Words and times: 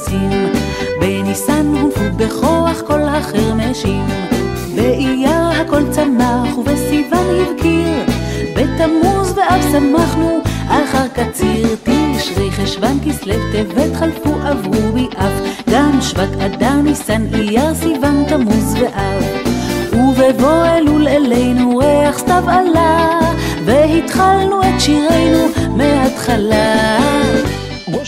הפרדסים. 0.00 0.52
בניסן 1.00 1.66
הונפו 1.66 2.00
בכוח 2.16 2.80
כל 2.86 3.02
החרמשים. 3.02 4.06
באייר 4.74 5.48
הכל 5.60 5.82
צמח 5.90 6.58
ובסיוון 6.58 7.26
הבקיר. 7.40 8.04
בתמוז 8.56 9.38
ואב 9.38 9.62
שמחנו 9.72 10.40
על 10.68 10.86
חר 10.86 11.08
קציר. 11.08 11.76
תשרי 11.84 12.50
חשוון 12.50 12.98
כסלו 13.06 13.34
טבת 13.52 13.96
חלפו 13.96 14.34
עברו 14.44 14.92
ביעף. 14.92 15.32
גם 15.70 15.98
שבט 16.00 16.40
אדר 16.40 16.74
ניסן 16.74 17.22
אייר 17.34 17.74
סיוון 17.74 18.24
תמוז 18.28 18.74
ואב. 18.80 19.24
ובבוא 19.92 20.66
אלול 20.66 21.08
אלינו 21.08 21.78
ריח 21.78 22.18
סתיו 22.18 22.44
עלה, 22.46 23.20
והתחלנו 23.64 24.62
את 24.62 24.80
שירנו 24.80 25.48
מההתחלה. 25.76 26.98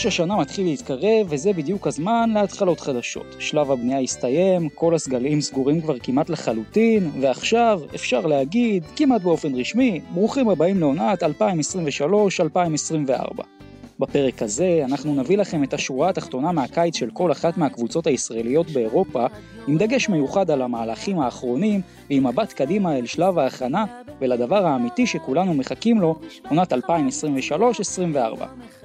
ראש 0.03 0.07
השנה 0.07 0.35
מתחיל 0.35 0.65
להתקרב, 0.65 1.27
וזה 1.29 1.53
בדיוק 1.53 1.87
הזמן 1.87 2.29
להתחלות 2.33 2.79
חדשות. 2.79 3.35
שלב 3.39 3.71
הבנייה 3.71 3.99
הסתיים, 3.99 4.69
כל 4.69 4.95
הסגלים 4.95 5.41
סגורים 5.41 5.81
כבר 5.81 5.99
כמעט 5.99 6.29
לחלוטין, 6.29 7.11
ועכשיו 7.21 7.81
אפשר 7.95 8.25
להגיד, 8.25 8.83
כמעט 8.95 9.21
באופן 9.21 9.55
רשמי, 9.55 10.01
ברוכים 10.13 10.49
הבאים 10.49 10.79
לעונת 10.79 11.23
2023-2024. 11.23 13.62
בפרק 14.03 14.41
הזה 14.41 14.81
אנחנו 14.85 15.15
נביא 15.15 15.37
לכם 15.37 15.63
את 15.63 15.73
השורה 15.73 16.09
התחתונה 16.09 16.51
מהקיץ 16.51 16.97
של 16.97 17.09
כל 17.13 17.31
אחת 17.31 17.57
מהקבוצות 17.57 18.07
הישראליות 18.07 18.71
באירופה, 18.71 19.25
עם 19.67 19.77
דגש 19.77 20.09
מיוחד 20.09 20.51
על 20.51 20.61
המהלכים 20.61 21.19
האחרונים 21.19 21.81
ועם 22.09 22.27
מבט 22.27 22.53
קדימה 22.53 22.97
אל 22.97 23.05
שלב 23.05 23.37
ההכנה 23.37 23.85
ולדבר 24.21 24.65
האמיתי 24.65 25.07
שכולנו 25.07 25.53
מחכים 25.53 26.01
לו, 26.01 26.19
עונת 26.49 26.73
2023-2024. 26.73 26.77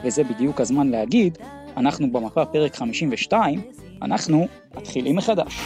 וזה 0.05 0.25
בדיוק 0.25 0.61
הזמן 0.61 0.89
להגיד, 0.89 1.39
אנחנו 1.77 2.13
במפה 2.13 2.45
פרק 2.45 2.77
52, 2.77 3.61
אנחנו 4.03 4.47
מתחילים 4.77 5.17
מחדש. 5.17 5.61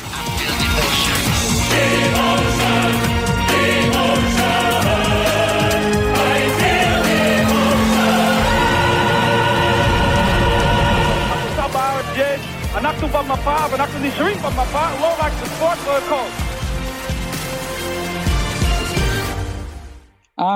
אנחנו 12.85 13.09
במפה 13.09 13.57
ואנחנו 13.73 14.07
נשארים 14.07 14.37
במפה, 14.37 15.01
לא 15.01 15.15
רק 15.19 15.33
בספורט, 15.43 15.79
לא 15.87 15.99
הכל. 15.99 16.29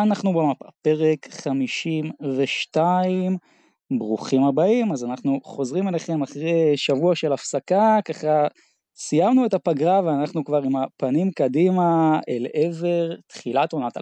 אנחנו 0.02 0.32
במפה, 0.32 0.64
פרק 0.82 1.28
52, 1.30 3.36
ברוכים 3.98 4.44
הבאים, 4.44 4.92
אז 4.92 5.04
אנחנו 5.04 5.40
חוזרים 5.44 5.88
אליכם 5.88 6.22
אחרי 6.22 6.76
שבוע 6.76 7.14
של 7.14 7.32
הפסקה, 7.32 7.98
ככה 8.04 8.46
סיימנו 8.96 9.46
את 9.46 9.54
הפגרה 9.54 10.00
ואנחנו 10.04 10.44
כבר 10.44 10.62
עם 10.62 10.76
הפנים 10.76 11.30
קדימה 11.30 12.20
אל 12.28 12.46
עבר 12.54 13.14
תחילת 13.26 13.72
עונת 13.72 13.96
2023-2024, 13.96 14.00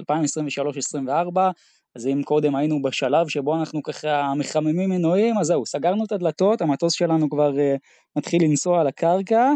אז 1.96 2.06
אם 2.06 2.22
קודם 2.24 2.56
היינו 2.56 2.82
בשלב 2.82 3.28
שבו 3.28 3.56
אנחנו 3.56 3.82
ככה 3.82 4.32
מחממים 4.38 4.90
מנועים, 4.90 5.38
אז 5.38 5.46
זהו, 5.46 5.66
סגרנו 5.66 6.04
את 6.04 6.12
הדלתות, 6.12 6.60
המטוס 6.60 6.94
שלנו 6.94 7.30
כבר 7.30 7.50
אה, 7.50 7.78
מתחיל 8.16 8.42
לנסוע 8.42 8.80
על 8.80 8.86
הקרקע. 8.86 9.52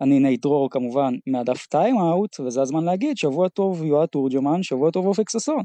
אני 0.00 0.20
נייט 0.20 0.42
דרור 0.42 0.70
כמובן 0.70 1.14
מהדף 1.26 1.66
Time 1.66 1.98
Out, 1.98 2.40
וזה 2.40 2.62
הזמן 2.62 2.84
להגיד, 2.84 3.16
שבוע 3.16 3.48
טוב 3.48 3.84
יועד 3.84 4.08
תורג'מן, 4.08 4.62
שבוע 4.62 4.90
טוב 4.90 5.06
אופק 5.06 5.30
ששון. 5.30 5.62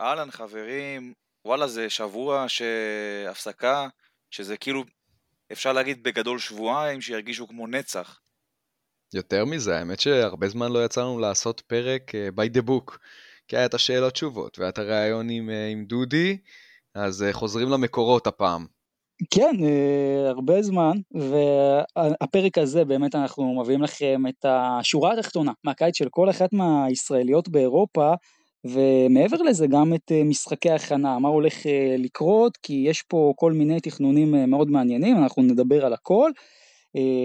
אהלן 0.00 0.30
חברים, 0.30 1.12
וואלה 1.44 1.68
זה 1.68 1.90
שבוע 1.90 2.44
שהפסקה, 2.48 3.88
שזה 4.30 4.56
כאילו, 4.56 4.84
אפשר 5.52 5.72
להגיד 5.72 6.02
בגדול 6.02 6.38
שבועיים 6.38 7.00
שירגישו 7.00 7.48
כמו 7.48 7.66
נצח. 7.66 8.20
יותר 9.14 9.44
מזה, 9.44 9.78
האמת 9.78 10.00
שהרבה 10.00 10.48
זמן 10.48 10.72
לא 10.72 10.84
יצא 10.84 11.00
לנו 11.00 11.18
לעשות 11.18 11.60
פרק 11.60 12.02
uh, 12.10 12.40
by 12.40 12.58
the 12.58 12.62
book. 12.62 12.98
כי 13.50 13.56
היה 13.56 13.66
את 13.66 13.74
השאלות 13.74 14.12
תשובות, 14.12 14.58
והיה 14.58 14.68
את 14.68 14.78
הראיון 14.78 15.30
עם, 15.30 15.50
אה, 15.50 15.66
עם 15.66 15.84
דודי, 15.84 16.36
אז 16.94 17.22
אה, 17.22 17.32
חוזרים 17.32 17.68
למקורות 17.68 18.26
הפעם. 18.26 18.66
כן, 19.30 19.56
אה, 19.64 20.28
הרבה 20.28 20.62
זמן, 20.62 20.92
והפרק 21.14 22.58
הזה 22.58 22.84
באמת 22.84 23.14
אנחנו 23.14 23.60
מביאים 23.60 23.82
לכם 23.82 24.22
את 24.28 24.44
השורה 24.48 25.12
התחתונה 25.12 25.52
מהקיץ 25.64 25.96
של 25.96 26.08
כל 26.10 26.30
אחת 26.30 26.52
מהישראליות 26.52 27.48
באירופה, 27.48 28.12
ומעבר 28.64 29.36
לזה 29.36 29.66
גם 29.66 29.94
את 29.94 30.12
משחקי 30.24 30.70
ההכנה, 30.70 31.18
מה 31.18 31.28
הולך 31.28 31.54
לקרות, 31.98 32.56
כי 32.56 32.84
יש 32.86 33.02
פה 33.02 33.32
כל 33.36 33.52
מיני 33.52 33.80
תכנונים 33.80 34.50
מאוד 34.50 34.70
מעניינים, 34.70 35.16
אנחנו 35.16 35.42
נדבר 35.42 35.86
על 35.86 35.92
הכל. 35.92 36.30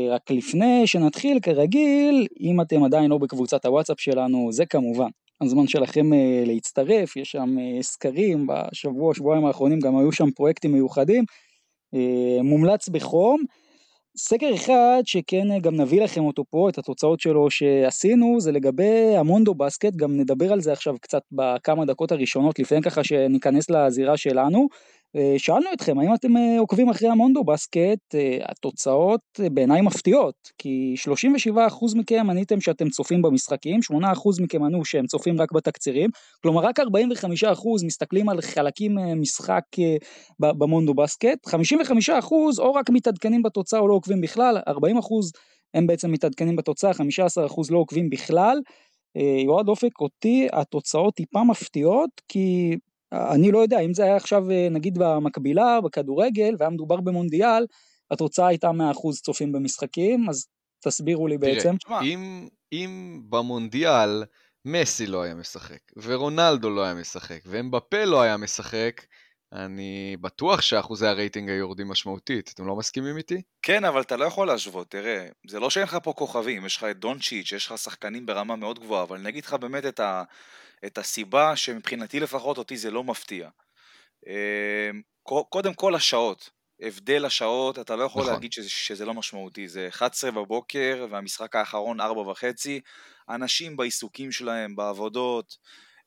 רק 0.10 0.32
לפני 0.32 0.88
שנתחיל, 0.88 1.40
כרגיל, 1.42 2.28
אם 2.40 2.62
אתם 2.62 2.84
עדיין 2.84 3.10
לא 3.10 3.18
בקבוצת 3.18 3.66
הוואטסאפ 3.66 4.00
שלנו, 4.00 4.52
זה 4.52 4.66
כמובן 4.66 5.10
הזמן 5.42 5.68
שלכם 5.68 6.14
אה, 6.14 6.44
להצטרף, 6.46 7.16
יש 7.16 7.32
שם 7.32 7.56
אה, 7.60 7.84
סקרים, 7.84 8.48
בשבוע, 8.48 9.14
שבועיים 9.14 9.46
האחרונים 9.46 9.80
גם 9.80 9.98
היו 9.98 10.12
שם 10.12 10.32
פרויקטים 10.32 10.72
מיוחדים, 10.72 11.24
אה, 11.94 12.42
מומלץ 12.44 12.90
בחום. 12.90 13.44
סקר 14.18 14.56
אחד 14.56 15.02
שכן 15.06 15.60
גם 15.62 15.76
נביא 15.76 16.02
לכם 16.02 16.24
אותו 16.26 16.44
פה, 16.50 16.70
את 16.70 16.78
התוצאות 16.78 17.20
שלו 17.20 17.50
שעשינו, 17.50 18.40
זה 18.40 18.52
לגבי 18.52 19.16
המונדו 19.18 19.56
בסקט, 19.56 19.96
גם 19.96 20.18
נדבר 20.18 20.54
על 20.54 20.62
זה 20.62 20.72
עכשיו 20.72 20.96
קצת 21.02 21.22
בכמה 21.32 21.86
דקות 21.86 22.12
הראשונות, 22.12 22.60
לפני 22.60 22.82
ככה 22.82 23.04
שניכנס 23.04 23.70
לזירה 23.70 24.18
שלנו. 24.18 24.68
אה, 25.16 25.34
שאלנו 25.38 25.66
אתכם, 25.74 26.00
האם 26.00 26.14
אתם 26.14 26.38
אה, 26.38 26.60
עוקבים 26.60 26.90
אחרי 26.90 27.10
המונדו 27.10 27.44
בסקט? 27.44 28.16
אה, 28.16 28.38
התוצאות 28.42 29.22
בעיניי 29.52 29.82
מפתיעות, 29.82 30.36
כי 30.58 30.96
37% 30.98 31.96
מכם 31.96 32.30
עניתם 32.30 32.62
שאתם 32.62 32.90
צופים 32.90 33.22
במשחקים, 33.22 33.80
8% 33.84 34.42
מכם 34.42 34.64
ענו 34.64 34.86
שהם 34.86 35.06
צופים 35.06 35.42
רק 35.42 35.52
בתקצירים, 35.52 36.10
כלומר 36.42 36.62
רק 36.62 36.80
45% 36.80 36.84
מסתכלים 37.86 38.30
על 38.30 38.42
חלקים 38.42 38.96
משחק 39.22 39.64
במונדו 40.40 40.94
בסקט, 40.94 41.48
55% 41.48 42.60
או 42.60 42.74
רק 42.74 42.90
מתעדכנים 42.90 43.44
בתוצאה 43.44 43.80
או 43.80 43.88
לא 43.88 43.94
עוקבים 43.94 44.22
בכלל, 44.22 44.58
40% 44.70 44.72
הם 45.74 45.88
בעצם 45.88 46.12
מתעדכנים 46.12 46.56
בתוצאה, 46.56 46.92
15% 46.92 46.96
לא 47.70 47.78
עוקבים 47.78 48.10
בכלל. 48.10 48.58
יועד 49.46 49.70
אופק, 49.70 50.02
אותי 50.02 50.48
התוצאות 50.54 51.14
טיפה 51.14 51.44
מפתיעות, 51.44 52.10
כי 52.28 52.76
אני 53.12 53.52
לא 53.52 53.60
יודע, 53.60 53.80
אם 53.80 53.94
זה 53.94 54.04
היה 54.04 54.16
עכשיו 54.16 54.52
אה, 54.52 54.68
נגיד 54.72 54.98
במקבילה, 54.98 55.82
בכדורגל, 55.82 56.56
והיה 56.60 56.70
מדובר 56.70 56.96
במונדיאל, 56.96 57.66
התוצאה 58.12 58.48
הייתה 58.48 58.70
100% 58.70 58.72
צופים 59.24 59.52
במשחקים, 59.52 60.30
אז 60.30 60.48
תסבירו 60.84 61.28
לי 61.28 61.38
בעצם. 61.38 61.76
תראה, 61.78 62.02
אם, 62.02 62.48
אם 62.72 63.22
במונדיאל 63.30 64.24
מסי 64.66 65.08
לא 65.08 65.22
היה 65.22 65.36
משחק, 65.36 65.80
ורונלדו 65.98 66.70
לא 66.70 66.84
היה 66.84 66.94
משחק, 66.94 67.40
ואמבפה 67.46 68.06
לא 68.06 68.22
היה 68.22 68.38
משחק, 68.38 69.02
אני 69.54 70.18
בטוח 70.22 70.62
שאחוזי 70.62 71.08
הרייטינג 71.08 71.50
היו 71.50 71.58
יורדים 71.58 71.88
משמעותית, 71.88 72.52
אתם 72.54 72.68
לא 72.68 72.76
מסכימים 72.76 73.18
איתי? 73.18 73.42
כן, 73.62 73.86
אבל 73.86 74.02
אתה 74.02 74.18
לא 74.18 74.26
יכול 74.26 74.48
להשוות, 74.48 74.90
תראה, 74.90 75.28
זה 75.48 75.60
לא 75.60 75.70
שאין 75.70 75.84
לך 75.84 75.98
פה 76.04 76.14
כוכבים, 76.14 76.66
יש 76.66 76.78
לך 76.78 76.84
את 76.84 77.00
דונצ'יץ', 77.00 77.52
יש 77.52 77.68
לך 77.68 77.78
שחקנים 77.78 78.26
ברמה 78.26 78.56
מאוד 78.56 78.80
גבוהה, 78.80 79.04
אבל 79.04 79.18
אני 79.18 79.30
אגיד 79.30 79.46
לך 79.46 79.54
באמת 79.54 79.86
את 79.86 80.00
ה... 80.00 80.24
את 80.86 80.98
הסיבה 80.98 81.56
שמבחינתי 81.56 82.20
לפחות 82.20 82.58
אותי 82.58 82.78
זה 82.78 82.92
לא 82.92 83.04
מפתיע. 83.04 83.50
אמ, 84.28 85.02
קודם 85.50 85.74
כל 85.74 85.96
השעות, 85.96 86.50
הבדל 86.82 87.26
השעות, 87.26 87.80
אתה 87.80 87.96
לא 87.96 88.04
יכול 88.04 88.22
נכון. 88.22 88.34
להגיד 88.34 88.54
שזה, 88.54 88.70
שזה 88.70 89.06
לא 89.06 89.14
משמעותי, 89.14 89.68
זה 89.68 89.88
11 89.88 90.32
בבוקר 90.32 91.08
והמשחק 91.12 91.56
האחרון 91.56 92.02
4 92.02 92.22
וחצי, 92.22 92.82
אנשים 93.30 93.78
בעיסוקים 93.78 94.32
שלהם, 94.32 94.76
בעבודות, 94.76 95.58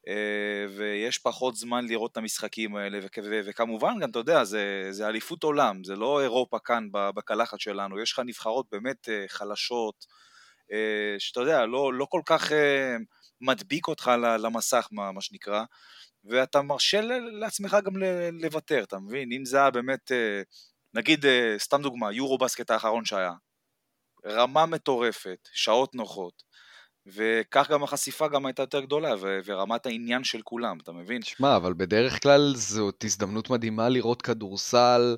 אה, 0.08 0.66
ויש 0.76 1.18
פחות 1.18 1.56
זמן 1.56 1.86
לראות 1.86 2.12
את 2.12 2.16
המשחקים 2.16 2.76
האלה, 2.76 2.98
וכמובן 3.44 3.98
גם, 4.00 4.10
אתה 4.10 4.18
יודע, 4.18 4.44
זה, 4.44 4.88
זה 4.90 5.08
אליפות 5.08 5.42
עולם, 5.42 5.84
זה 5.84 5.96
לא 5.96 6.22
אירופה 6.22 6.58
כאן 6.64 6.88
בקלחת 6.92 7.60
שלנו, 7.60 8.02
יש 8.02 8.12
לך 8.12 8.22
נבחרות 8.26 8.66
באמת 8.72 9.08
אה, 9.08 9.24
חלשות, 9.28 10.06
אה, 10.72 11.18
שאתה 11.18 11.40
יודע, 11.40 11.66
לא, 11.66 11.94
לא 11.94 12.06
כל 12.10 12.20
כך 12.26 12.52
מדביק 13.40 13.88
אותך 13.88 14.10
למסך, 14.38 14.88
מה, 14.92 15.12
מה 15.12 15.20
שנקרא, 15.20 15.64
ואתה 16.24 16.62
מרשה 16.62 17.00
לעצמך 17.40 17.76
גם 17.84 17.92
לוותר, 18.32 18.82
אתה 18.82 18.98
מבין? 18.98 19.32
אם 19.32 19.44
זה 19.44 19.56
היה 19.56 19.70
באמת, 19.70 20.12
אה, 20.12 20.42
נגיד, 20.94 21.26
אה, 21.26 21.54
סתם 21.58 21.82
דוגמה, 21.82 22.12
יורו 22.12 22.38
בסקט 22.38 22.70
האחרון 22.70 23.04
שהיה, 23.04 23.32
רמה 24.26 24.66
מטורפת, 24.66 25.48
שעות 25.52 25.94
נוחות, 25.94 26.42
וכך 27.06 27.70
גם 27.70 27.82
החשיפה 27.82 28.28
גם 28.28 28.46
הייתה 28.46 28.62
יותר 28.62 28.80
גדולה, 28.80 29.14
ו- 29.20 29.38
ורמת 29.44 29.86
העניין 29.86 30.24
של 30.24 30.42
כולם, 30.42 30.78
אתה 30.82 30.92
מבין? 30.92 31.22
שמע, 31.22 31.56
אבל 31.56 31.72
בדרך 31.72 32.22
כלל 32.22 32.52
זאת 32.56 33.04
הזדמנות 33.04 33.50
מדהימה 33.50 33.88
לראות 33.88 34.22
כדורסל 34.22 35.16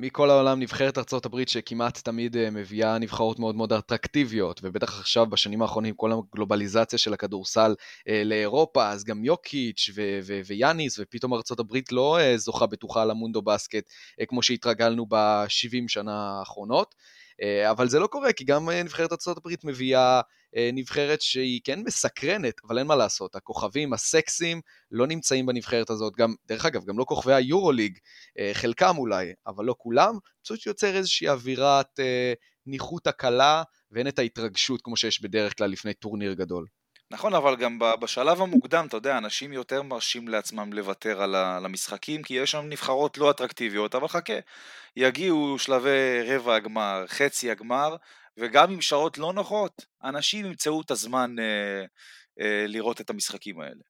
מכל 0.00 0.30
העולם 0.30 0.60
נבחרת 0.60 0.98
ארה"ב 0.98 1.42
שכמעט 1.46 1.98
תמיד 1.98 2.36
אה, 2.36 2.50
מביאה 2.50 2.98
נבחרות 2.98 3.38
מאוד 3.38 3.56
מאוד 3.56 3.72
אטרקטיביות, 3.72 4.60
ובטח 4.62 5.00
עכשיו 5.00 5.26
בשנים 5.26 5.62
האחרונים 5.62 5.94
כל 5.94 6.12
הגלובליזציה 6.12 6.98
של 6.98 7.12
הכדורסל 7.12 7.74
אה, 8.08 8.22
לאירופה, 8.24 8.88
אז 8.88 9.04
גם 9.04 9.24
יוקיץ' 9.24 9.90
ו- 9.94 10.18
ו- 10.22 10.40
ויאניס, 10.46 10.98
ופתאום 10.98 11.34
ארה"ב 11.34 11.76
לא 11.92 12.18
אה, 12.18 12.36
זוכה 12.36 12.66
בטוחה 12.66 13.04
למונדו 13.04 13.42
בסקט 13.42 13.90
אה, 14.20 14.26
כמו 14.26 14.42
שהתרגלנו 14.42 15.06
ב-70 15.06 15.84
שנה 15.88 16.38
האחרונות. 16.38 16.94
אה, 17.42 17.70
אבל 17.70 17.88
זה 17.88 17.98
לא 17.98 18.06
קורה, 18.06 18.32
כי 18.32 18.44
גם 18.44 18.70
אה, 18.70 18.82
נבחרת 18.82 19.12
ארה"ב 19.12 19.50
מביאה 19.64 20.16
אה, 20.16 20.20
נבחרת 20.72 21.20
שהיא 21.20 21.60
כן 21.64 21.80
מסקרנת, 21.80 22.54
אבל 22.66 22.78
אין 22.78 22.86
מה 22.86 22.96
לעשות, 22.96 23.36
הכוכבים 23.36 23.92
הסקסיים 23.92 24.60
לא 24.90 25.06
נמצאים 25.06 25.46
בנבחרת 25.46 25.90
הזאת, 25.90 26.16
גם, 26.16 26.34
דרך 26.46 26.66
אגב, 26.66 26.84
גם 26.84 26.98
לא 26.98 27.04
כוכבי 27.04 27.34
היורוליג, 27.34 27.98
חלקם 28.52 28.98
אולי, 28.98 29.32
אבל 29.46 29.64
לא 29.64 29.74
כולם, 29.78 30.18
פשוט 30.42 30.66
יוצר 30.66 30.96
איזושהי 30.96 31.28
אווירת 31.28 32.00
ניחות 32.66 33.06
הקלה, 33.06 33.62
ואין 33.90 34.08
את 34.08 34.18
ההתרגשות 34.18 34.82
כמו 34.82 34.96
שיש 34.96 35.22
בדרך 35.22 35.58
כלל 35.58 35.70
לפני 35.70 35.94
טורניר 35.94 36.32
גדול. 36.32 36.66
נכון, 37.10 37.34
אבל 37.34 37.56
גם 37.56 37.78
בשלב 38.00 38.40
המוקדם, 38.40 38.86
אתה 38.88 38.96
יודע, 38.96 39.18
אנשים 39.18 39.52
יותר 39.52 39.82
מרשים 39.82 40.28
לעצמם 40.28 40.72
לוותר 40.72 41.22
על 41.22 41.64
המשחקים, 41.64 42.22
כי 42.22 42.34
יש 42.34 42.50
שם 42.50 42.64
נבחרות 42.68 43.18
לא 43.18 43.30
אטרקטיביות, 43.30 43.94
אבל 43.94 44.08
חכה, 44.08 44.32
יגיעו 44.96 45.56
שלבי 45.58 46.22
רבע 46.26 46.54
הגמר, 46.54 47.04
חצי 47.06 47.50
הגמר, 47.50 47.96
וגם 48.38 48.70
עם 48.70 48.80
שעות 48.80 49.18
לא 49.18 49.32
נוחות, 49.32 49.86
אנשים 50.04 50.46
ימצאו 50.46 50.80
את 50.80 50.90
הזמן 50.90 51.36
אה, 51.38 51.84
אה, 52.40 52.66
לראות 52.66 53.00
את 53.00 53.10
המשחקים 53.10 53.60
האלה. 53.60 53.80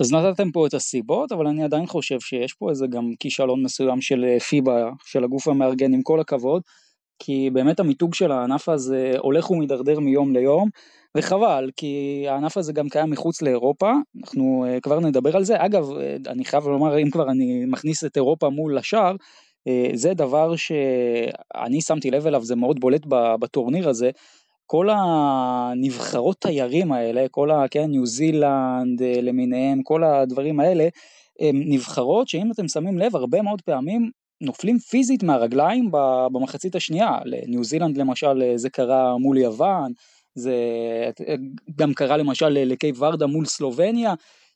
אז 0.00 0.12
נתתם 0.12 0.50
פה 0.52 0.66
את 0.66 0.74
הסיבות, 0.74 1.32
אבל 1.32 1.46
אני 1.46 1.64
עדיין 1.64 1.86
חושב 1.86 2.20
שיש 2.20 2.52
פה 2.52 2.70
איזה 2.70 2.86
גם 2.86 3.12
כישלון 3.20 3.62
מסוים 3.62 4.00
של 4.00 4.24
אה, 4.24 4.40
פיבה, 4.40 4.90
של 5.04 5.24
הגוף 5.24 5.48
המארגן, 5.48 5.94
עם 5.94 6.02
כל 6.02 6.20
הכבוד, 6.20 6.62
כי 7.18 7.50
באמת 7.52 7.80
המיתוג 7.80 8.14
של 8.14 8.32
הענף 8.32 8.68
הזה 8.68 9.12
הולך 9.18 9.50
ומידרדר 9.50 10.00
מיום 10.00 10.32
ליום, 10.32 10.68
וחבל, 11.16 11.70
כי 11.76 12.24
הענף 12.28 12.56
הזה 12.56 12.72
גם 12.72 12.88
קיים 12.88 13.10
מחוץ 13.10 13.42
לאירופה, 13.42 13.92
אנחנו 14.22 14.66
uh, 14.66 14.80
כבר 14.80 15.00
נדבר 15.00 15.36
על 15.36 15.44
זה. 15.44 15.64
אגב, 15.64 15.90
uh, 15.90 16.30
אני 16.30 16.44
חייב 16.44 16.68
לומר, 16.68 16.98
אם 16.98 17.10
כבר 17.10 17.30
אני 17.30 17.64
מכניס 17.66 18.04
את 18.04 18.16
אירופה 18.16 18.48
מול 18.48 18.78
השאר, 18.78 19.16
זה 19.94 20.14
דבר 20.14 20.56
שאני 20.56 21.80
שמתי 21.80 22.10
לב 22.10 22.26
אליו, 22.26 22.44
זה 22.44 22.56
מאוד 22.56 22.80
בולט 22.80 23.06
בטורניר 23.40 23.88
הזה. 23.88 24.10
כל 24.66 24.88
הנבחרות 24.92 26.36
תיירים 26.40 26.92
האלה, 26.92 27.26
כל 27.30 27.50
ה... 27.50 27.68
כן, 27.70 27.90
ניו 27.90 28.06
זילנד 28.06 29.02
למיניהם, 29.02 29.82
כל 29.82 30.04
הדברים 30.04 30.60
האלה, 30.60 30.88
הם 31.40 31.62
נבחרות 31.64 32.28
שאם 32.28 32.50
אתם 32.52 32.68
שמים 32.68 32.98
לב, 32.98 33.16
הרבה 33.16 33.42
מאוד 33.42 33.62
פעמים 33.62 34.10
נופלים 34.40 34.78
פיזית 34.78 35.22
מהרגליים 35.22 35.90
במחצית 36.32 36.74
השנייה. 36.74 37.18
לניו 37.24 37.64
זילנד 37.64 37.96
למשל 37.96 38.42
זה 38.56 38.70
קרה 38.70 39.18
מול 39.18 39.38
יוון, 39.38 39.92
זה 40.34 40.54
גם 41.76 41.94
קרה 41.94 42.16
למשל 42.16 42.48
לקייב 42.48 43.02
ורדה 43.02 43.26
מול 43.26 43.44
סלובניה. 43.44 44.14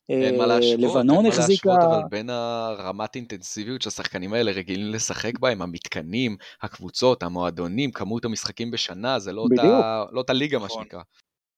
אין 0.09 0.37
מה 0.37 0.43
אה, 0.43 0.47
להשוות, 0.47 0.79
לבנון 0.79 1.25
אין 1.25 1.33
החזיקה... 1.33 1.69
מה 1.69 1.75
להשוות, 1.75 1.93
אבל 1.93 2.03
בין 2.09 2.29
הרמת 2.29 3.15
אינטנסיביות 3.15 3.81
שהשחקנים 3.81 4.33
האלה 4.33 4.51
רגילים 4.51 4.93
לשחק 4.93 5.39
בהם, 5.39 5.61
המתקנים, 5.61 6.37
הקבוצות, 6.61 7.23
המועדונים, 7.23 7.91
כמות 7.91 8.25
המשחקים 8.25 8.71
בשנה, 8.71 9.19
זה 9.19 9.33
לא 9.33 9.41
אותה, 9.41 10.03
לא 10.11 10.19
אותה 10.19 10.33
ליגה 10.33 10.59
מה 10.59 10.65
נכון. 10.65 10.83
שנקרא. 10.83 11.01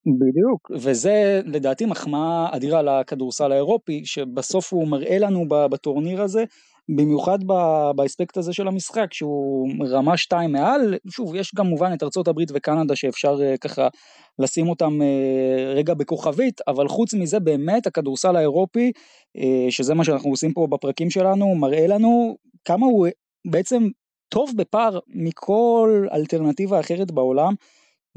בדיוק, 0.06 0.72
וזה 0.76 1.42
לדעתי 1.46 1.86
מחמאה 1.86 2.56
אדירה 2.56 2.82
לכדורסל 2.82 3.52
האירופי, 3.52 4.06
שבסוף 4.06 4.74
הוא 4.74 4.88
מראה 4.88 5.20
לנו 5.20 5.46
בטורניר 5.50 6.22
הזה 6.22 6.44
במיוחד 6.96 7.40
באספקט 7.96 8.38
הזה 8.38 8.54
של 8.54 8.68
המשחק 8.68 9.14
שהוא 9.14 9.68
רמה 9.90 10.18
2 10.18 10.52
מעל, 10.52 10.96
שוב 11.10 11.36
יש 11.36 11.56
גם 11.56 11.66
מובן 11.66 11.94
את 11.94 12.04
ארצות 12.04 12.28
הברית 12.28 12.52
וקנדה 12.54 12.96
שאפשר 12.96 13.36
uh, 13.36 13.58
ככה 13.58 13.88
לשים 14.40 14.70
אותם 14.70 15.00
uh, 15.02 15.76
רגע 15.76 15.94
בכוכבית, 15.94 16.62
אבל 16.68 16.88
חוץ 16.88 17.14
מזה 17.14 17.40
באמת 17.40 17.88
הכדורסל 17.88 18.36
האירופי, 18.36 18.92
uh, 19.38 19.42
שזה 19.70 19.94
מה 19.94 20.04
שאנחנו 20.04 20.30
עושים 20.30 20.54
פה 20.54 20.68
בפרקים 20.70 21.10
שלנו, 21.10 21.56
מראה 21.56 21.88
לנו 21.88 22.38
כמה 22.66 22.86
הוא 22.86 23.08
בעצם 23.48 23.88
טוב 24.30 24.52
בפער 24.56 25.00
מכל 25.08 26.08
אלטרנטיבה 26.14 26.80
אחרת 26.80 27.12
בעולם, 27.12 27.54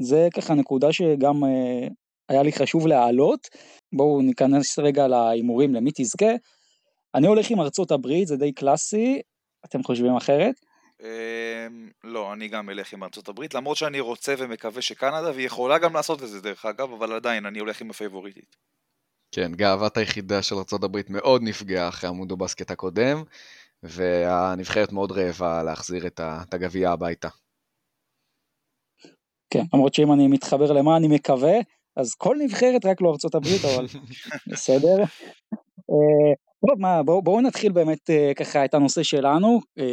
זה 0.01 0.27
ככה 0.33 0.53
נקודה 0.53 0.93
שגם 0.93 1.43
היה 2.29 2.43
לי 2.43 2.51
חשוב 2.51 2.87
להעלות, 2.87 3.47
בואו 3.95 4.21
ניכנס 4.21 4.79
רגע 4.79 5.07
להימורים 5.07 5.73
למי 5.73 5.91
תזכה. 5.95 6.31
אני 7.15 7.27
הולך 7.27 7.49
עם 7.49 7.59
ארצות 7.59 7.91
הברית, 7.91 8.27
זה 8.27 8.37
די 8.37 8.51
קלאסי, 8.51 9.21
אתם 9.65 9.83
חושבים 9.83 10.15
אחרת? 10.15 10.55
אמ, 11.01 11.89
לא, 12.03 12.33
אני 12.33 12.47
גם 12.47 12.69
אלך 12.69 12.93
עם 12.93 13.03
ארצות 13.03 13.29
הברית, 13.29 13.53
למרות 13.53 13.77
שאני 13.77 13.99
רוצה 13.99 14.35
ומקווה 14.37 14.81
שקנדה, 14.81 15.31
והיא 15.31 15.45
יכולה 15.45 15.77
גם 15.77 15.93
לעשות 15.93 16.23
את 16.23 16.29
זה 16.29 16.41
דרך 16.41 16.65
אגב, 16.65 16.93
אבל 16.93 17.13
עדיין 17.13 17.45
אני 17.45 17.59
הולך 17.59 17.81
עם 17.81 17.89
הפייבוריטית. 17.89 18.55
כן, 19.31 19.51
גאוות 19.51 19.97
היחידה 19.97 20.41
של 20.41 20.55
ארצות 20.55 20.83
הברית 20.83 21.09
מאוד 21.09 21.41
נפגעה 21.43 21.89
אחרי 21.89 22.09
המונדו 22.09 22.37
בסקט 22.37 22.71
הקודם, 22.71 23.23
והנבחרת 23.83 24.91
מאוד 24.91 25.11
רעבה 25.11 25.63
להחזיר 25.63 26.07
את 26.07 26.53
הגביע 26.53 26.91
הביתה. 26.91 27.29
כן, 29.49 29.63
למרות 29.73 29.93
שאם 29.93 30.13
אני 30.13 30.27
מתחבר 30.27 30.71
למה 30.71 30.97
אני 30.97 31.07
מקווה, 31.07 31.53
אז 31.95 32.15
כל 32.15 32.37
נבחרת 32.39 32.85
רק 32.85 33.01
לא 33.01 33.09
ארצות 33.09 33.35
הברית, 33.35 33.61
אבל 33.65 33.85
בסדר. 34.51 35.03
אה, 36.63 36.69
טוב, 36.69 36.81
מה, 36.81 37.03
בואו 37.03 37.21
בוא 37.21 37.41
נתחיל 37.41 37.71
באמת 37.71 38.09
uh, 38.09 38.33
ככה 38.33 38.65
את 38.65 38.73
הנושא 38.73 39.03
שלנו, 39.03 39.59
uh, 39.79 39.83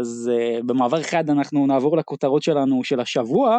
אז 0.00 0.30
uh, 0.32 0.62
במעבר 0.66 1.00
אחד 1.00 1.30
אנחנו 1.30 1.66
נעבור 1.66 1.96
לכותרות 1.96 2.42
שלנו 2.42 2.84
של 2.84 3.00
השבוע. 3.00 3.58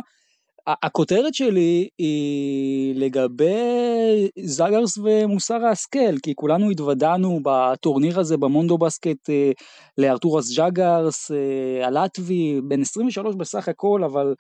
הכותרת 0.68 1.34
שלי 1.34 1.88
היא 1.98 2.96
לגבי 2.96 4.30
זאגרס 4.40 4.98
ומוסר 4.98 5.66
ההשכל, 5.66 6.18
כי 6.24 6.36
כולנו 6.36 6.70
התוודענו 6.70 7.40
בטורניר 7.44 8.20
הזה 8.20 8.38
במונדו 8.38 8.78
בסקט 8.78 9.30
uh, 9.30 9.64
לארתורס 9.98 10.46
ז'אגרס, 10.46 11.32
uh, 11.32 11.86
הלטבי, 11.86 12.62
בן 12.68 12.82
23 12.82 13.36
בסך 13.36 13.68
הכל, 13.68 14.04
אבל 14.04 14.28
אה, 14.28 14.34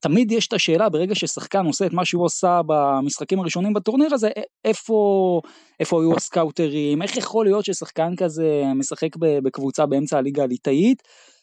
תמיד 0.00 0.32
יש 0.32 0.48
את 0.48 0.52
השאלה 0.52 0.88
ברגע 0.88 1.14
ששחקן 1.14 1.66
עושה 1.66 1.86
את 1.86 1.92
מה 1.92 2.04
שהוא 2.04 2.24
עושה 2.24 2.60
במשחקים 2.66 3.40
הראשונים 3.40 3.74
בטורניר 3.74 4.14
הזה, 4.14 4.28
איפה, 4.64 5.40
איפה 5.80 6.00
היו 6.02 6.16
הסקאוטרים, 6.16 7.02
איך 7.02 7.16
יכול 7.16 7.46
להיות 7.46 7.64
ששחקן 7.64 8.16
כזה 8.16 8.62
משחק 8.74 9.16
בקבוצה 9.16 9.86
באמצע 9.86 10.18
הליגה 10.18 10.42
הליטאית, 10.42 11.02
אה, 11.02 11.33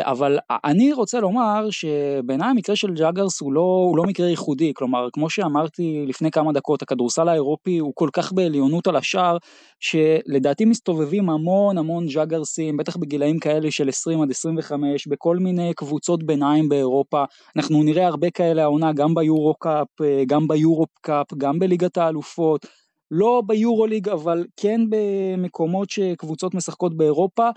אבל 0.00 0.38
אני 0.64 0.92
רוצה 0.92 1.20
לומר 1.20 1.70
שבעיניי 1.70 2.48
המקרה 2.48 2.76
של 2.76 2.94
ג'אגרס 2.94 3.40
הוא 3.40 3.52
לא, 3.52 3.60
הוא 3.60 3.96
לא 3.96 4.04
מקרה 4.04 4.28
ייחודי, 4.28 4.72
כלומר 4.74 5.08
כמו 5.12 5.30
שאמרתי 5.30 6.04
לפני 6.08 6.30
כמה 6.30 6.52
דקות, 6.52 6.82
הכדורסל 6.82 7.28
האירופי 7.28 7.78
הוא 7.78 7.92
כל 7.94 8.08
כך 8.12 8.32
בעליונות 8.32 8.86
על 8.86 8.96
השאר, 8.96 9.36
שלדעתי 9.80 10.64
מסתובבים 10.64 11.30
המון 11.30 11.78
המון 11.78 12.06
ג'אגרסים, 12.06 12.76
בטח 12.76 12.96
בגילאים 12.96 13.38
כאלה 13.38 13.70
של 13.70 13.88
20 13.88 14.22
עד 14.22 14.30
25, 14.30 15.06
בכל 15.06 15.36
מיני 15.36 15.74
קבוצות 15.74 16.22
ביניים 16.22 16.68
באירופה, 16.68 17.24
אנחנו 17.56 17.82
נראה 17.82 18.06
הרבה 18.06 18.30
כאלה 18.30 18.62
העונה 18.62 18.92
גם 18.92 19.14
ביורו 19.14 19.54
קאפ, 19.54 20.00
אה, 20.00 20.22
גם 20.26 20.48
ביורופ 20.48 20.90
קאפ, 21.00 21.34
גם 21.38 21.58
בליגת 21.58 21.96
האלופות. 21.96 22.66
לא 23.10 23.42
ביורו 23.46 23.86
ליג 23.86 24.08
אבל 24.08 24.44
כן 24.56 24.80
במקומות 24.88 25.90
שקבוצות 25.90 26.54
משחקות 26.54 26.96
באירופה 26.96 27.48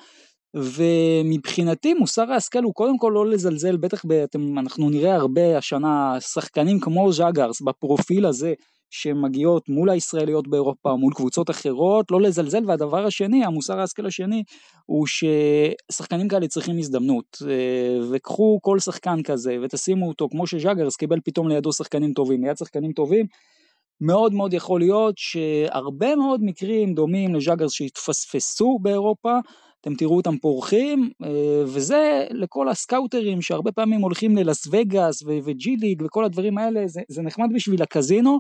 ומבחינתי 0.56 1.94
מוסר 1.94 2.32
ההשכל 2.32 2.64
הוא 2.64 2.74
קודם 2.74 2.98
כל 2.98 3.12
לא 3.16 3.26
לזלזל, 3.26 3.78
בטח 3.78 4.02
אתם, 4.24 4.60
אנחנו 4.60 4.90
נראה 4.90 5.16
הרבה 5.16 5.58
השנה 5.58 6.18
שחקנים 6.20 6.80
כמו 6.80 7.12
ז'אגרס 7.12 7.62
בפרופיל 7.62 8.26
הזה 8.26 8.54
שמגיעות 8.90 9.70
מול 9.70 9.90
הישראליות 9.90 10.48
באירופה, 10.48 10.96
מול 10.96 11.14
קבוצות 11.14 11.50
אחרות, 11.50 12.12
לא 12.12 12.22
לזלזל, 12.22 12.64
והדבר 12.68 13.06
השני, 13.06 13.46
המוסר 13.46 13.80
ההשכל 13.80 14.06
השני, 14.06 14.44
הוא 14.86 15.06
ששחקנים 15.08 16.28
כאלה 16.28 16.48
צריכים 16.48 16.78
הזדמנות, 16.78 17.38
אה, 17.48 18.00
וקחו 18.12 18.60
כל 18.62 18.80
שחקן 18.80 19.24
כזה 19.24 19.58
ותשימו 19.64 20.08
אותו, 20.08 20.28
כמו 20.32 20.48
שז'אגרס 20.48 20.96
קיבל 20.96 21.20
פתאום 21.26 21.48
לידו 21.48 21.74
שחקנים 21.74 22.14
טובים, 22.14 22.44
ליד 22.44 22.58
שחקנים 22.58 22.92
טובים, 22.92 23.26
מאוד 24.02 24.34
מאוד 24.34 24.54
יכול 24.54 24.80
להיות 24.80 25.16
שהרבה 25.18 26.16
מאוד 26.16 26.40
מקרים 26.44 26.94
דומים 26.94 27.36
לז'אגרס 27.36 27.72
שהתפספסו 27.72 28.80
באירופה, 28.82 29.38
אתם 29.82 29.96
תראו 29.96 30.18
אותם 30.18 30.38
פורחים, 30.38 31.12
אה, 31.24 31.64
וזה 31.66 32.28
לכל 32.32 32.70
הסקאוטרים 32.70 33.42
שהרבה 33.42 33.72
פעמים 33.72 34.02
הולכים 34.02 34.38
ללאס 34.38 34.68
וגאס 34.72 35.24
וג'י 35.26 35.76
ליג 35.76 36.02
וכל 36.06 36.26
הדברים 36.26 36.58
האלה, 36.58 36.88
זה, 36.88 37.02
זה 37.08 37.22
נחמד 37.22 37.48
בשביל 37.54 37.82
הקזינו, 37.82 38.40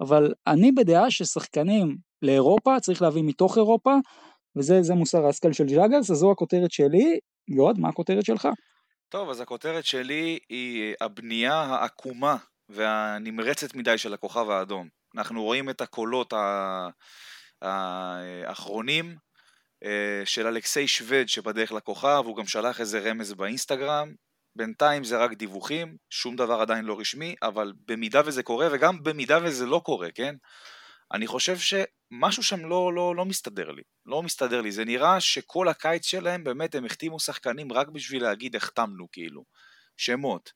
אבל 0.00 0.34
אני 0.46 0.72
בדעה 0.72 1.10
ששחקנים 1.10 1.96
לאירופה 2.22 2.80
צריך 2.80 3.02
להביא 3.02 3.22
מתוך 3.22 3.56
אירופה, 3.56 3.94
וזה 4.56 4.94
מוסר 4.94 5.26
ההשכל 5.26 5.52
של 5.52 5.66
ג'אגרס, 5.66 6.10
אז 6.10 6.16
זו 6.16 6.30
הכותרת 6.30 6.70
שלי. 6.70 7.18
יועד, 7.48 7.78
מה 7.78 7.88
הכותרת 7.88 8.24
שלך? 8.24 8.48
טוב, 9.08 9.30
אז 9.30 9.40
הכותרת 9.40 9.84
שלי 9.84 10.38
היא 10.48 10.94
הבנייה 11.00 11.54
העקומה 11.54 12.36
והנמרצת 12.68 13.74
מדי 13.74 13.98
של 13.98 14.14
הכוכב 14.14 14.50
האדום. 14.50 14.88
אנחנו 15.16 15.42
רואים 15.42 15.70
את 15.70 15.80
הקולות 15.80 16.32
האחרונים 17.62 19.06
אה, 19.06 19.14
של 20.24 20.46
אלכסיי 20.46 20.88
שווד 20.88 21.28
שבדרך 21.28 21.72
לכוכב, 21.72 22.22
הוא 22.24 22.36
גם 22.36 22.46
שלח 22.46 22.80
איזה 22.80 22.98
רמז 22.98 23.32
באינסטגרם, 23.32 24.14
בינתיים 24.56 25.04
זה 25.04 25.18
רק 25.18 25.32
דיווחים, 25.32 25.96
שום 26.10 26.36
דבר 26.36 26.60
עדיין 26.60 26.84
לא 26.84 27.00
רשמי, 27.00 27.34
אבל 27.42 27.72
במידה 27.88 28.20
וזה 28.24 28.42
קורה, 28.42 28.68
וגם 28.72 29.02
במידה 29.02 29.38
וזה 29.42 29.66
לא 29.66 29.80
קורה, 29.84 30.10
כן? 30.10 30.34
אני 31.12 31.26
חושב 31.26 31.56
שמשהו 31.58 32.42
שם 32.42 32.68
לא, 32.68 32.92
לא, 32.94 33.16
לא 33.16 33.24
מסתדר 33.24 33.70
לי, 33.70 33.82
לא 34.06 34.22
מסתדר 34.22 34.60
לי, 34.60 34.72
זה 34.72 34.84
נראה 34.84 35.20
שכל 35.20 35.68
הקיץ 35.68 36.06
שלהם 36.06 36.44
באמת 36.44 36.74
הם 36.74 36.84
החתימו 36.84 37.20
שחקנים 37.20 37.72
רק 37.72 37.88
בשביל 37.88 38.22
להגיד 38.22 38.56
החתמנו 38.56 39.06
כאילו, 39.12 39.44
שמות, 39.96 40.52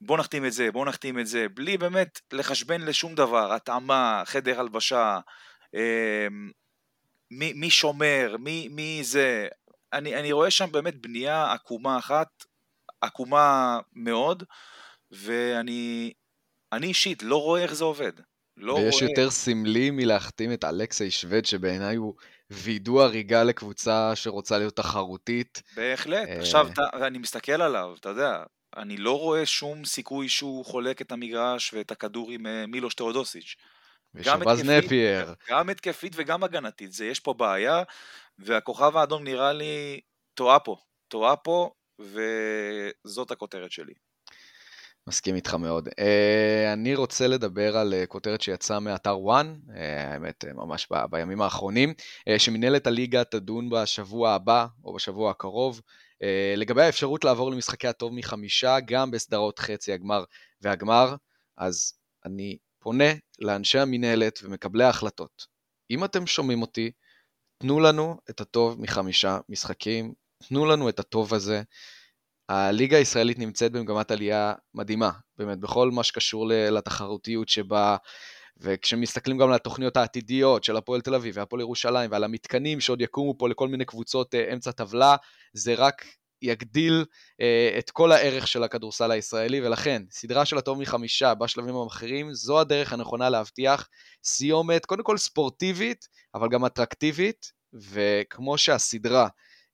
בוא 0.00 0.18
נחתים 0.18 0.46
את 0.46 0.52
זה, 0.52 0.72
בוא 0.72 0.86
נחתים 0.86 1.18
את 1.18 1.26
זה, 1.26 1.46
בלי 1.54 1.78
באמת 1.78 2.20
לחשבן 2.32 2.80
לשום 2.80 3.14
דבר, 3.14 3.52
התאמה, 3.52 4.22
חדר 4.26 4.60
הלבשה, 4.60 5.18
אה, 5.74 6.26
מי, 7.38 7.52
מי 7.52 7.70
שומר, 7.70 8.36
מי, 8.38 8.68
מי 8.68 9.00
זה, 9.02 9.48
אני, 9.92 10.16
אני 10.16 10.32
רואה 10.32 10.50
שם 10.50 10.72
באמת 10.72 10.96
בנייה 10.96 11.52
עקומה 11.52 11.98
אחת, 11.98 12.28
עקומה 13.00 13.78
מאוד, 13.92 14.42
ואני 15.10 16.12
אני 16.72 16.86
אישית 16.86 17.22
לא 17.22 17.42
רואה 17.42 17.62
איך 17.62 17.74
זה 17.74 17.84
עובד. 17.84 18.12
לא 18.56 18.72
ויש 18.72 18.94
רואה... 18.94 19.10
יותר 19.10 19.30
סמלי 19.30 19.90
מלהחתים 19.90 20.52
את 20.52 20.64
אלכסי 20.64 21.10
שווד, 21.10 21.44
שבעיניי 21.44 21.96
הוא 21.96 22.14
וידוא 22.50 23.02
הריגה 23.02 23.44
לקבוצה 23.44 24.16
שרוצה 24.16 24.58
להיות 24.58 24.76
תחרותית. 24.76 25.62
בהחלט. 25.76 26.28
אה... 26.28 26.38
עכשיו, 26.38 26.68
אתה, 26.72 26.82
אני 27.06 27.18
מסתכל 27.18 27.62
עליו, 27.62 27.94
אתה 28.00 28.08
יודע, 28.08 28.42
אני 28.76 28.96
לא 28.96 29.18
רואה 29.18 29.46
שום 29.46 29.84
סיכוי 29.84 30.28
שהוא 30.28 30.64
חולק 30.64 31.00
את 31.02 31.12
המגרש 31.12 31.74
ואת 31.74 31.90
הכדור 31.90 32.30
עם 32.30 32.46
אה, 32.46 32.66
מילוש 32.66 32.94
תאודוסיץ'. 32.94 33.56
ושבז 34.14 34.62
נפייר. 34.64 35.34
גם 35.48 35.70
התקפית 35.70 36.12
וגם 36.16 36.44
הגנתית, 36.44 36.92
זה 36.92 37.06
יש 37.06 37.20
פה 37.20 37.34
בעיה, 37.34 37.82
והכוכב 38.38 38.96
האדום 38.96 39.24
נראה 39.24 39.52
לי 39.52 40.00
טועה 40.34 40.58
פה, 40.58 40.76
טועה 41.08 41.36
פה, 41.36 41.70
וזאת 41.98 43.30
הכותרת 43.30 43.72
שלי. 43.72 43.94
מסכים 45.06 45.34
איתך 45.34 45.54
מאוד. 45.54 45.88
Uh, 45.88 45.92
אני 46.72 46.94
רוצה 46.94 47.26
לדבר 47.26 47.76
על 47.76 47.94
uh, 48.02 48.06
כותרת 48.06 48.40
שיצאה 48.40 48.80
מאתר 48.80 49.18
וואן, 49.18 49.56
uh, 49.68 49.72
האמת 49.78 50.44
ממש 50.54 50.86
ב- 50.92 51.04
בימים 51.10 51.42
האחרונים, 51.42 51.90
uh, 51.90 52.38
שמנהלת 52.38 52.86
הליגה 52.86 53.24
תדון 53.24 53.70
בשבוע 53.70 54.30
הבא 54.30 54.66
או 54.84 54.94
בשבוע 54.94 55.30
הקרוב, 55.30 55.80
uh, 55.80 56.24
לגבי 56.56 56.82
האפשרות 56.82 57.24
לעבור 57.24 57.50
למשחקי 57.50 57.88
הטוב 57.88 58.14
מחמישה, 58.14 58.80
גם 58.80 59.10
בסדרות 59.10 59.58
חצי 59.58 59.92
הגמר 59.92 60.24
והגמר, 60.60 61.14
אז 61.56 61.94
אני 62.24 62.56
פונה 62.84 63.12
לאנשי 63.38 63.78
המנהלת 63.78 64.40
ומקבלי 64.42 64.84
ההחלטות. 64.84 65.46
אם 65.90 66.04
אתם 66.04 66.26
שומעים 66.26 66.62
אותי, 66.62 66.90
תנו 67.58 67.80
לנו 67.80 68.16
את 68.30 68.40
הטוב 68.40 68.80
מחמישה 68.80 69.38
משחקים, 69.48 70.12
תנו 70.48 70.66
לנו 70.66 70.88
את 70.88 70.98
הטוב 70.98 71.34
הזה. 71.34 71.62
הליגה 72.48 72.96
הישראלית 72.96 73.38
נמצאת 73.38 73.72
במגמת 73.72 74.10
עלייה 74.10 74.54
מדהימה, 74.74 75.10
באמת, 75.38 75.58
בכל 75.58 75.90
מה 75.90 76.02
שקשור 76.02 76.46
לתחרותיות 76.48 77.48
שבה, 77.48 77.96
וכשמסתכלים 78.56 79.38
גם 79.38 79.48
על 79.48 79.54
התוכניות 79.54 79.96
העתידיות 79.96 80.64
של 80.64 80.76
הפועל 80.76 81.00
תל 81.00 81.14
אביב 81.14 81.34
והפועל 81.36 81.60
ירושלים 81.60 82.10
ועל 82.10 82.24
המתקנים 82.24 82.80
שעוד 82.80 83.00
יקומו 83.00 83.38
פה 83.38 83.48
לכל 83.48 83.68
מיני 83.68 83.84
קבוצות 83.84 84.34
אה, 84.34 84.52
אמצע 84.52 84.72
טבלה, 84.72 85.16
זה 85.52 85.74
רק 85.74 86.04
יגדיל 86.44 87.04
אה, 87.40 87.74
את 87.78 87.90
כל 87.90 88.12
הערך 88.12 88.48
של 88.48 88.62
הכדורסל 88.62 89.10
הישראלי, 89.10 89.66
ולכן, 89.66 90.02
סדרה 90.10 90.44
של 90.44 90.58
הטוב 90.58 90.78
מחמישה 90.78 91.34
בשלבים 91.34 91.76
המאחרים, 91.76 92.34
זו 92.34 92.60
הדרך 92.60 92.92
הנכונה 92.92 93.30
להבטיח 93.30 93.88
סיומת, 94.24 94.86
קודם 94.86 95.02
כל 95.02 95.18
ספורטיבית, 95.18 96.08
אבל 96.34 96.48
גם 96.48 96.64
אטרקטיבית, 96.64 97.52
וכמו 97.74 98.58
שהסדרה 98.58 99.28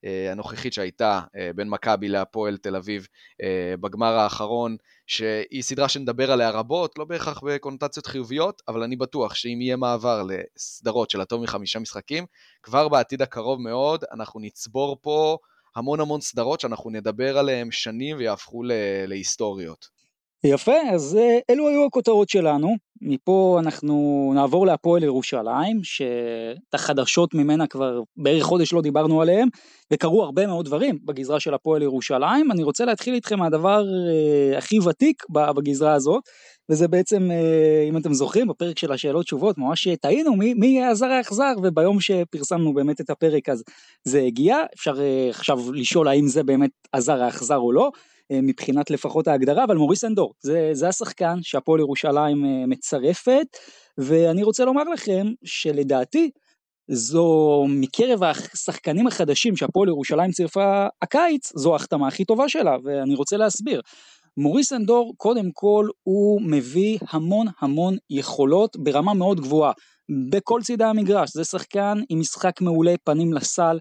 אה, 0.05 0.33
הנוכחית 0.33 0.73
שהייתה 0.73 1.21
אה, 1.37 1.51
בין 1.55 1.69
מכבי 1.69 2.09
להפועל 2.09 2.57
תל 2.57 2.77
אביב 2.77 3.07
אה, 3.43 3.75
בגמר 3.81 4.13
האחרון, 4.13 4.77
שהיא 5.07 5.63
סדרה 5.63 5.89
שנדבר 5.89 6.33
עליה 6.33 6.51
רבות, 6.51 6.99
לא 6.99 7.05
בהכרח 7.05 7.41
בקונוטציות 7.45 8.07
חיוביות, 8.07 8.63
אבל 8.69 8.83
אני 8.83 8.97
בטוח 8.97 9.35
שאם 9.35 9.61
יהיה 9.61 9.77
מעבר 9.77 10.23
לסדרות 10.23 11.11
של 11.11 11.21
הטוב 11.21 11.43
מחמישה 11.43 11.79
משחקים, 11.79 12.27
כבר 12.63 12.89
בעתיד 12.89 13.23
הקרוב 13.23 13.61
מאוד 13.61 14.05
אנחנו 14.13 14.41
נצבור 14.41 14.99
פה 15.03 15.39
המון 15.81 16.01
המון 16.01 16.21
סדרות 16.21 16.61
שאנחנו 16.61 16.91
נדבר 16.91 17.39
עליהן 17.39 17.71
שנים 17.71 18.17
ויהפכו 18.17 18.63
להיסטוריות. 19.07 20.00
יפה, 20.45 20.77
אז 20.93 21.17
אה, 21.21 21.39
אלו 21.51 21.69
היו 21.69 21.87
הכותרות 21.87 22.29
שלנו. 22.29 22.75
מפה 23.03 23.59
אנחנו 23.61 24.33
נעבור 24.35 24.67
להפועל 24.67 25.05
ירושלים, 25.05 25.81
שאת 25.83 26.75
החדשות 26.75 27.35
ממנה 27.35 27.67
כבר 27.67 28.01
בערך 28.17 28.43
חודש 28.43 28.73
לא 28.73 28.83
דיברנו 28.83 29.23
עליהם, 29.23 29.49
וקרו 29.93 30.23
הרבה 30.23 30.47
מאוד 30.47 30.67
דברים 30.67 30.99
בגזרה 31.05 31.41
של 31.41 31.55
הפועל 31.55 31.83
ירושלים. 31.83 32.53
אני 32.53 32.63
רוצה 32.63 32.85
להתחיל 32.85 33.15
איתכם 33.15 33.39
מהדבר 33.39 33.85
אה, 33.85 34.59
הכי 34.59 34.79
ותיק 34.89 35.23
בגזרה 35.31 35.93
הזאת, 35.95 36.23
וזה 36.71 36.89
בעצם, 36.89 37.31
אה, 37.31 37.87
אם 37.89 37.97
אתם 37.97 38.15
זוכרים, 38.15 38.49
בפרק 38.49 38.79
של 38.79 38.93
השאלות 38.93 39.25
תשובות, 39.25 39.59
ממש 39.59 39.89
טעינו 39.89 40.37
מי, 40.37 40.55
מי 40.55 40.67
יהיה 40.67 40.89
הזר 40.89 41.07
האכזר, 41.07 41.53
וביום 41.63 42.01
שפרסמנו 42.01 42.75
באמת 42.75 43.01
את 43.01 43.11
הפרק 43.11 43.49
אז 43.49 43.63
זה 44.05 44.21
הגיע. 44.21 44.57
אפשר 44.75 44.95
עכשיו 45.31 45.73
לשאול 45.73 46.09
האם 46.09 46.29
זה 46.29 46.43
באמת 46.43 46.71
הזר 46.95 47.23
האכזר 47.23 47.59
או 47.59 47.73
לא. 47.73 47.91
אה, 48.31 48.41
מבחינת 48.43 48.91
לפחות 48.91 49.29
ההגדרה, 49.29 49.65
אבל 49.65 49.77
מוריס 49.77 50.05
אנדור, 50.05 50.35
זה, 50.41 50.71
זה 50.73 50.89
השחקן 50.89 51.39
שהפועל 51.43 51.81
ירושלים 51.81 52.45
אה, 52.45 52.67
מצרפת, 52.67 53.47
ואני 53.99 54.43
רוצה 54.43 54.65
לומר 54.65 54.85
לכם 54.85 55.27
שלדעתי 55.45 56.31
זו 56.91 57.65
מקרב 57.69 58.23
השחקנים 58.23 59.07
החדשים 59.07 59.57
שהפועל 59.57 59.89
ירושלים 59.89 60.31
צירפה 60.31 60.87
הקיץ, 61.03 61.53
זו 61.57 61.73
ההחתמה 61.73 62.09
הכי 62.09 62.25
טובה 62.25 62.49
שלה, 62.49 62.77
ואני 62.85 63.15
רוצה 63.15 63.37
להסביר. 63.37 63.81
מוריס 64.37 64.73
אנדור, 64.73 65.15
קודם 65.17 65.51
כל, 65.53 65.89
הוא 66.03 66.43
מביא 66.43 66.99
המון 67.09 67.47
המון 67.61 67.97
יכולות 68.11 68.77
ברמה 68.77 69.15
מאוד 69.15 69.41
גבוהה, 69.41 69.73
בכל 70.31 70.61
צידי 70.63 70.85
המגרש, 70.85 71.31
זה 71.35 71.45
שחקן 71.45 71.99
עם 72.09 72.21
משחק 72.21 72.61
מעולה, 72.61 72.95
פנים 73.05 73.33
לסל, 73.33 73.79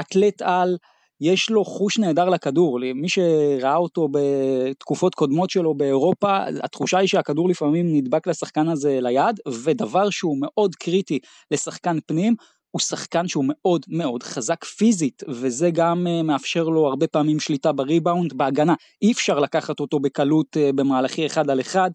אתלט 0.00 0.42
על, 0.42 0.76
יש 1.20 1.50
לו 1.50 1.64
חוש 1.64 1.98
נהדר 1.98 2.28
לכדור, 2.28 2.78
מי 2.94 3.08
שראה 3.08 3.76
אותו 3.76 4.08
בתקופות 4.12 5.14
קודמות 5.14 5.50
שלו 5.50 5.74
באירופה, 5.74 6.38
התחושה 6.62 6.98
היא 6.98 7.08
שהכדור 7.08 7.48
לפעמים 7.48 7.96
נדבק 7.96 8.26
לשחקן 8.26 8.68
הזה 8.68 8.98
ליד, 9.02 9.40
ודבר 9.64 10.10
שהוא 10.10 10.36
מאוד 10.40 10.74
קריטי 10.74 11.18
לשחקן 11.50 11.98
פנים, 12.06 12.34
הוא 12.70 12.80
שחקן 12.80 13.28
שהוא 13.28 13.44
מאוד 13.48 13.86
מאוד 13.88 14.22
חזק 14.22 14.64
פיזית, 14.64 15.22
וזה 15.28 15.70
גם 15.70 16.06
אה, 16.06 16.22
מאפשר 16.22 16.64
לו 16.64 16.86
הרבה 16.86 17.06
פעמים 17.06 17.40
שליטה 17.40 17.72
בריבאונד, 17.72 18.32
בהגנה, 18.32 18.74
אי 19.02 19.12
אפשר 19.12 19.38
לקחת 19.38 19.80
אותו 19.80 20.00
בקלות 20.00 20.56
אה, 20.56 20.70
במהלכי 20.74 21.26
אחד 21.26 21.50
על 21.50 21.60
אחד, 21.60 21.90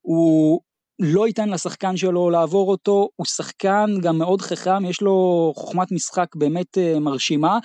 הוא 0.00 0.60
לא 0.98 1.26
ייתן 1.26 1.48
לשחקן 1.48 1.96
שלו 1.96 2.30
לעבור 2.30 2.70
אותו, 2.70 3.08
הוא 3.16 3.26
שחקן 3.26 3.90
גם 4.02 4.18
מאוד 4.18 4.42
חכם, 4.42 4.84
יש 4.84 5.02
לו 5.02 5.52
חוכמת 5.56 5.92
משחק 5.92 6.36
באמת 6.36 6.78
אה, 6.78 6.98
מרשימה. 6.98 7.58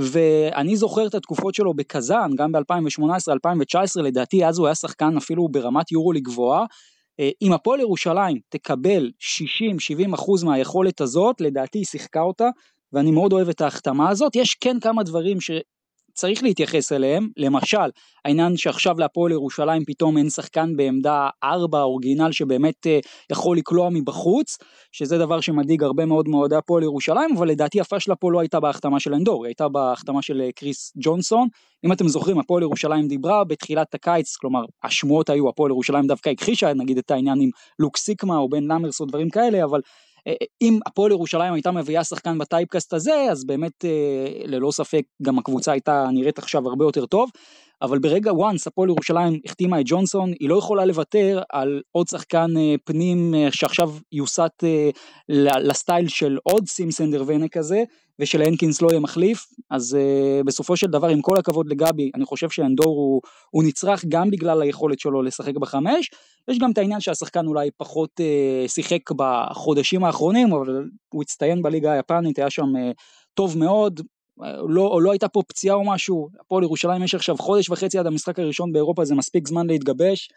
ואני 0.00 0.76
זוכר 0.76 1.06
את 1.06 1.14
התקופות 1.14 1.54
שלו 1.54 1.74
בקזאן, 1.74 2.30
גם 2.36 2.52
ב-2018-2019, 2.52 4.02
לדעתי 4.02 4.46
אז 4.46 4.58
הוא 4.58 4.66
היה 4.66 4.74
שחקן 4.74 5.16
אפילו 5.16 5.48
ברמת 5.48 5.92
יורולי 5.92 6.20
גבוהה. 6.20 6.64
אה, 7.20 7.30
אם 7.42 7.52
הפועל 7.52 7.80
ירושלים 7.80 8.38
תקבל 8.48 9.10
60-70 10.10 10.14
אחוז 10.14 10.44
מהיכולת 10.44 11.00
הזאת, 11.00 11.40
לדעתי 11.40 11.78
היא 11.78 11.84
שיחקה 11.84 12.20
אותה, 12.20 12.48
ואני 12.92 13.10
מאוד 13.10 13.32
אוהב 13.32 13.48
את 13.48 13.60
ההחתמה 13.60 14.08
הזאת. 14.08 14.36
יש 14.36 14.54
כן 14.54 14.80
כמה 14.80 15.02
דברים 15.02 15.40
ש... 15.40 15.50
צריך 16.20 16.42
להתייחס 16.42 16.92
אליהם, 16.92 17.28
למשל 17.36 17.90
העניין 18.24 18.56
שעכשיו 18.56 18.98
להפועל 18.98 19.32
ירושלים 19.32 19.84
פתאום 19.84 20.18
אין 20.18 20.30
שחקן 20.30 20.76
בעמדה 20.76 21.28
4 21.44 21.82
אורגינל 21.82 22.32
שבאמת 22.32 22.86
uh, 22.86 23.08
יכול 23.32 23.56
לקלוע 23.56 23.88
מבחוץ, 23.90 24.58
שזה 24.92 25.18
דבר 25.18 25.40
שמדאיג 25.40 25.82
הרבה 25.82 26.06
מאוד 26.06 26.28
מאוהדי 26.28 26.56
הפועל 26.56 26.82
ירושלים, 26.82 27.30
אבל 27.36 27.48
לדעתי 27.48 27.80
הפשלה 27.80 28.16
פה 28.16 28.32
לא 28.32 28.40
הייתה 28.40 28.60
בהחתמה 28.60 29.00
של 29.00 29.14
אנדור, 29.14 29.44
היא 29.44 29.48
הייתה 29.48 29.68
בהחתמה 29.68 30.22
של 30.22 30.42
uh, 30.48 30.52
קריס 30.56 30.92
ג'ונסון. 31.02 31.48
אם 31.84 31.92
אתם 31.92 32.08
זוכרים 32.08 32.38
הפועל 32.38 32.62
ירושלים 32.62 33.08
דיברה 33.08 33.44
בתחילת 33.44 33.94
הקיץ, 33.94 34.36
כלומר 34.36 34.64
השמועות 34.82 35.30
היו 35.30 35.48
הפועל 35.48 35.70
ירושלים 35.70 36.06
דווקא 36.06 36.28
הכחישה 36.30 36.74
נגיד 36.74 36.98
את 36.98 37.10
העניין 37.10 37.40
עם 37.40 37.50
לוק 37.78 37.96
סיקמה 37.96 38.36
או 38.36 38.48
בן 38.48 38.72
למרס 38.72 39.00
או 39.00 39.06
דברים 39.06 39.30
כאלה, 39.30 39.64
אבל 39.64 39.80
אה, 39.80 39.80
אה, 39.80 40.09
אם 40.62 40.78
הפועל 40.86 41.12
ירושלים 41.12 41.52
הייתה 41.52 41.70
מביאה 41.70 42.04
שחקן 42.04 42.38
בטייפקאסט 42.38 42.92
הזה, 42.92 43.14
אז 43.30 43.44
באמת 43.44 43.84
אה, 43.84 43.90
ללא 44.44 44.70
ספק 44.70 45.02
גם 45.22 45.38
הקבוצה 45.38 45.72
הייתה 45.72 46.08
נראית 46.12 46.38
עכשיו 46.38 46.68
הרבה 46.68 46.84
יותר 46.84 47.06
טוב. 47.06 47.30
אבל 47.82 47.98
ברגע 47.98 48.30
once 48.30 48.62
הפועל 48.66 48.88
ירושלים 48.88 49.40
החתימה 49.44 49.80
את 49.80 49.84
ג'ונסון, 49.88 50.32
היא 50.40 50.48
לא 50.48 50.58
יכולה 50.58 50.84
לוותר 50.84 51.42
על 51.52 51.82
עוד 51.92 52.08
שחקן 52.08 52.50
פנים 52.84 53.34
שעכשיו 53.50 53.90
יוסט 54.12 54.64
לסטייל 55.28 56.08
של 56.08 56.38
עוד 56.42 56.68
סימסנדר 56.68 57.24
ונה 57.26 57.48
כזה, 57.48 57.84
ושלהנקינס 58.20 58.82
לא 58.82 58.88
יהיה 58.88 59.00
מחליף, 59.00 59.46
אז 59.70 59.96
uh, 59.96 60.44
בסופו 60.44 60.76
של 60.76 60.86
דבר 60.86 61.08
עם 61.08 61.22
כל 61.22 61.36
הכבוד 61.38 61.68
לגבי, 61.68 62.10
אני 62.14 62.24
חושב 62.24 62.50
שאנדור 62.50 62.96
הוא, 62.96 63.22
הוא 63.50 63.64
נצרך 63.64 64.04
גם 64.08 64.30
בגלל 64.30 64.62
היכולת 64.62 65.00
שלו 65.00 65.22
לשחק 65.22 65.54
בחמש, 65.54 66.10
יש 66.48 66.58
גם 66.58 66.70
את 66.70 66.78
העניין 66.78 67.00
שהשחקן 67.00 67.46
אולי 67.46 67.70
פחות 67.76 68.20
uh, 68.20 68.68
שיחק 68.68 69.10
בחודשים 69.10 70.04
האחרונים, 70.04 70.52
אבל 70.52 70.84
הוא 71.08 71.22
הצטיין 71.22 71.62
בליגה 71.62 71.92
היפנית, 71.92 72.38
היה 72.38 72.50
שם 72.50 72.76
uh, 72.76 72.94
טוב 73.34 73.58
מאוד, 73.58 74.00
לא, 74.68 74.98
לא 75.02 75.10
הייתה 75.10 75.28
פה 75.28 75.42
פציעה 75.48 75.76
או 75.76 75.84
משהו, 75.84 76.28
הפועל 76.40 76.62
ירושלים 76.62 77.02
יש 77.02 77.14
עכשיו 77.14 77.36
חודש 77.38 77.70
וחצי 77.70 77.98
עד 77.98 78.06
המשחק 78.06 78.38
הראשון 78.38 78.72
באירופה, 78.72 79.04
זה 79.04 79.14
מספיק 79.14 79.48
זמן 79.48 79.66
להתגבש. 79.66 80.28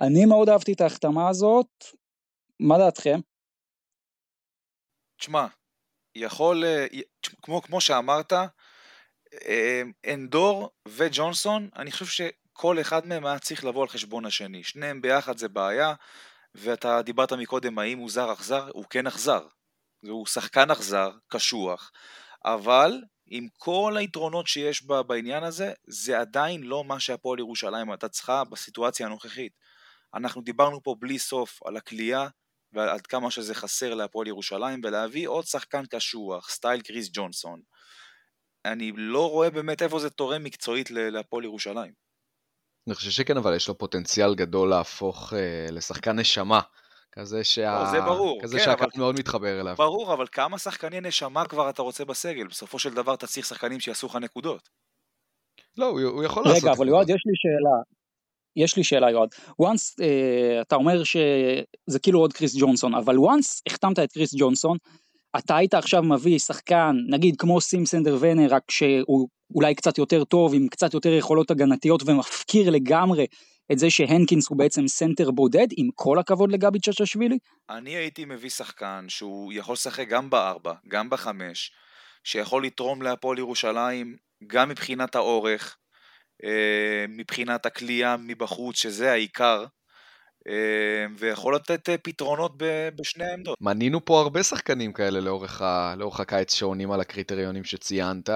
אני 0.00 0.24
מאוד 0.24 0.48
אהבתי 0.48 0.72
את 0.72 0.80
ההחתמה 0.80 1.28
הזאת, 1.28 1.66
מה 2.60 2.78
דעתכם? 2.78 3.20
תשמע, 5.18 5.46
יכול, 6.18 6.64
אה, 6.64 6.86
כמו, 7.42 7.62
כמו 7.62 7.80
שאמרת, 7.80 8.32
אה, 9.46 9.82
אנדור 10.14 10.70
וג'ונסון, 10.88 11.68
אני 11.76 11.92
חושב 11.92 12.06
שכל 12.06 12.80
אחד 12.80 13.06
מהם 13.06 13.26
היה 13.26 13.38
צריך 13.38 13.64
לבוא 13.64 13.82
על 13.82 13.88
חשבון 13.88 14.24
השני. 14.24 14.64
שניהם 14.64 15.02
ביחד 15.02 15.38
זה 15.38 15.48
בעיה, 15.48 15.94
ואתה 16.54 17.02
דיברת 17.02 17.32
מקודם 17.32 17.78
האם 17.78 17.98
הוא 17.98 18.10
זר 18.10 18.32
אכזר, 18.32 18.70
הוא 18.72 18.84
כן 18.90 19.06
אכזר. 19.06 19.46
הוא 20.06 20.26
שחקן 20.26 20.70
אכזר, 20.70 21.10
קשוח, 21.28 21.92
אבל 22.44 23.02
עם 23.26 23.48
כל 23.56 23.94
היתרונות 23.96 24.46
שיש 24.46 24.86
בה 24.86 25.02
בעניין 25.02 25.44
הזה, 25.44 25.72
זה 25.86 26.20
עדיין 26.20 26.62
לא 26.62 26.84
מה 26.84 27.00
שהפועל 27.00 27.38
ירושלים 27.38 27.90
הייתה 27.90 28.08
צריכה 28.08 28.44
בסיטואציה 28.44 29.06
הנוכחית. 29.06 29.52
אנחנו 30.14 30.42
דיברנו 30.42 30.82
פה 30.82 30.96
בלי 30.98 31.18
סוף 31.18 31.62
על 31.66 31.76
הכלייה 31.76 32.28
ועד 32.72 33.06
כמה 33.06 33.30
שזה 33.30 33.54
חסר 33.54 33.94
להפועל 33.94 34.26
ירושלים, 34.26 34.80
ולהביא 34.84 35.28
עוד 35.28 35.44
שחקן 35.44 35.82
קשוח, 35.90 36.50
סטייל 36.50 36.80
קריס 36.80 37.10
ג'ונסון. 37.12 37.60
אני 38.64 38.92
לא 38.96 39.30
רואה 39.30 39.50
באמת 39.50 39.82
איפה 39.82 39.98
זה 39.98 40.10
תורם 40.10 40.44
מקצועית 40.44 40.90
להפועל 40.90 41.44
ירושלים. 41.44 41.92
אני 42.86 42.94
חושב 42.94 43.10
שכן, 43.10 43.36
אבל 43.36 43.56
יש 43.56 43.68
לו 43.68 43.78
פוטנציאל 43.78 44.34
גדול 44.34 44.70
להפוך 44.70 45.32
אה, 45.32 45.66
לשחקן 45.70 46.18
נשמה. 46.18 46.60
כזה, 47.12 47.44
שה... 47.44 47.82
לא, 47.82 47.90
זה 47.90 48.00
ברור, 48.00 48.38
כזה 48.42 48.58
כן, 48.58 48.64
שהקהל 48.64 48.88
אבל... 48.92 49.00
מאוד 49.00 49.18
מתחבר 49.18 49.60
אליו. 49.60 49.74
ברור, 49.76 50.14
אבל 50.14 50.26
כמה 50.32 50.58
שחקני 50.58 51.00
נשמה 51.00 51.44
כבר 51.44 51.70
אתה 51.70 51.82
רוצה 51.82 52.04
בסגל? 52.04 52.46
בסופו 52.46 52.78
של 52.78 52.94
דבר 52.94 53.14
אתה 53.14 53.26
צריך 53.26 53.46
שחקנים 53.46 53.80
שיעשו 53.80 54.06
לך 54.06 54.16
נקודות. 54.16 54.68
לא, 55.76 55.86
הוא, 55.86 56.00
הוא 56.00 56.24
יכול 56.24 56.42
רגע, 56.42 56.52
לעשות... 56.52 56.64
רגע, 56.64 56.76
אבל 56.76 56.88
יועד, 56.88 57.10
יש 57.10 57.22
לי 57.26 57.32
שאלה. 57.34 57.97
יש 58.56 58.76
לי 58.76 58.84
שאלה 58.84 59.10
יועד, 59.10 59.28
once 59.62 60.00
uh, 60.00 60.62
אתה 60.62 60.76
אומר 60.76 61.04
שזה 61.04 61.98
כאילו 62.02 62.20
עוד 62.20 62.32
קריס 62.32 62.56
ג'ונסון, 62.60 62.94
אבל 62.94 63.16
once 63.16 63.62
החתמת 63.66 63.98
את 63.98 64.12
קריס 64.12 64.34
ג'ונסון, 64.38 64.76
אתה 65.38 65.56
היית 65.56 65.74
עכשיו 65.74 66.02
מביא 66.02 66.38
שחקן, 66.38 66.96
נגיד 67.08 67.36
כמו 67.38 67.60
סימסנדר 67.60 68.16
ונר, 68.20 68.54
רק 68.54 68.70
שהוא 68.70 69.28
אולי 69.54 69.74
קצת 69.74 69.98
יותר 69.98 70.24
טוב, 70.24 70.54
עם 70.54 70.68
קצת 70.68 70.94
יותר 70.94 71.12
יכולות 71.12 71.50
הגנתיות 71.50 72.02
ומפקיר 72.06 72.70
לגמרי 72.70 73.26
את 73.72 73.78
זה 73.78 73.90
שהנקינס 73.90 74.48
הוא 74.48 74.58
בעצם 74.58 74.88
סנטר 74.88 75.30
בודד, 75.30 75.66
עם 75.76 75.88
כל 75.94 76.18
הכבוד 76.18 76.52
לגבי 76.52 76.78
צ'צ'שווילי? 76.78 77.38
אני 77.70 77.90
הייתי 77.90 78.24
מביא 78.24 78.50
שחקן 78.50 79.04
שהוא 79.08 79.52
יכול 79.52 79.72
לשחק 79.72 80.08
גם 80.08 80.30
בארבע, 80.30 80.72
גם 80.88 81.10
בחמש, 81.10 81.72
שיכול 82.24 82.64
לתרום 82.64 83.02
להפועל 83.02 83.38
ירושלים 83.38 84.16
גם 84.46 84.68
מבחינת 84.68 85.14
האורך, 85.14 85.76
מבחינת 87.08 87.66
הקליעה 87.66 88.16
מבחוץ, 88.18 88.76
שזה 88.76 89.12
העיקר, 89.12 89.64
אה, 90.48 91.06
ויכול 91.18 91.54
לתת 91.54 91.88
אה, 91.88 91.98
פתרונות 91.98 92.52
בשני 92.96 93.24
העמדות. 93.24 93.58
מנינו 93.60 94.04
פה 94.04 94.20
הרבה 94.20 94.42
שחקנים 94.42 94.92
כאלה 94.92 95.20
לאורך, 95.20 95.62
ה... 95.62 95.94
לאורך 95.98 96.20
הקיץ 96.20 96.54
שעונים 96.54 96.90
על 96.90 97.00
הקריטריונים 97.00 97.64
שציינת. 97.64 98.30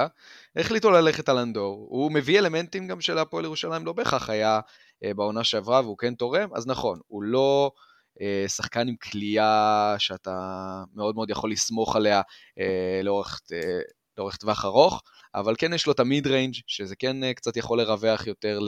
החליטו 0.57 0.91
ללכת 0.91 1.29
על 1.29 1.39
אנדור. 1.39 1.87
הוא 1.91 2.13
מביא 2.13 2.39
אלמנטים 2.39 2.89
גם 2.89 3.01
של 3.01 3.19
הפועל 3.19 3.45
ירושלים, 3.45 3.87
לא 3.87 3.93
בהכרח 3.93 4.31
היה 4.31 4.61
בעונה 5.03 5.45
שעברה 5.45 5.81
והוא 5.81 5.99
כן 5.99 6.15
תורם, 6.15 6.49
אז 6.55 6.67
נכון, 6.67 6.99
הוא 7.07 7.23
לא... 7.23 7.71
שחקן 8.47 8.89
עם 8.89 8.97
קליעה 8.97 9.95
שאתה 9.99 10.39
מאוד 10.95 11.15
מאוד 11.15 11.31
יכול 11.31 11.51
לסמוך 11.51 11.97
עליה 11.97 12.23
לאורך, 13.03 13.41
לאורך 14.19 14.37
טווח 14.37 14.65
ארוך, 14.65 15.03
אבל 15.35 15.55
כן 15.59 15.73
יש 15.73 15.87
לו 15.87 15.93
את 15.93 16.01
ה 16.01 16.27
mid-range, 16.27 16.55
שזה 16.67 16.97
כן 16.97 17.25
אה, 17.25 17.35
קצת 17.35 17.57
יכול 17.57 17.79
לרווח 17.79 18.27
יותר 18.27 18.59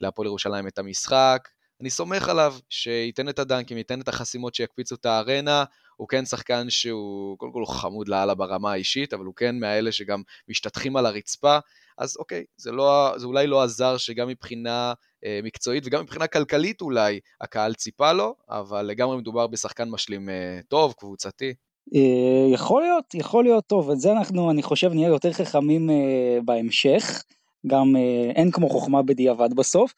להפועל 0.00 0.26
ירושלים 0.26 0.66
את 0.68 0.78
המשחק. 0.78 1.48
אני 1.80 1.90
סומך 1.90 2.28
עליו 2.28 2.54
שייתן 2.70 3.28
את 3.28 3.38
הדנקים, 3.38 3.76
ייתן 3.76 4.00
את 4.00 4.08
החסימות 4.08 4.54
שיקפיצו 4.54 4.94
את 4.94 5.06
הארנה. 5.06 5.64
הוא 5.96 6.08
כן 6.08 6.24
שחקן 6.24 6.70
שהוא, 6.70 7.38
קודם 7.38 7.52
כל 7.52 7.58
הוא 7.58 7.68
חמוד 7.68 8.08
לאללה 8.08 8.34
ברמה 8.34 8.72
האישית, 8.72 9.12
אבל 9.12 9.24
הוא 9.24 9.34
כן 9.34 9.60
מהאלה 9.60 9.92
שגם 9.92 10.22
משתטחים 10.48 10.96
על 10.96 11.06
הרצפה. 11.06 11.58
אז 11.98 12.16
אוקיי, 12.16 12.44
זה, 12.56 12.72
לא, 12.72 13.14
זה 13.16 13.26
אולי 13.26 13.46
לא 13.46 13.62
עזר 13.62 13.96
שגם 13.96 14.28
מבחינה 14.28 14.92
אה, 15.24 15.40
מקצועית 15.42 15.86
וגם 15.86 16.02
מבחינה 16.02 16.26
כלכלית 16.26 16.80
אולי 16.80 17.20
הקהל 17.40 17.74
ציפה 17.74 18.12
לו, 18.12 18.34
אבל 18.48 18.82
לגמרי 18.82 19.16
מדובר 19.16 19.46
בשחקן 19.46 19.90
משלים 19.90 20.28
אה, 20.28 20.60
טוב, 20.68 20.92
קבוצתי. 20.98 21.54
אה, 21.94 22.52
יכול 22.52 22.82
להיות, 22.82 23.14
יכול 23.14 23.44
להיות 23.44 23.66
טוב, 23.66 23.90
את 23.90 24.00
זה 24.00 24.12
אנחנו, 24.12 24.50
אני 24.50 24.62
חושב, 24.62 24.92
נהיה 24.92 25.08
יותר 25.08 25.32
חכמים 25.32 25.90
אה, 25.90 26.38
בהמשך, 26.44 27.22
גם 27.66 27.96
אה, 27.96 28.30
אין 28.34 28.50
כמו 28.50 28.68
חוכמה 28.68 29.02
בדיעבד 29.02 29.54
בסוף. 29.54 29.94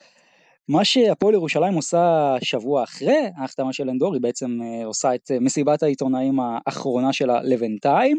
מה 0.69 0.85
שהפועל 0.85 1.35
ירושלים 1.35 1.75
עושה 1.75 2.35
שבוע 2.43 2.83
אחרי 2.83 3.31
ההחתמה 3.37 3.73
של 3.73 3.91
אנדור, 3.91 4.15
היא 4.15 4.23
בעצם 4.23 4.59
עושה 4.85 5.15
את 5.15 5.31
מסיבת 5.41 5.83
העיתונאים 5.83 6.41
האחרונה 6.41 7.13
שלה 7.13 7.43
לבינתיים, 7.43 8.19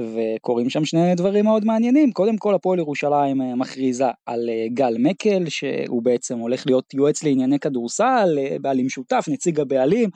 וקורים 0.00 0.70
שם 0.70 0.84
שני 0.84 1.14
דברים 1.14 1.44
מאוד 1.44 1.64
מעניינים. 1.64 2.12
קודם 2.12 2.36
כל 2.36 2.54
הפועל 2.54 2.78
ירושלים 2.78 3.58
מכריזה 3.58 4.06
על 4.26 4.50
גל 4.74 4.96
מקל, 4.98 5.44
שהוא 5.48 6.02
בעצם 6.02 6.38
הולך 6.38 6.66
להיות 6.66 6.94
יועץ 6.94 7.22
לענייני 7.22 7.58
כדורסל, 7.58 8.38
בעלים 8.60 8.88
שותף, 8.88 9.24
נציג 9.28 9.60
הבעלים. 9.60 10.10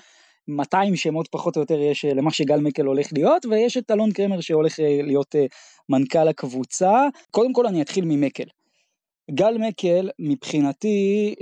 200 0.48 0.96
שמות 0.96 1.28
פחות 1.28 1.56
או 1.56 1.60
יותר 1.60 1.80
יש 1.80 2.04
אה, 2.04 2.14
למה 2.14 2.30
שגל 2.30 2.60
מקל 2.60 2.84
הולך 2.84 3.12
להיות, 3.12 3.46
ויש 3.46 3.76
את 3.76 3.90
אלון 3.90 4.12
קרמר 4.12 4.40
שהולך 4.40 4.80
אה, 4.80 5.00
להיות 5.02 5.36
אה, 5.36 5.46
מנכ"ל 5.88 6.28
הקבוצה. 6.28 7.06
קודם 7.30 7.52
כל 7.52 7.66
אני 7.66 7.82
אתחיל 7.82 8.04
ממקל. 8.04 8.44
גל 9.30 9.58
מקל 9.58 10.10
מבחינתי, 10.18 11.34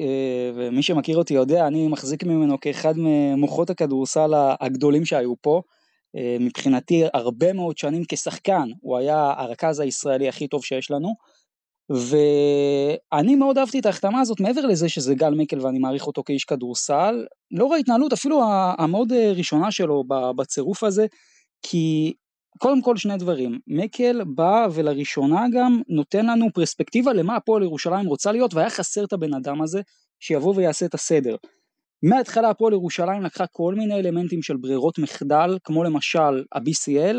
ומי 0.55 0.83
שמכיר 0.83 1.17
אותי 1.17 1.35
יודע, 1.35 1.67
אני 1.67 1.89
מחזיק 1.89 2.25
ממנו 2.25 2.61
כאחד 2.61 2.95
ממוחות 2.97 3.71
הכדורסל 3.71 4.31
הגדולים 4.61 5.05
שהיו 5.05 5.35
פה. 5.41 5.63
מבחינתי 6.41 7.03
הרבה 7.15 7.53
מאוד 7.53 7.79
שנים 7.79 8.03
כשחקן, 8.09 8.69
הוא 8.81 8.99
היה 8.99 9.33
הרכז 9.37 9.81
הישראלי 9.81 10.29
הכי 10.29 10.49
טוב 10.49 10.65
שיש 10.65 10.91
לנו. 10.91 11.15
ואני 11.91 13.37
מאוד 13.37 13.59
אהבתי 13.59 13.79
את 13.79 13.87
ההחתמה 13.87 14.21
הזאת, 14.21 14.41
מעבר 14.41 14.67
לזה 14.67 14.89
שזה 14.89 15.15
גל 15.15 15.35
מקל 15.35 15.61
ואני 15.61 15.79
מעריך 15.79 16.07
אותו 16.07 16.23
כאיש 16.25 16.45
כדורסל, 16.45 17.27
לאור 17.51 17.75
ההתנהלות 17.75 18.13
אפילו 18.13 18.43
המאוד 18.79 19.13
אה, 19.13 19.33
ראשונה 19.33 19.71
שלו 19.71 20.05
בצירוף 20.37 20.85
הזה, 20.85 21.07
כי 21.63 22.15
קודם 22.59 22.83
כל 22.83 22.97
שני 22.97 23.17
דברים, 23.17 23.59
מקל 23.67 24.23
בא 24.25 24.67
ולראשונה 24.73 25.47
גם 25.53 25.81
נותן 25.89 26.27
לנו 26.27 26.47
פרספקטיבה 26.55 27.13
למה 27.13 27.37
הפועל 27.37 27.63
ירושלים 27.63 28.07
רוצה 28.07 28.33
להיות, 28.33 28.55
והיה 28.55 28.71
חסר 28.71 29.05
את 29.05 29.13
הבן 29.13 29.35
אדם 29.35 29.63
הזה 29.63 29.81
שיבוא 30.21 30.55
ויעשה 30.57 30.87
את 30.87 30.95
הסדר. 30.95 31.37
מההתחלה 32.03 32.51
הפועל 32.51 32.73
ירושלים 32.73 33.23
לקחה 33.23 33.47
כל 33.47 33.75
מיני 33.75 33.95
אלמנטים 33.95 34.43
של 34.43 34.57
ברירות 34.57 34.99
מחדל, 34.99 35.59
כמו 35.65 35.85
למשל 35.85 36.45
ה-BCL, 36.53 37.17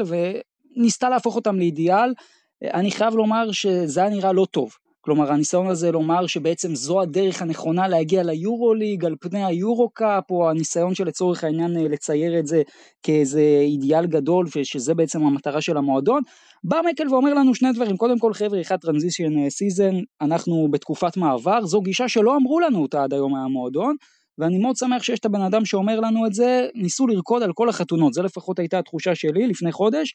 וניסתה 0.75 1.09
להפוך 1.09 1.35
אותם 1.35 1.59
לאידיאל, 1.59 2.13
אני 2.63 2.91
חייב 2.91 3.15
לומר 3.15 3.51
שזה 3.51 4.01
היה 4.01 4.09
נראה 4.09 4.31
לא 4.31 4.45
טוב. 4.51 4.71
כלומר 5.03 5.31
הניסיון 5.31 5.67
הזה 5.67 5.91
לומר 5.91 6.27
שבעצם 6.27 6.75
זו 6.75 7.01
הדרך 7.01 7.41
הנכונה 7.41 7.87
להגיע 7.87 8.23
ליורוליג 8.23 9.05
על 9.05 9.15
פני 9.19 9.45
היורו-קאפ 9.45 10.31
או 10.31 10.49
הניסיון 10.49 10.95
שלצורך 10.95 11.43
העניין 11.43 11.77
אה, 11.77 11.83
לצייר 11.83 12.39
את 12.39 12.47
זה 12.47 12.61
כאיזה 13.03 13.41
אידיאל 13.61 14.05
גדול 14.05 14.45
ושזה 14.55 14.93
בעצם 14.93 15.23
המטרה 15.23 15.61
של 15.61 15.77
המועדון. 15.77 16.21
בא 16.63 16.81
מקל 16.89 17.13
ואומר 17.13 17.33
לנו 17.33 17.55
שני 17.55 17.71
דברים 17.73 17.97
קודם 17.97 18.19
כל 18.19 18.33
חבר'ה 18.33 18.61
אחד 18.61 18.75
transition 18.75 19.49
season 19.49 19.95
אנחנו 20.21 20.67
בתקופת 20.71 21.17
מעבר 21.17 21.65
זו 21.65 21.81
גישה 21.81 22.07
שלא 22.07 22.35
אמרו 22.35 22.59
לנו 22.59 22.81
אותה 22.81 23.03
עד 23.03 23.13
היום 23.13 23.31
מהמועדון 23.31 23.95
ואני 24.37 24.57
מאוד 24.57 24.75
שמח 24.75 25.03
שיש 25.03 25.19
את 25.19 25.25
הבן 25.25 25.41
אדם 25.41 25.65
שאומר 25.65 25.99
לנו 25.99 26.27
את 26.27 26.33
זה 26.33 26.67
ניסו 26.75 27.07
לרקוד 27.07 27.43
על 27.43 27.53
כל 27.53 27.69
החתונות 27.69 28.13
זה 28.13 28.21
לפחות 28.21 28.59
הייתה 28.59 28.79
התחושה 28.79 29.15
שלי 29.15 29.47
לפני 29.47 29.71
חודש 29.71 30.13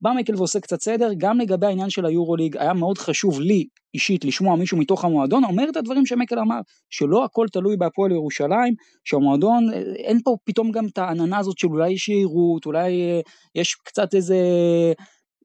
בא 0.00 0.10
מייקל 0.10 0.36
ועושה 0.36 0.60
קצת 0.60 0.80
סדר, 0.80 1.10
גם 1.18 1.38
לגבי 1.38 1.66
העניין 1.66 1.90
של 1.90 2.06
היורוליג, 2.06 2.56
היה 2.56 2.72
מאוד 2.72 2.98
חשוב 2.98 3.40
לי 3.40 3.66
אישית 3.94 4.24
לשמוע 4.24 4.56
מישהו 4.56 4.78
מתוך 4.78 5.04
המועדון, 5.04 5.44
אומר 5.44 5.68
את 5.68 5.76
הדברים 5.76 6.06
שמייקל 6.06 6.38
אמר, 6.38 6.60
שלא 6.90 7.24
הכל 7.24 7.46
תלוי 7.52 7.76
בהפועל 7.76 8.12
ירושלים, 8.12 8.74
שהמועדון, 9.04 9.72
אין 9.96 10.18
פה 10.24 10.36
פתאום 10.44 10.70
גם 10.70 10.86
את 10.86 10.98
העננה 10.98 11.38
הזאת 11.38 11.58
של 11.58 11.68
אולי 11.68 11.90
יש 11.90 12.08
יהירות, 12.08 12.66
אולי 12.66 12.92
אה, 12.92 13.20
יש 13.54 13.74
קצת 13.74 14.14
איזה 14.14 14.36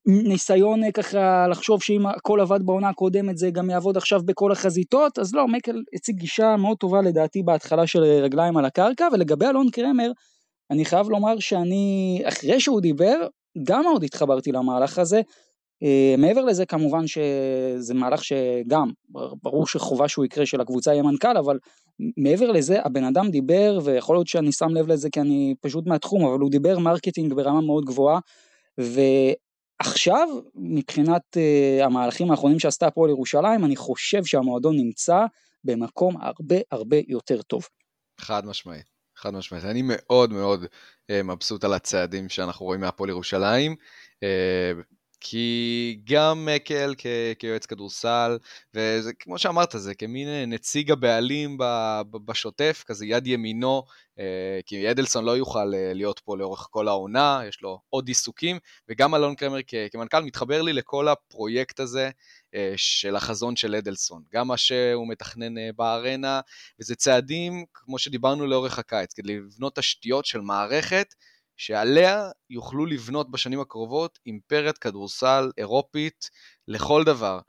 ניסיון 0.05 0.83
אה, 0.83 0.91
ככה 0.91 1.47
לחשוב 1.47 1.83
שאם 1.83 2.07
הכל 2.07 2.41
עבד 2.41 2.59
בעונה 2.65 2.89
הקודמת 2.89 3.37
זה 3.37 3.49
גם 3.51 3.69
יעבוד 3.69 3.97
עכשיו 3.97 4.21
בכל 4.25 4.51
החזיתות, 4.51 5.19
אז 5.19 5.35
לא, 5.35 5.47
מייקל 5.47 5.81
הציג 5.93 6.15
גישה 6.15 6.55
מאוד 6.57 6.77
טובה 6.77 7.01
לדעתי 7.01 7.43
בהתחלה 7.43 7.87
של 7.87 8.03
רגליים 8.03 8.57
על 8.57 8.65
הקרקע, 8.65 9.07
ולגבי 9.13 9.45
אלון 9.45 9.69
קרמר, 9.69 10.11
אני 10.71 10.85
חייב 10.85 11.09
לומר 11.09 11.39
שאני, 11.39 12.21
אחרי 12.25 12.59
שהוא 12.59 12.81
דיבר, 12.81 13.27
גם 13.63 13.83
מאוד 13.83 14.03
התחברתי 14.03 14.51
למהלך 14.51 14.99
הזה. 14.99 15.21
אה, 15.83 16.21
מעבר 16.21 16.45
לזה 16.45 16.65
כמובן 16.65 17.07
שזה 17.07 17.93
מהלך 17.93 18.23
שגם 18.23 18.91
ברור 19.43 19.67
שחובה 19.67 20.07
שהוא 20.07 20.25
יקרה 20.25 20.45
של 20.45 20.61
הקבוצה 20.61 20.91
יהיה 20.93 21.03
מנכ"ל 21.03 21.37
אבל 21.37 21.59
מעבר 22.17 22.51
לזה 22.51 22.81
הבן 22.83 23.03
אדם 23.03 23.29
דיבר 23.29 23.79
ויכול 23.83 24.15
להיות 24.15 24.27
שאני 24.27 24.51
שם 24.51 24.69
לב 24.69 24.87
לזה 24.87 25.09
כי 25.09 25.21
אני 25.21 25.55
פשוט 25.61 25.87
מהתחום 25.87 26.25
אבל 26.25 26.39
הוא 26.39 26.49
דיבר 26.51 26.79
marketing 26.79 27.33
ברמה 27.33 27.61
מאוד 27.61 27.85
גבוהה 27.85 28.19
עכשיו, 29.81 30.27
מבחינת 30.55 31.21
uh, 31.37 31.83
המהלכים 31.83 32.31
האחרונים 32.31 32.59
שעשתה 32.59 32.87
הפועל 32.87 33.09
ירושלים, 33.09 33.65
אני 33.65 33.75
חושב 33.75 34.25
שהמועדון 34.25 34.75
נמצא 34.77 35.25
במקום 35.63 36.21
הרבה 36.21 36.55
הרבה 36.71 36.97
יותר 37.07 37.41
טוב. 37.41 37.67
חד 38.19 38.45
משמעית, 38.45 38.85
חד 39.21 39.33
משמעית. 39.33 39.65
אני 39.65 39.81
מאוד 39.85 40.33
מאוד 40.33 40.63
uh, 40.63 41.23
מבסוט 41.23 41.63
על 41.63 41.73
הצעדים 41.73 42.29
שאנחנו 42.29 42.65
רואים 42.65 42.81
מהפועל 42.81 43.09
ירושלים. 43.09 43.75
כי 45.23 45.99
גם 46.03 46.45
מקל 46.45 46.93
כ- 46.97 47.39
כיועץ 47.39 47.65
כדורסל, 47.65 48.37
וזה 48.73 49.13
כמו 49.19 49.37
שאמרת, 49.37 49.75
זה 49.77 49.95
כמין 49.95 50.53
נציג 50.53 50.91
הבעלים 50.91 51.57
ב- 51.57 52.01
ב- 52.11 52.25
בשוטף, 52.25 52.83
כזה 52.87 53.05
יד 53.05 53.27
ימינו, 53.27 53.83
אה, 54.19 54.59
כי 54.65 54.91
אדלסון 54.91 55.25
לא 55.25 55.37
יוכל 55.37 55.73
אה, 55.75 55.93
להיות 55.93 56.19
פה 56.19 56.37
לאורך 56.37 56.67
כל 56.71 56.87
העונה, 56.87 57.41
יש 57.47 57.61
לו 57.61 57.79
עוד 57.89 58.07
עיסוקים, 58.07 58.57
וגם 58.89 59.15
אלון 59.15 59.35
קרמר 59.35 59.59
כ- 59.67 59.75
כמנכ"ל 59.91 60.23
מתחבר 60.23 60.61
לי 60.61 60.73
לכל 60.73 61.07
הפרויקט 61.07 61.79
הזה 61.79 62.09
אה, 62.55 62.73
של 62.75 63.15
החזון 63.15 63.55
של 63.55 63.75
אדלסון, 63.75 64.23
גם 64.33 64.47
מה 64.47 64.57
שהוא 64.57 65.07
מתכנן 65.07 65.71
בארנה, 65.75 66.41
וזה 66.79 66.95
צעדים, 66.95 67.65
כמו 67.73 67.99
שדיברנו 67.99 68.47
לאורך 68.47 68.79
הקיץ, 68.79 69.13
כדי 69.13 69.37
לבנות 69.37 69.75
תשתיות 69.75 70.25
של 70.25 70.41
מערכת, 70.41 71.13
שעליה 71.57 72.29
יוכלו 72.49 72.85
לבנות 72.85 73.31
בשנים 73.31 73.59
הקרובות 73.59 74.19
אימפריית 74.25 74.77
כדורסל 74.77 75.51
אירופית 75.57 76.29
לכל 76.67 77.03
דבר. 77.03 77.39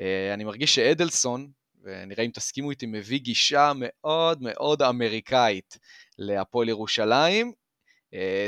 אה, 0.00 0.34
אני 0.34 0.44
מרגיש 0.44 0.74
שאדלסון, 0.74 1.50
ונראה 1.82 2.24
אם 2.24 2.30
תסכימו 2.30 2.70
איתי, 2.70 2.86
מביא 2.86 3.18
גישה 3.18 3.72
מאוד 3.74 4.38
מאוד 4.42 4.82
אמריקאית 4.82 5.78
להפועל 6.18 6.68
ירושלים, 6.68 7.52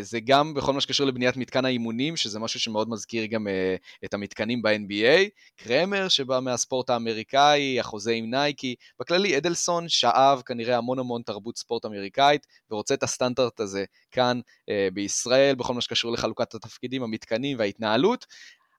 זה 0.01 0.21
גם 0.21 0.55
בכל 0.55 0.73
מה 0.73 0.81
שקשור 0.81 1.07
לבניית 1.07 1.37
מתקן 1.37 1.65
האימונים, 1.65 2.17
שזה 2.17 2.39
משהו 2.39 2.61
שמאוד 2.61 2.91
מזכיר 2.91 3.27
גם 3.27 3.49
אה, 3.49 3.77
את 4.05 4.15
המתקנים 4.15 4.63
ב-NBA. 4.63 5.29
קרמר 5.57 6.09
שבא 6.09 6.41
מהספורט 6.41 6.91
האמריקאי, 6.91 7.81
החוזה 7.81 8.13
עם 8.13 8.31
נייקי. 8.31 8.75
בכללי, 9.01 9.37
אדלסון 9.37 9.89
שאב 9.89 10.43
כנראה 10.47 10.77
המון 10.77 10.99
המון 10.99 11.23
תרבות 11.23 11.59
ספורט 11.59 11.85
אמריקאית, 11.85 12.47
ורוצה 12.71 12.95
את 12.95 13.03
הסטנדרט 13.03 13.61
הזה 13.61 13.85
כאן 14.11 14.41
אה, 14.69 14.89
בישראל, 14.93 15.55
בכל 15.55 15.75
מה 15.75 15.81
שקשור 15.81 16.13
לחלוקת 16.13 16.55
התפקידים, 16.55 17.03
המתקנים 17.03 17.59
וההתנהלות. 17.59 18.27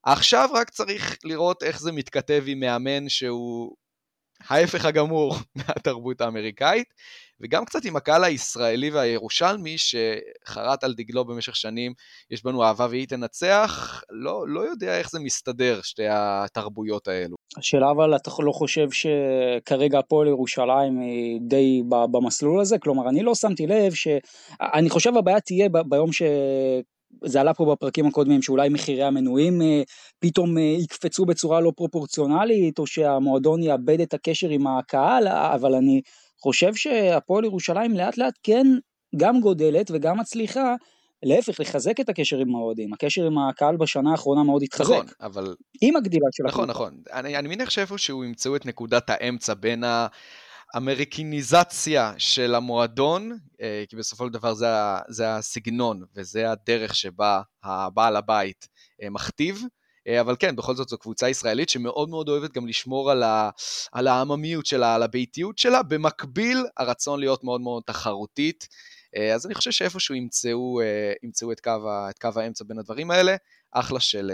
עכשיו 0.04 0.50
רק 0.54 0.70
צריך 0.70 1.18
לראות 1.24 1.64
איך 1.64 1.80
זה 1.80 1.92
מתכתב 1.92 2.44
עם 2.48 2.60
מאמן 2.60 3.10
שהוא 3.10 3.76
ההפך 4.48 4.86
הגמור 4.86 5.36
מהתרבות 5.56 6.22
האמריקאית, 6.22 6.94
וגם 7.42 7.66
קצת 7.66 7.86
עם 7.86 7.96
הקהל 7.96 8.24
הישראלי 8.24 8.90
והירושלמי 8.90 9.76
שחרט 9.78 10.84
על 10.84 10.94
דגלו 10.94 11.26
במשך 11.26 11.56
שנים, 11.56 11.94
יש 12.32 12.44
בנו 12.44 12.64
אהבה 12.64 12.88
והיא 12.90 13.08
תנצח, 13.08 14.04
לא, 14.10 14.48
לא 14.48 14.60
יודע 14.60 15.00
איך 15.00 15.12
זה 15.12 15.20
מסתדר, 15.20 15.80
שתי 15.82 16.04
התרבויות 16.10 17.08
האלו. 17.08 17.36
השאלה 17.58 17.92
אבל 17.92 18.16
אתה 18.16 18.32
לא 18.40 18.52
חושב 18.52 18.88
שכרגע 18.92 20.00
הפועל 20.00 20.28
ירושלים 20.28 21.00
היא 21.00 21.40
די 21.42 21.82
במסלול 22.12 22.62
הזה? 22.62 22.78
כלומר, 22.80 23.10
אני 23.10 23.24
לא 23.24 23.36
שמתי 23.36 23.68
לב 23.68 23.94
ש... 23.94 24.08
אני 24.62 24.90
חושב 24.90 25.18
הבעיה 25.18 25.40
תהיה 25.40 25.70
ביום 25.70 26.14
ש... 26.14 26.22
זה 27.26 27.42
עלה 27.42 27.54
פה 27.54 27.66
בפרקים 27.72 28.06
הקודמים 28.06 28.42
שאולי 28.42 28.70
מחירי 28.70 29.04
המנויים 29.04 29.62
אה, 29.62 29.82
פתאום 30.20 30.58
אה, 30.58 30.64
יקפצו 30.64 31.26
בצורה 31.26 31.62
לא 31.62 31.72
פרופורציונלית 31.76 32.80
או 32.80 32.88
שהמועדון 32.88 33.64
יאבד 33.64 34.02
את 34.02 34.14
הקשר 34.14 34.50
עם 34.50 34.68
הקהל 34.68 35.28
אבל 35.28 35.76
אני 35.76 36.02
חושב 36.42 36.76
שהפועל 36.76 37.46
ירושלים 37.46 37.94
לאט 37.94 38.18
לאט 38.18 38.34
כן 38.44 38.68
גם 39.18 39.40
גודלת 39.40 39.92
וגם 39.94 40.20
מצליחה 40.20 40.76
להפך, 41.24 41.60
לחזק 41.60 42.00
את 42.00 42.10
הקשר 42.10 42.38
עם 42.38 42.56
האוהדים. 42.56 42.94
הקשר 42.94 43.26
עם 43.26 43.38
הקהל 43.38 43.78
בשנה 43.78 44.12
האחרונה 44.12 44.44
מאוד 44.44 44.64
התחזק. 44.64 44.92
נכון, 44.92 45.06
אבל... 45.22 45.56
עם 45.82 45.96
הגדילה 45.96 46.26
של 46.32 46.44
נכון, 46.48 46.70
הקבוצה. 46.70 46.80
נכון, 46.80 47.00
נכון. 47.04 47.20
אני, 47.20 47.38
אני 47.38 47.48
מניח 47.48 47.70
שאיפשהו 47.70 48.24
ימצאו 48.24 48.56
את 48.56 48.66
נקודת 48.66 49.10
האמצע 49.10 49.54
בין 49.54 49.84
האמריקניזציה 50.74 52.14
של 52.18 52.56
המועדון, 52.56 53.38
אה, 53.62 53.84
כי 53.90 53.96
בסופו 53.96 54.26
של 54.26 54.34
דבר 54.34 54.54
זה, 54.54 54.68
זה 55.08 55.36
הסגנון 55.36 56.04
וזה 56.16 56.52
הדרך 56.52 56.96
שבה 56.96 57.42
הבעל 57.64 58.16
הבית 58.16 58.68
אה, 59.02 59.10
מכתיב. 59.10 59.62
אה, 60.08 60.22
אבל 60.22 60.36
כן, 60.40 60.56
בכל 60.56 60.76
זאת 60.76 60.90
זו 60.90 60.98
קבוצה 60.98 61.30
ישראלית 61.30 61.70
שמאוד 61.70 62.10
מאוד 62.10 62.30
אוהבת 62.30 62.52
גם 62.52 62.68
לשמור 62.68 63.12
על, 63.12 63.24
ה, 63.24 63.50
על 63.92 64.08
העממיות 64.08 64.66
שלה, 64.66 64.96
על 64.96 65.04
הביתיות 65.04 65.58
שלה, 65.58 65.84
במקביל 65.84 66.66
הרצון 66.78 67.20
להיות 67.20 67.44
מאוד 67.44 67.62
מאוד 67.62 67.84
תחרותית. 67.86 68.68
אז 69.34 69.46
אני 69.46 69.56
חושב 69.56 69.72
שאיפשהו 69.72 70.16
ימצאו, 70.16 70.80
ימצאו 71.24 71.52
את, 71.52 71.60
קו, 71.60 71.72
את 72.10 72.20
קו 72.20 72.30
האמצע 72.36 72.64
בין 72.68 72.80
הדברים 72.80 73.12
האלה, 73.12 73.36
אחלה 73.72 74.00
של, 74.00 74.32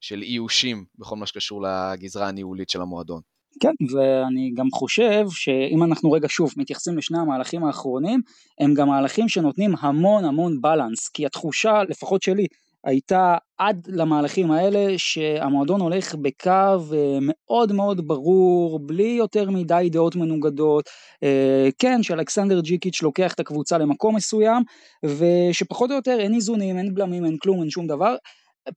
של 0.00 0.22
איושים 0.22 0.84
בכל 0.98 1.16
מה 1.16 1.26
שקשור 1.26 1.62
לגזרה 1.62 2.28
הניהולית 2.28 2.70
של 2.70 2.80
המועדון. 2.80 3.33
כן, 3.60 3.72
ואני 3.92 4.52
גם 4.54 4.66
חושב 4.72 5.26
שאם 5.30 5.82
אנחנו 5.84 6.12
רגע 6.12 6.28
שוב 6.30 6.52
מתייחסים 6.56 6.98
לשני 6.98 7.18
המהלכים 7.18 7.64
האחרונים, 7.64 8.20
הם 8.60 8.74
גם 8.74 8.88
מהלכים 8.88 9.28
שנותנים 9.28 9.74
המון 9.80 10.24
המון 10.24 10.60
בלנס, 10.60 11.08
כי 11.08 11.26
התחושה, 11.26 11.82
לפחות 11.88 12.22
שלי, 12.22 12.46
הייתה 12.84 13.36
עד 13.58 13.86
למהלכים 13.88 14.50
האלה 14.50 14.94
שהמועדון 14.96 15.80
הולך 15.80 16.14
בקו 16.14 16.50
אה, 16.50 17.18
מאוד 17.20 17.72
מאוד 17.72 18.08
ברור, 18.08 18.78
בלי 18.78 19.14
יותר 19.18 19.50
מדי 19.50 19.88
דעות 19.92 20.16
מנוגדות, 20.16 20.88
אה, 21.22 21.68
כן, 21.78 22.02
שאלכסנדר 22.02 22.60
ג'יקיץ' 22.60 23.02
לוקח 23.02 23.34
את 23.34 23.40
הקבוצה 23.40 23.78
למקום 23.78 24.16
מסוים, 24.16 24.62
ושפחות 25.04 25.90
או 25.90 25.96
יותר 25.96 26.16
אין 26.20 26.34
איזונים, 26.34 26.78
אין 26.78 26.94
בלמים, 26.94 27.24
אין 27.24 27.36
כלום, 27.38 27.60
אין 27.60 27.70
שום 27.70 27.86
דבר. 27.86 28.16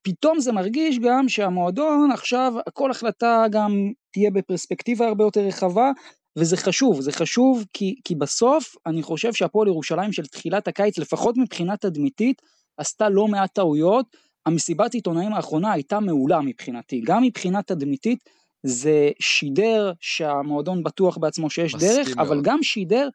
פתאום 0.02 0.40
זה 0.40 0.52
מרגיש 0.52 1.00
גם 1.00 1.30
שהמועדון 1.30 2.12
עכשיו, 2.12 2.54
כל 2.74 2.92
החלטה 2.92 3.46
גם 3.52 3.92
תהיה 4.12 4.32
בפרספקטיבה 4.32 5.08
הרבה 5.08 5.24
יותר 5.24 5.42
רחבה, 5.42 5.92
וזה 6.38 6.58
חשוב, 6.58 7.02
זה 7.02 7.12
חשוב 7.12 7.66
כי, 7.74 7.96
כי 8.04 8.16
בסוף 8.16 8.76
אני 8.86 9.04
חושב 9.04 9.34
שהפועל 9.34 9.68
ירושלים 9.68 10.12
של 10.12 10.26
תחילת 10.26 10.68
הקיץ, 10.68 10.98
לפחות 10.98 11.38
מבחינה 11.38 11.78
תדמיתית, 11.78 12.42
עשתה 12.78 13.10
לא 13.10 13.28
מעט 13.28 13.54
טעויות, 13.54 14.06
המסיבת 14.46 14.94
עיתונאים 14.94 15.34
האחרונה 15.34 15.72
הייתה 15.72 16.00
מעולה 16.00 16.42
מבחינתי, 16.42 17.02
גם 17.06 17.24
מבחינה 17.24 17.62
תדמיתית 17.62 18.20
זה 18.64 19.10
שידר 19.20 19.92
שהמועדון 20.00 20.84
בטוח 20.84 21.18
בעצמו 21.18 21.50
שיש 21.50 21.76
דרך, 21.76 22.08
מאוד. 22.16 22.28
אבל 22.28 22.42
גם 22.42 22.64
שידר 22.64 23.10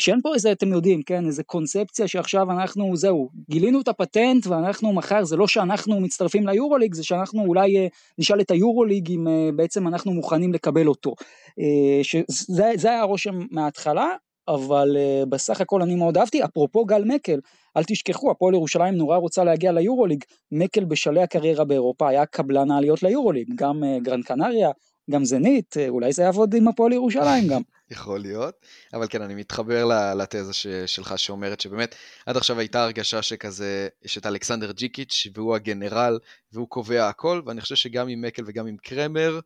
שאין 0.00 0.20
פה 0.22 0.34
איזה, 0.34 0.52
אתם 0.52 0.72
יודעים, 0.72 1.02
כן, 1.02 1.26
איזה 1.26 1.42
קונספציה 1.42 2.08
שעכשיו 2.08 2.50
אנחנו, 2.50 2.96
זהו, 2.96 3.28
גילינו 3.50 3.80
את 3.80 3.88
הפטנט 3.88 4.46
ואנחנו 4.46 4.92
מחר, 4.92 5.24
זה 5.24 5.36
לא 5.36 5.46
שאנחנו 5.46 6.00
מצטרפים 6.00 6.46
ליורוליג, 6.46 6.94
זה 6.94 7.04
שאנחנו 7.04 7.44
אולי 7.44 7.76
אה, 7.78 7.86
נשאל 8.18 8.40
את 8.40 8.50
היורוליג 8.50 9.10
אם 9.10 9.28
אה, 9.28 9.48
בעצם 9.56 9.88
אנחנו 9.88 10.12
מוכנים 10.12 10.52
לקבל 10.52 10.86
אותו. 10.86 11.14
אה, 11.60 12.00
שזה 12.02 12.90
היה 12.90 13.00
הרושם 13.00 13.38
מההתחלה, 13.50 14.08
אבל 14.48 14.96
בסך 15.28 15.60
הכל 15.60 15.82
אני 15.82 15.94
מאוד 15.94 16.16
אהבתי, 16.16 16.44
אפרופו 16.44 16.84
גל 16.84 17.04
מקל, 17.04 17.38
אל 17.76 17.84
תשכחו, 17.84 18.30
הפועל 18.30 18.54
ירושלים 18.54 18.94
נורא 18.94 19.16
רוצה 19.16 19.44
להגיע 19.44 19.72
ליורוליג, 19.72 20.24
מקל 20.52 20.84
בשלהי 20.84 21.22
הקריירה 21.22 21.64
באירופה 21.64 22.08
היה 22.08 22.26
קבלן 22.26 22.70
העליות 22.70 23.02
ליורוליג, 23.02 23.52
גם 23.54 23.82
גרנד 24.02 24.24
קנריה, 24.24 24.70
גם 25.10 25.24
זנית, 25.24 25.76
אולי 25.88 26.12
זה 26.12 26.22
יעבוד 26.22 26.54
עם 26.54 26.68
הפועל 26.68 26.92
ירושלים 26.92 27.46
גם. 27.48 27.62
יכול 27.90 28.20
להיות, 28.20 28.54
אבל 28.94 29.06
כן, 29.10 29.22
אני 29.22 29.34
מתחבר 29.34 29.84
לתזה 30.14 30.52
ש, 30.52 30.66
שלך 30.86 31.18
שאומרת 31.18 31.60
שבאמת 31.60 31.94
עד 32.26 32.36
עכשיו 32.36 32.58
הייתה 32.58 32.82
הרגשה 32.82 33.22
שכזה, 33.22 33.88
יש 34.04 34.18
את 34.18 34.26
אלכסנדר 34.26 34.72
ג'יקיץ' 34.72 35.26
והוא 35.34 35.54
הגנרל 35.54 36.18
והוא 36.52 36.68
קובע 36.68 37.08
הכל, 37.08 37.42
ואני 37.46 37.60
חושב 37.60 37.74
שגם 37.74 38.08
עם 38.08 38.20
מקל 38.20 38.42
וגם 38.46 38.66
עם 38.66 38.76
קרמר, 38.76 39.40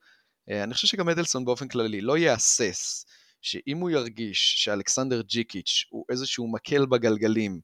אני 0.51 0.75
חושב 0.75 0.87
שגם 0.87 1.09
אדלסון 1.09 1.45
באופן 1.45 1.69
כללי 1.69 2.01
לא 2.01 2.19
יהסס. 2.19 3.07
שאם 3.45 3.79
הוא 3.79 3.91
ירגיש 3.91 4.55
שאלכסנדר 4.57 5.23
ג'יקיץ' 5.23 5.85
הוא 5.91 6.05
איזשהו 6.11 6.53
מקל 6.53 6.87
בגלגלים 6.87 7.61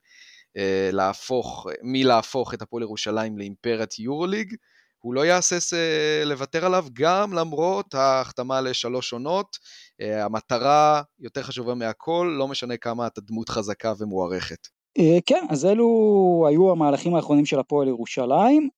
אה, 0.56 0.90
להפוך, 0.92 1.66
מלהפוך 1.82 2.54
את 2.54 2.62
הפועל 2.62 2.82
ירושלים 2.82 3.38
לאימפריית 3.38 3.98
יורוליג, 3.98 4.54
הוא 5.00 5.14
לא 5.14 5.24
יהסס 5.26 5.74
אה, 5.74 6.24
לוותר 6.24 6.66
עליו 6.66 6.86
גם 6.92 7.32
למרות 7.32 7.94
ההחתמה 7.94 8.60
לשלוש 8.60 9.12
עונות. 9.12 9.56
אה, 10.00 10.24
המטרה 10.24 11.02
יותר 11.20 11.42
חשובה 11.42 11.74
מהכל, 11.74 12.34
לא 12.38 12.48
משנה 12.48 12.76
כמה 12.76 13.06
אתה 13.06 13.20
דמות 13.20 13.48
חזקה 13.48 13.92
ומוערכת. 13.98 14.68
אה, 14.98 15.18
כן, 15.26 15.44
אז 15.50 15.66
אלו 15.66 16.44
היו 16.48 16.70
המהלכים 16.70 17.14
האחרונים 17.14 17.46
של 17.46 17.58
הפועל 17.58 17.88
ירושלים. 17.88 18.68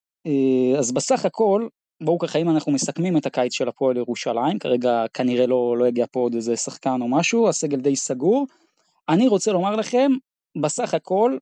אז 0.78 0.92
בסך 0.92 1.24
הכל, 1.24 1.66
בואו 2.02 2.18
ככה 2.18 2.38
אם 2.38 2.50
אנחנו 2.50 2.72
מסכמים 2.72 3.16
את 3.16 3.26
הקיץ 3.26 3.54
של 3.54 3.68
הפועל 3.68 3.96
ירושלים, 3.96 4.58
כרגע 4.58 5.04
כנראה 5.14 5.46
לא, 5.46 5.76
לא 5.78 5.88
יגיע 5.88 6.06
פה 6.12 6.20
עוד 6.20 6.34
איזה 6.34 6.56
שחקן 6.56 7.02
או 7.02 7.08
משהו, 7.08 7.48
הסגל 7.48 7.80
די 7.80 7.96
סגור. 7.96 8.46
אני 9.08 9.28
רוצה 9.28 9.52
לומר 9.52 9.76
לכם, 9.76 10.12
בסך 10.62 10.94
הכל, 10.94 11.36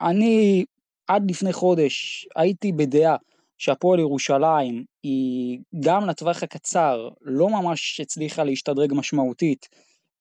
אני 0.00 0.64
עד 1.08 1.30
לפני 1.30 1.52
חודש 1.52 2.26
הייתי 2.36 2.72
בדעה 2.72 3.16
שהפועל 3.62 4.00
ירושלים 4.00 4.84
היא 5.02 5.58
גם 5.80 6.06
לטווח 6.06 6.42
הקצר 6.42 7.08
לא 7.20 7.48
ממש 7.48 8.00
הצליחה 8.00 8.44
להשתדרג 8.44 8.92
משמעותית, 8.94 9.68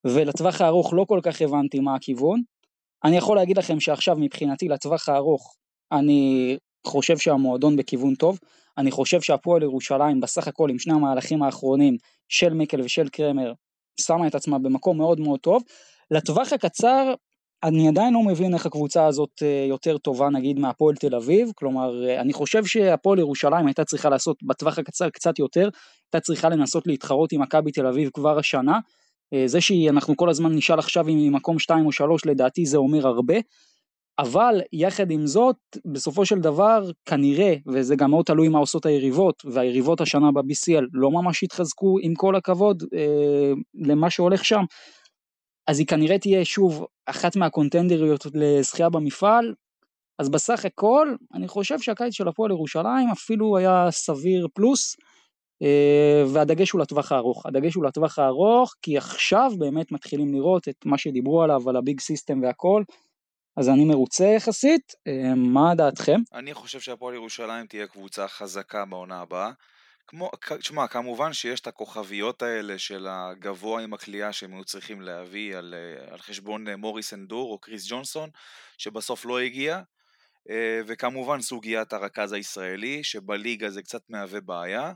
ולטווח 0.06 0.62
הארוך 0.62 0.94
לא 0.94 1.06
כל 1.08 1.20
כך 1.24 1.42
הבנתי 1.42 1.80
מה 1.80 1.96
הכיוון. 1.96 2.42
אני 3.04 3.18
יכול 3.18 3.36
להגיד 3.38 3.58
לכם 3.58 3.80
שעכשיו 3.80 4.16
מבחינתי 4.20 4.68
לטווח 4.68 5.10
הארוך 5.10 5.56
אני 5.92 6.58
חושב 6.88 7.18
שהמועדון 7.18 7.76
בכיוון 7.76 8.16
טוב. 8.16 8.40
אני 8.78 8.92
חושב 8.92 9.22
שהפועל 9.22 9.64
ירושלים 9.64 10.22
בסך 10.22 10.48
הכל 10.48 10.70
עם 10.70 10.80
שני 10.80 10.94
המהלכים 10.94 11.44
האחרונים 11.44 11.98
של 12.30 12.54
מיקל 12.54 12.82
ושל 12.82 13.10
קרמר 13.10 13.54
שמה 14.02 14.28
את 14.28 14.36
עצמה 14.36 14.60
במקום 14.60 14.98
מאוד 14.98 15.20
מאוד 15.20 15.40
טוב. 15.40 15.64
לטווח 16.12 16.54
הקצר 16.54 17.14
אני 17.64 17.88
עדיין 17.88 18.14
לא 18.14 18.24
מבין 18.24 18.54
איך 18.54 18.66
הקבוצה 18.66 19.06
הזאת 19.06 19.30
אה, 19.42 19.66
יותר 19.70 19.98
טובה 19.98 20.30
נגיד 20.30 20.60
מהפועל 20.60 20.96
תל 20.96 21.16
אביב, 21.16 21.52
כלומר 21.56 22.08
אה, 22.08 22.22
אני 22.22 22.34
חושב 22.34 22.66
שהפועל 22.66 23.20
ירושלים 23.20 23.68
הייתה 23.68 23.86
צריכה 23.86 24.10
לעשות 24.10 24.44
בטווח 24.44 24.80
הקצר 24.80 25.10
קצת 25.10 25.40
יותר, 25.40 25.70
הייתה 26.06 26.26
צריכה 26.26 26.50
לנסות 26.50 26.88
להתחרות 26.88 27.32
עם 27.32 27.42
מכבי 27.42 27.72
תל 27.72 27.88
אביב 27.88 28.10
כבר 28.14 28.40
השנה, 28.40 28.80
אה, 29.34 29.44
זה 29.48 29.62
שאנחנו 29.62 30.18
כל 30.18 30.30
הזמן 30.30 30.52
נשאל 30.56 30.80
עכשיו 30.80 31.08
אם 31.08 31.18
היא 31.18 31.32
מקום 31.32 31.60
2 31.60 31.86
או 31.86 31.92
3 31.92 32.26
לדעתי 32.26 32.66
זה 32.66 32.78
אומר 32.78 33.08
הרבה, 33.08 33.36
אבל 34.20 34.62
יחד 34.74 35.12
עם 35.12 35.28
זאת 35.28 35.56
בסופו 35.86 36.26
של 36.26 36.40
דבר 36.40 36.92
כנראה 37.06 37.56
וזה 37.68 37.96
גם 37.96 38.10
מאוד 38.10 38.26
תלוי 38.26 38.48
מה 38.48 38.60
עושות 38.60 38.86
היריבות 38.86 39.44
והיריבות 39.46 40.02
השנה 40.02 40.32
ב-BCL 40.32 40.84
לא 40.94 41.12
ממש 41.12 41.44
התחזקו 41.44 41.98
עם 42.02 42.14
כל 42.16 42.36
הכבוד 42.36 42.84
למה 43.74 44.10
שהולך 44.10 44.46
שם 44.46 44.62
אז 45.68 45.80
היא 45.80 45.88
כנראה 45.88 46.20
תהיה 46.20 46.46
שוב 46.46 46.86
אחת 47.06 47.36
מהקונטנדריות 47.36 48.26
לזכייה 48.34 48.90
במפעל, 48.90 49.54
אז 50.20 50.30
בסך 50.30 50.66
הכל 50.66 51.16
אני 51.34 51.48
חושב 51.48 51.80
שהקיץ 51.80 52.14
של 52.14 52.28
הפועל 52.28 52.52
ירושלים 52.52 53.10
אפילו 53.12 53.58
היה 53.58 53.88
סביר 53.92 54.48
פלוס, 54.54 54.96
אה, 55.62 56.24
והדגש 56.34 56.72
הוא 56.72 56.82
לטווח 56.82 57.12
הארוך, 57.12 57.46
הדגש 57.46 57.74
הוא 57.76 57.86
לטווח 57.86 58.20
הארוך 58.20 58.76
כי 58.82 58.98
עכשיו 58.98 59.52
באמת 59.58 59.92
מתחילים 59.92 60.34
לראות 60.34 60.68
את 60.68 60.86
מה 60.86 60.98
שדיברו 60.98 61.44
עליו, 61.44 61.70
על 61.70 61.76
הביג 61.76 62.00
סיסטם 62.00 62.42
והכל, 62.44 62.84
אז 63.58 63.70
אני 63.70 63.86
מרוצה 63.86 64.26
יחסית, 64.26 64.94
אה, 65.08 65.36
מה 65.36 65.76
דעתכם? 65.76 66.20
אני 66.34 66.54
חושב 66.54 66.80
שהפועל 66.80 67.16
ירושלים 67.16 67.66
תהיה 67.66 67.88
קבוצה 67.88 68.28
חזקה 68.28 68.86
בעונה 68.86 69.22
הבאה. 69.22 69.52
כמו, 70.12 70.32
תשמע, 70.60 70.88
כמובן 70.88 71.34
שיש 71.34 71.60
את 71.60 71.68
הכוכביות 71.68 72.42
האלה 72.42 72.80
של 72.80 73.08
הגבוה 73.10 73.82
עם 73.82 73.94
הכלייה 73.94 74.34
שהם 74.34 74.54
היו 74.54 74.64
צריכים 74.64 75.02
להביא 75.02 75.58
על, 75.58 75.74
אה, 75.78 76.14
על 76.14 76.20
חשבון 76.20 76.68
אה, 76.68 76.76
מוריס 76.76 77.14
אנדור 77.14 77.52
או 77.52 77.60
קריס 77.60 77.86
ג'ונסון, 77.90 78.30
שבסוף 78.78 79.26
לא 79.26 79.40
הגיע, 79.40 79.82
אה, 80.50 80.82
וכמובן 80.88 81.42
סוגיית 81.42 81.94
הרכז 81.94 82.32
הישראלי, 82.34 83.04
שבליגה 83.04 83.70
זה 83.70 83.82
קצת 83.82 84.02
מהווה 84.10 84.42
בעיה, 84.42 84.94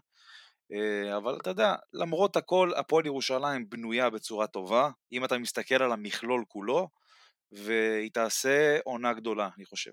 אבל 1.18 1.38
אתה 1.42 1.50
יודע, 1.50 1.76
למרות 1.94 2.36
הכל, 2.36 2.72
הפועל 2.76 3.06
ירושלים 3.06 3.70
בנויה 3.70 4.10
בצורה 4.10 4.48
טובה, 4.48 4.90
אם 5.12 5.26
אתה 5.26 5.38
מסתכל 5.38 5.84
על 5.84 5.92
המכלול 5.92 6.44
כולו, 6.48 6.90
והיא 7.52 8.12
תעשה 8.12 8.78
עונה 8.84 9.14
גדולה, 9.14 9.50
אני 9.58 9.66
חושב. 9.66 9.92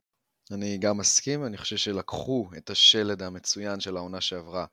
אני 0.50 0.78
גם 0.78 0.98
מסכים, 0.98 1.44
אני 1.44 1.56
חושב 1.56 1.76
שלקחו 1.76 2.50
את 2.56 2.70
השלד 2.70 3.22
המצוין 3.22 3.80
של 3.80 3.96
העונה 3.96 4.20
שעברה 4.20 4.64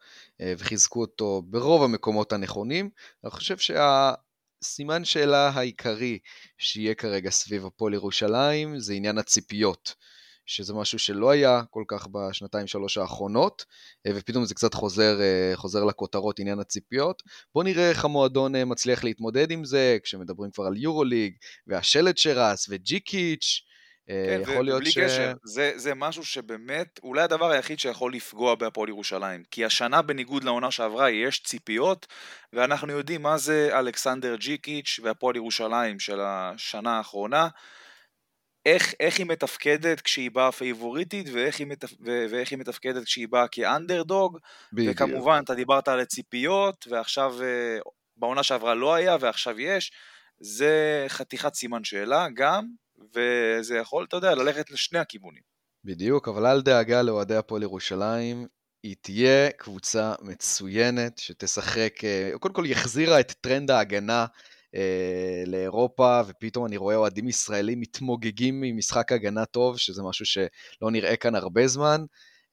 אה, 0.41 0.53
וחיזקו 0.57 1.01
אותו 1.01 1.41
ברוב 1.45 1.83
המקומות 1.83 2.33
הנכונים. 2.33 2.89
אני 3.23 3.31
חושב 3.31 3.57
שהסימן 3.57 5.05
שאלה 5.05 5.49
העיקרי 5.49 6.19
שיהיה 6.57 6.95
כרגע 6.95 7.29
סביב 7.29 7.65
הפועל 7.65 7.93
ירושלים 7.93 8.79
זה 8.79 8.93
עניין 8.93 9.17
הציפיות. 9.17 9.95
שזה 10.45 10.73
משהו 10.73 10.99
שלא 10.99 11.29
היה 11.29 11.61
כל 11.69 11.83
כך 11.87 12.07
בשנתיים 12.07 12.67
שלוש 12.67 12.97
האחרונות, 12.97 13.65
אה, 14.07 14.11
ופתאום 14.15 14.45
זה 14.45 14.55
קצת 14.55 14.73
חוזר, 14.73 15.21
אה, 15.21 15.51
חוזר 15.55 15.83
לכותרות 15.83 16.39
עניין 16.39 16.59
הציפיות. 16.59 17.23
בואו 17.53 17.63
נראה 17.63 17.89
איך 17.89 18.05
המועדון 18.05 18.53
מצליח 18.65 19.03
להתמודד 19.03 19.51
עם 19.51 19.65
זה, 19.65 19.97
כשמדברים 20.03 20.51
כבר 20.51 20.65
על 20.65 20.77
יורוליג, 20.77 21.33
והשלד 21.67 22.17
שרס, 22.17 22.67
וג'יקיץ', 22.69 23.61
כן, 24.09 24.41
יכול 24.41 24.65
להיות 24.65 24.85
ש... 24.85 24.97
קשר, 24.97 25.33
זה, 25.43 25.71
זה 25.75 25.95
משהו 25.95 26.25
שבאמת, 26.25 26.99
אולי 27.03 27.21
הדבר 27.21 27.51
היחיד 27.51 27.79
שיכול 27.79 28.13
לפגוע 28.13 28.55
בהפועל 28.55 28.89
ירושלים. 28.89 29.43
כי 29.51 29.65
השנה, 29.65 30.01
בניגוד 30.01 30.43
לעונה 30.43 30.71
שעברה, 30.71 31.09
יש 31.09 31.43
ציפיות, 31.43 32.07
ואנחנו 32.53 32.91
יודעים 32.91 33.21
מה 33.21 33.37
זה 33.37 33.79
אלכסנדר 33.79 34.35
ג'יקיץ' 34.35 34.99
והפועל 35.03 35.35
ירושלים 35.35 35.99
של 35.99 36.19
השנה 36.21 36.97
האחרונה. 36.97 37.47
איך, 38.65 38.93
איך 38.99 39.17
היא 39.17 39.25
מתפקדת 39.25 40.01
כשהיא 40.01 40.31
באה 40.31 40.51
פייבוריטית, 40.51 41.27
ואיך 41.33 41.59
היא, 41.59 41.67
מתפ... 41.67 41.93
ואיך 42.29 42.51
היא 42.51 42.59
מתפקדת 42.59 43.03
כשהיא 43.03 43.27
באה 43.27 43.47
כאנדרדוג. 43.47 44.37
בדיוק. 44.73 44.95
וכמובן, 44.95 45.41
אתה 45.43 45.55
דיברת 45.55 45.87
על 45.87 45.99
הציפיות, 45.99 46.87
ועכשיו, 46.89 47.43
אה, 47.43 47.77
בעונה 48.17 48.43
שעברה 48.43 48.75
לא 48.75 48.93
היה, 48.93 49.17
ועכשיו 49.19 49.59
יש. 49.59 49.91
זה 50.39 51.05
חתיכת 51.07 51.53
סימן 51.53 51.83
שאלה 51.83 52.27
גם, 52.33 52.65
וזה 53.15 53.77
יכול, 53.77 54.05
אתה 54.09 54.17
יודע, 54.17 54.35
ללכת 54.35 54.71
לשני 54.71 54.99
הכיוונים. 54.99 55.41
בדיוק, 55.85 56.27
אבל 56.27 56.45
אל 56.45 56.61
דאגה 56.61 57.01
לאוהדי 57.01 57.35
הפועל 57.35 57.63
ירושלים, 57.63 58.47
היא 58.83 58.95
תהיה 59.01 59.51
קבוצה 59.51 60.13
מצוינת 60.21 61.17
שתשחק, 61.17 62.03
אה, 62.03 62.31
קודם 62.39 62.53
כל 62.53 62.65
היא 62.65 62.73
החזירה 62.73 63.19
את 63.19 63.31
טרנד 63.31 63.71
ההגנה 63.71 64.25
אה, 64.75 65.43
לאירופה, 65.45 66.21
ופתאום 66.27 66.65
אני 66.65 66.77
רואה 66.77 66.95
אוהדים 66.95 67.27
ישראלים 67.27 67.79
מתמוגגים 67.79 68.61
ממשחק 68.61 69.11
הגנה 69.11 69.45
טוב, 69.45 69.77
שזה 69.77 70.03
משהו 70.03 70.25
שלא 70.25 70.91
נראה 70.91 71.15
כאן 71.15 71.35
הרבה 71.35 71.67
זמן. 71.67 72.05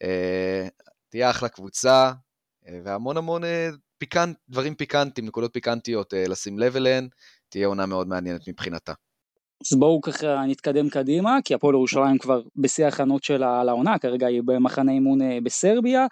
אה, 0.02 0.68
תהיה 1.08 1.30
אחלה 1.30 1.48
קבוצה, 1.48 2.12
אה, 2.68 2.80
והמון 2.84 3.16
המון 3.16 3.44
אה, 3.44 3.68
פיקנט, 3.98 4.36
דברים 4.48 4.74
פיקנטיים, 4.74 5.26
נקודות 5.26 5.52
פיקנטיות 5.52 6.14
אה, 6.14 6.28
לשים 6.28 6.58
לב 6.58 6.76
אליהן, 6.76 7.08
תהיה 7.48 7.66
עונה 7.66 7.86
מאוד 7.86 8.08
מעניינת 8.08 8.48
מבחינתה. 8.48 8.92
אז 9.64 9.78
בואו 9.78 10.00
ככה 10.00 10.44
נתקדם 10.46 10.88
קדימה, 10.88 11.38
כי 11.44 11.54
הפועל 11.54 11.74
ירושלים 11.74 12.18
כבר 12.18 12.42
בשיא 12.56 12.84
ההכנות 12.84 13.24
שלה 13.24 13.64
לעונה, 13.64 13.98
כרגע 13.98 14.26
היא 14.26 14.42
במחנה 14.44 14.92
אימון 14.92 15.22
אה, 15.22 15.38
בסרביה. 15.42 16.06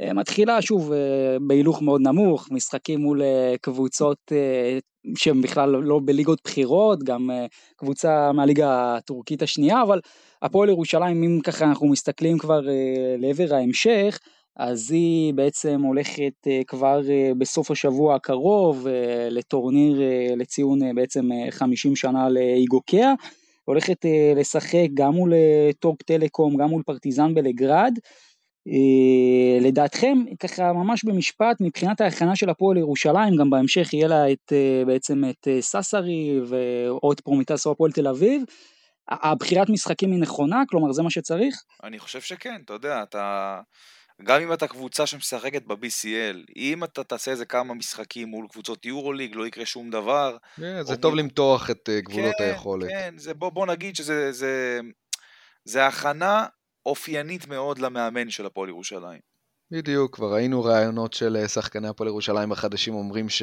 אה, 0.00 0.12
מתחילה 0.12 0.62
שוב 0.62 0.92
אה, 0.92 0.98
בהילוך 1.40 1.82
מאוד 1.82 2.00
נמוך, 2.00 2.48
משחקים 2.50 3.00
מול 3.00 3.22
קבוצות 3.60 4.32
שהן 5.16 5.42
בכלל 5.42 5.70
לא 5.70 6.00
בליגות 6.04 6.40
בחירות, 6.44 7.02
גם 7.02 7.30
קבוצה 7.76 8.32
מהליגה 8.32 8.96
הטורקית 8.96 9.42
השנייה, 9.42 9.82
אבל 9.82 10.00
הפועל 10.42 10.68
ירושלים, 10.68 11.22
אם 11.22 11.40
ככה 11.44 11.64
אנחנו 11.64 11.86
מסתכלים 11.88 12.38
כבר 12.38 12.60
לעבר 13.18 13.54
ההמשך, 13.54 14.18
אז 14.56 14.90
היא 14.90 15.34
בעצם 15.34 15.80
הולכת 15.82 16.32
אה, 16.46 16.60
כבר 16.66 17.00
אה, 17.10 17.30
בסוף 17.38 17.70
השבוע 17.70 18.14
הקרוב 18.14 18.86
אה, 18.86 19.28
לטורניר 19.30 20.00
לציון 20.36 20.94
בעצם 20.94 21.28
50 21.50 21.96
שנה 21.96 22.28
לאיגוקיה, 22.28 23.12
הולכת 23.64 24.04
לשחק 24.36 24.86
גם 24.94 25.12
מול 25.12 25.32
טורק 25.80 26.02
טלקום, 26.02 26.56
גם 26.56 26.68
מול 26.68 26.82
פרטיזן 26.82 27.34
בלגרד. 27.34 27.98
לדעתכם, 29.60 30.18
ככה 30.40 30.72
ממש 30.72 31.04
במשפט, 31.04 31.60
מבחינת 31.60 32.00
ההכנה 32.00 32.36
של 32.36 32.50
הפועל 32.50 32.76
ירושלים, 32.76 33.36
גם 33.36 33.50
בהמשך 33.50 33.92
יהיה 33.92 34.08
לה 34.08 34.32
את, 34.32 34.52
בעצם 34.86 35.24
את 35.30 35.48
ססרי 35.60 36.40
או 37.02 37.12
את 37.12 37.20
פרומיתיאס 37.20 37.66
או 37.66 37.72
הפועל 37.72 37.92
תל 37.92 38.08
אביב, 38.08 38.42
הבחירת 39.08 39.68
משחקים 39.68 40.12
היא 40.12 40.20
נכונה? 40.20 40.62
כלומר 40.68 40.92
זה 40.92 41.02
מה 41.02 41.10
שצריך? 41.10 41.62
אני 41.84 41.98
חושב 41.98 42.20
שכן, 42.20 42.60
אתה 42.64 42.72
יודע, 42.72 43.02
אתה... 43.02 43.60
גם 44.22 44.40
אם 44.42 44.52
אתה 44.52 44.68
קבוצה 44.68 45.06
שמשחקת 45.06 45.62
ב-BCL, 45.66 46.52
אם 46.56 46.84
אתה 46.84 47.04
תעשה 47.04 47.30
איזה 47.30 47.46
כמה 47.46 47.74
משחקים 47.74 48.28
מול 48.28 48.46
קבוצות 48.48 48.86
יורוליג, 48.86 49.36
לא 49.36 49.46
יקרה 49.46 49.66
שום 49.66 49.90
דבר. 49.90 50.36
Yeah, 50.60 50.62
זה 50.82 50.96
טוב 50.96 51.14
מ... 51.14 51.18
למתוח 51.18 51.70
את 51.70 51.88
uh, 51.88 52.02
גבולות 52.04 52.34
כן, 52.38 52.44
היכולת. 52.44 52.88
כן, 52.88 53.14
זה, 53.18 53.34
בוא, 53.34 53.50
בוא 53.50 53.66
נגיד 53.66 53.96
שזה 53.96 54.32
זה, 54.32 54.80
זה 55.64 55.86
הכנה 55.86 56.46
אופיינית 56.86 57.46
מאוד 57.46 57.78
למאמן 57.78 58.30
של 58.30 58.46
הפועל 58.46 58.68
ירושלים. 58.68 59.35
בדיוק, 59.70 60.14
כבר 60.14 60.34
ראינו 60.34 60.64
ראיונות 60.64 61.12
של 61.12 61.36
אה, 61.36 61.48
שחקני 61.48 61.88
הפועל 61.88 62.08
ירושלים 62.08 62.52
החדשים 62.52 62.94
אומרים 62.94 63.28
ש... 63.28 63.42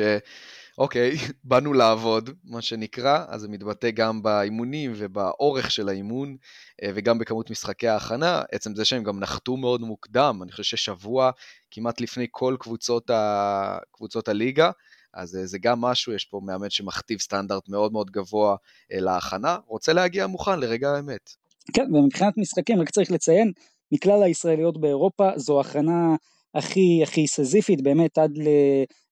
אוקיי, 0.78 1.12
באנו 1.44 1.74
לעבוד, 1.74 2.30
מה 2.44 2.62
שנקרא, 2.62 3.26
אז 3.28 3.42
זה 3.42 3.48
מתבטא 3.48 3.90
גם 3.92 4.24
באימונים 4.24 4.94
ובאורך 4.96 5.72
של 5.72 5.90
האימון 5.90 6.38
אה, 6.84 6.92
וגם 6.96 7.20
בכמות 7.20 7.52
משחקי 7.52 7.88
ההכנה, 7.88 8.42
עצם 8.52 8.76
זה 8.76 8.86
שהם 8.86 9.04
גם 9.04 9.20
נחתו 9.20 9.58
מאוד 9.58 9.82
מוקדם, 9.82 10.40
אני 10.44 10.52
חושב 10.52 10.64
ששבוע 10.64 11.32
כמעט 11.72 12.02
לפני 12.02 12.28
כל 12.32 12.56
קבוצות, 12.60 13.10
ה... 13.10 13.78
קבוצות 13.92 14.28
הליגה, 14.28 14.72
אז 15.14 15.36
אה, 15.36 15.46
זה 15.46 15.58
גם 15.60 15.82
משהו, 15.82 16.14
יש 16.14 16.26
פה 16.26 16.42
מאמן 16.46 16.70
שמכתיב 16.70 17.20
סטנדרט 17.20 17.70
מאוד 17.70 17.92
מאוד 17.92 18.12
גבוה 18.12 18.56
להכנה, 18.92 19.58
רוצה 19.68 19.94
להגיע 19.94 20.28
מוכן 20.28 20.60
לרגע 20.60 20.92
האמת. 20.92 21.30
כן, 21.74 21.96
ומבחינת 21.96 22.38
משחקים, 22.38 22.82
רק 22.82 22.90
צריך 22.90 23.12
לציין, 23.12 23.52
מכלל 23.94 24.24
הישראליות 24.24 24.82
באירופה 24.82 25.30
זו 25.36 25.60
הכנה 25.60 26.16
הכי 26.56 27.04
הכי 27.04 27.28
סזיפית, 27.28 27.82
באמת 27.82 28.18
עד 28.18 28.38
ל... 28.38 28.48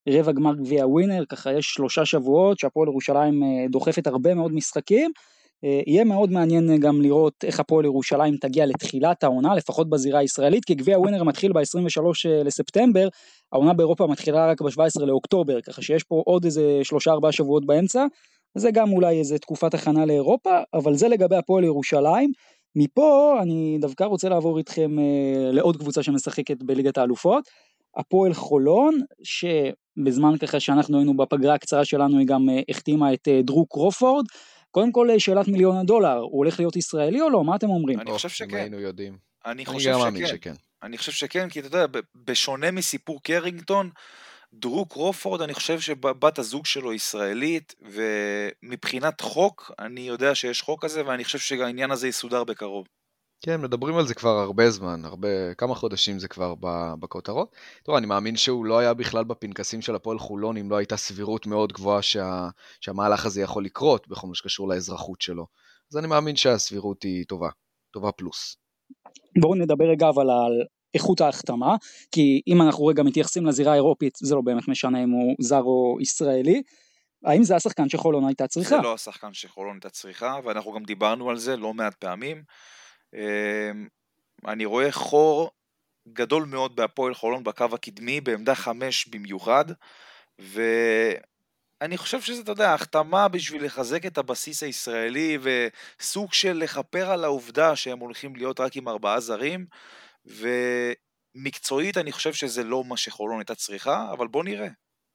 רבע 0.08 0.32
גמר 0.32 0.54
גביע 0.54 0.86
ווינר, 0.86 1.24
ככה 1.28 1.52
יש 1.52 1.66
שלושה 1.66 2.04
שבועות 2.04 2.58
שהפועל 2.58 2.88
ירושלים 2.88 3.42
אה, 3.42 3.48
דוחפת 3.70 4.06
הרבה 4.06 4.34
מאוד 4.34 4.52
משחקים. 4.52 5.10
אה, 5.64 5.80
יהיה 5.86 6.04
מאוד 6.04 6.30
מעניין 6.30 6.70
אה, 6.70 6.78
גם 6.78 7.02
לראות 7.02 7.44
איך 7.44 7.60
הפועל 7.60 7.84
ירושלים 7.84 8.36
תגיע 8.36 8.66
לתחילת 8.66 9.24
העונה, 9.24 9.54
לפחות 9.54 9.90
בזירה 9.90 10.20
הישראלית, 10.20 10.64
כי 10.64 10.74
גביע 10.74 10.98
ווינר 10.98 11.24
מתחיל 11.24 11.52
ב-23 11.52 12.28
לספטמבר, 12.44 13.08
העונה 13.52 13.72
באירופה 13.72 14.06
מתחילה 14.06 14.50
רק 14.50 14.62
ב-17 14.62 15.04
לאוקטובר, 15.06 15.60
ככה 15.60 15.82
שיש 15.82 16.02
פה 16.04 16.22
עוד 16.26 16.44
איזה 16.44 16.80
שלושה 16.82 17.10
ארבעה 17.10 17.32
שבועות 17.32 17.66
באמצע, 17.66 18.06
זה 18.54 18.70
גם 18.70 18.92
אולי 18.92 19.18
איזה 19.18 19.38
תקופת 19.38 19.74
הכנה 19.74 20.06
לאירופה, 20.06 20.58
אבל 20.74 20.94
זה 20.94 21.08
לגבי 21.08 21.36
הפועל 21.36 21.64
ירושלים. 21.64 22.32
מפה 22.76 23.38
אני 23.42 23.78
דווקא 23.80 24.04
רוצה 24.04 24.28
לעבור 24.28 24.58
איתכם 24.58 24.98
אה, 24.98 25.52
לעוד 25.52 25.76
קבוצה 25.76 26.02
שמשחקת 26.02 26.62
בליגת 26.62 26.98
האלופות, 26.98 27.48
הפועל 27.96 28.34
חולון, 28.34 29.00
שבזמן 29.22 30.38
ככה 30.38 30.60
שאנחנו 30.60 30.98
היינו 30.98 31.16
בפגרה 31.16 31.54
הקצרה 31.54 31.84
שלנו 31.84 32.18
היא 32.18 32.26
גם 32.26 32.48
אה, 32.48 32.60
החתימה 32.68 33.14
את 33.14 33.28
אה, 33.28 33.40
דרו 33.42 33.66
קרופורד. 33.66 34.24
קודם 34.70 34.92
כל 34.92 35.08
שאלת 35.18 35.48
מיליון 35.48 35.76
הדולר, 35.76 36.16
הוא 36.16 36.38
הולך 36.38 36.60
להיות 36.60 36.76
ישראלי 36.76 37.20
או 37.20 37.30
לא? 37.30 37.44
מה 37.44 37.56
אתם 37.56 37.70
אומרים? 37.70 38.00
אני 38.00 38.10
חושב 38.10 38.28
שכן. 38.28 38.56
היינו 38.56 38.80
יודעים. 38.80 39.16
אני 39.46 39.66
חושב 39.66 39.94
שכן. 39.98 40.26
שכן. 40.26 40.54
אני 40.82 40.98
חושב 40.98 41.12
שכן, 41.12 41.48
כי 41.48 41.60
אתה 41.60 41.66
יודע, 41.66 41.86
בשונה 42.14 42.70
מסיפור 42.70 43.22
קרינגטון, 43.22 43.90
דרו 44.54 44.86
קרופורד, 44.86 45.42
אני 45.42 45.54
חושב 45.54 45.80
שבת 45.80 46.38
הזוג 46.38 46.66
שלו 46.66 46.92
ישראלית, 46.92 47.74
ומבחינת 47.80 49.20
חוק, 49.20 49.70
אני 49.78 50.00
יודע 50.00 50.34
שיש 50.34 50.62
חוק 50.62 50.84
כזה, 50.84 51.06
ואני 51.06 51.24
חושב 51.24 51.38
שהעניין 51.38 51.90
הזה 51.90 52.08
יסודר 52.08 52.44
בקרוב. 52.44 52.86
כן, 53.44 53.60
מדברים 53.60 53.96
על 53.96 54.06
זה 54.06 54.14
כבר 54.14 54.38
הרבה 54.38 54.70
זמן, 54.70 55.04
הרבה, 55.04 55.54
כמה 55.54 55.74
חודשים 55.74 56.18
זה 56.18 56.28
כבר 56.28 56.54
בכותרות. 57.00 57.56
טוב, 57.84 57.94
אני 57.94 58.06
מאמין 58.06 58.36
שהוא 58.36 58.64
לא 58.64 58.78
היה 58.78 58.94
בכלל 58.94 59.24
בפנקסים 59.24 59.82
של 59.82 59.94
הפועל 59.94 60.18
חולון, 60.18 60.56
אם 60.56 60.70
לא 60.70 60.76
הייתה 60.76 60.96
סבירות 60.96 61.46
מאוד 61.46 61.72
גבוהה 61.72 62.02
שה, 62.02 62.48
שהמהלך 62.80 63.26
הזה 63.26 63.42
יכול 63.42 63.64
לקרות 63.64 64.08
בכל 64.08 64.26
מה 64.26 64.34
שקשור 64.34 64.68
לאזרחות 64.68 65.20
שלו. 65.20 65.46
אז 65.92 65.96
אני 65.96 66.06
מאמין 66.06 66.36
שהסבירות 66.36 67.02
היא 67.02 67.24
טובה, 67.28 67.48
טובה 67.92 68.12
פלוס. 68.12 68.56
בואו 69.40 69.54
נדבר 69.54 69.84
רגע 69.84 70.08
אבל 70.08 70.30
על 70.30 70.66
איכות 70.94 71.20
ההחתמה, 71.20 71.76
כי 72.12 72.40
אם 72.46 72.62
אנחנו 72.62 72.86
רגע 72.86 73.02
מתייחסים 73.02 73.46
לזירה 73.46 73.72
האירופית, 73.72 74.18
זה 74.22 74.34
לא 74.34 74.40
באמת 74.40 74.68
משנה 74.68 75.02
אם 75.04 75.10
הוא 75.10 75.36
זר 75.40 75.62
או 75.62 75.98
ישראלי. 76.00 76.62
האם 77.24 77.44
זה 77.44 77.56
השחקן 77.56 77.88
שחולון 77.88 78.26
הייתה 78.26 78.46
צריכה? 78.46 78.76
זה 78.76 78.82
לא 78.82 78.94
השחקן 78.94 79.34
שחולון 79.34 79.74
הייתה 79.74 79.90
צריכה, 79.90 80.38
ואנחנו 80.44 80.72
גם 80.72 80.84
דיברנו 80.84 81.30
על 81.30 81.36
זה 81.36 81.56
לא 81.56 81.74
מעט 81.74 81.94
פעמים. 81.94 82.42
אמ, 83.14 83.20
אני 84.46 84.64
רואה 84.64 84.92
חור 84.92 85.50
גדול 86.08 86.44
מאוד 86.44 86.76
בהפועל 86.76 87.14
חולון 87.14 87.44
בקו 87.44 87.66
הקדמי, 87.72 88.20
בעמדה 88.20 88.54
חמש 88.54 89.08
במיוחד, 89.08 89.64
ואני 90.38 91.96
חושב 91.96 92.20
שזה, 92.20 92.42
אתה 92.42 92.52
יודע, 92.52 92.74
החתמה 92.74 93.28
בשביל 93.28 93.64
לחזק 93.64 94.06
את 94.06 94.18
הבסיס 94.18 94.62
הישראלי 94.62 95.38
וסוג 95.42 96.32
של 96.32 96.52
לכפר 96.52 97.10
על 97.10 97.24
העובדה 97.24 97.76
שהם 97.76 97.98
הולכים 97.98 98.36
להיות 98.36 98.60
רק 98.60 98.76
עם 98.76 98.88
ארבעה 98.88 99.20
זרים, 99.20 99.66
ומקצועית 100.26 101.96
אני 101.96 102.12
חושב 102.12 102.32
שזה 102.32 102.64
לא 102.64 102.84
מה 102.84 102.96
שחולון 102.96 103.38
הייתה 103.38 103.54
צריכה, 103.54 104.12
אבל 104.12 104.28
בוא 104.28 104.44
נראה. 104.44 104.68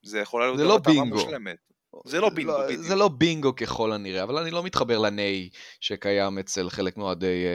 זה 0.05 0.19
יכול 0.19 0.41
להיות 0.41 0.57
לא 0.59 0.77
בינגו. 0.77 1.15
מושלמת. 1.15 1.57
זה 2.05 2.19
לא 2.19 2.29
בינגו, 2.29 2.51
לא, 2.51 2.65
בדיוק. 2.65 2.81
זה 2.81 2.95
לא 2.95 3.07
בינגו 3.07 3.55
ככל 3.55 3.91
הנראה, 3.91 4.23
אבל 4.23 4.37
אני 4.37 4.51
לא 4.51 4.63
מתחבר 4.63 4.99
לנאי 4.99 5.49
שקיים 5.81 6.39
אצל 6.39 6.69
חלק 6.69 6.97
מאוהדי 6.97 7.45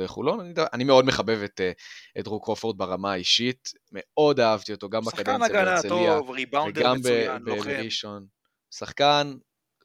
אה, 0.00 0.08
חולון. 0.08 0.40
אני, 0.40 0.52
אני 0.72 0.84
מאוד 0.84 1.04
מחבב 1.04 1.42
את, 1.44 1.60
אה, 1.60 1.72
את 2.18 2.24
דרו 2.24 2.40
קרופורד 2.40 2.78
ברמה 2.78 3.12
האישית, 3.12 3.72
מאוד 3.92 4.40
אהבתי 4.40 4.72
אותו 4.72 4.88
גם 4.88 5.04
בקדנציה 5.04 5.64
בהרצליה. 5.64 6.18
טוב, 6.18 6.30
ריבאונדר 6.30 6.94
מצוין. 6.94 7.42
וגם 7.42 7.44
בראשון. 7.44 8.26
שחקן 8.70 9.34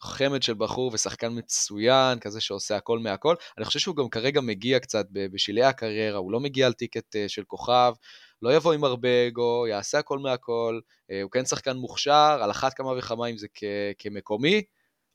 חמד 0.03 0.43
של 0.43 0.53
בחור 0.53 0.91
ושחקן 0.93 1.37
מצוין, 1.37 2.19
כזה 2.19 2.41
שעושה 2.41 2.75
הכל 2.75 2.99
מהכל. 2.99 3.35
אני 3.57 3.65
חושב 3.65 3.79
שהוא 3.79 3.95
גם 3.95 4.09
כרגע 4.09 4.41
מגיע 4.41 4.79
קצת 4.79 5.05
בשלהי 5.11 5.63
הקריירה, 5.63 6.17
הוא 6.17 6.31
לא 6.31 6.39
מגיע 6.39 6.65
על 6.65 6.73
טיקט 6.73 7.15
אה, 7.15 7.29
של 7.29 7.43
כוכב, 7.43 7.93
לא 8.41 8.55
יבוא 8.55 8.73
עם 8.73 8.83
הרבה 8.83 9.27
אגו, 9.27 9.67
יעשה 9.67 9.99
הכל 9.99 10.19
מהכל, 10.19 10.79
אה, 11.11 11.21
הוא 11.21 11.31
כן 11.31 11.45
שחקן 11.45 11.77
מוכשר, 11.77 12.39
על 12.41 12.51
אחת 12.51 12.73
כמה 12.73 12.91
וכמה 12.97 13.27
אם 13.27 13.37
זה 13.37 13.47
כ- 13.53 13.63
כמקומי. 13.99 14.61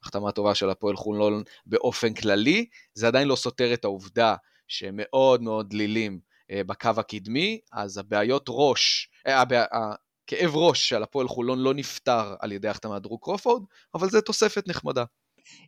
החתמה 0.03 0.33
טובה 0.33 0.55
של 0.55 0.71
הפועל 0.71 0.97
חולון 0.97 1.43
באופן 1.67 2.15
כללי, 2.15 2.67
זה 2.95 3.07
עדיין 3.07 3.29
לא 3.29 3.37
סותר 3.37 3.75
את 3.75 3.85
העובדה 3.85 4.35
שהם 4.69 4.95
מאוד 4.97 5.43
מאוד 5.43 5.71
דלילים 5.71 6.21
אה, 6.51 6.65
בקו 6.65 6.91
הקדמי, 6.97 7.61
אז 7.73 7.99
הבעיות 7.99 8.45
ראש, 8.49 9.09
הבע... 9.27 9.65
הכאב 10.29 10.57
ראש 10.57 10.89
של 10.89 11.03
הפועל 11.03 11.29
חולון 11.29 11.59
לא 11.59 11.75
נפתר 11.75 12.35
על 12.41 12.53
ידי 12.53 12.69
החתמת 12.69 13.03
דרוק 13.03 13.25
קרופורד, 13.25 13.63
אבל 13.95 14.11
זה 14.11 14.21
תוספת 14.21 14.69
נחמדה. 14.69 15.05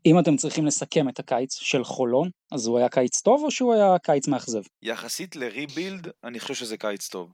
אם 0.06 0.18
אתם 0.18 0.36
צריכים 0.36 0.66
לסכם 0.66 1.08
את 1.08 1.18
הקיץ 1.18 1.54
של 1.54 1.84
חולון, 1.84 2.30
אז 2.52 2.66
הוא 2.66 2.78
היה 2.78 2.88
קיץ 2.88 3.20
טוב 3.20 3.42
או 3.44 3.50
שהוא 3.50 3.74
היה 3.74 3.98
קיץ 3.98 4.28
מאכזב? 4.28 4.62
יחסית 4.82 5.36
לריבילד, 5.36 6.08
אני 6.24 6.40
חושב 6.40 6.54
שזה 6.54 6.76
קיץ 6.76 7.08
טוב. 7.08 7.32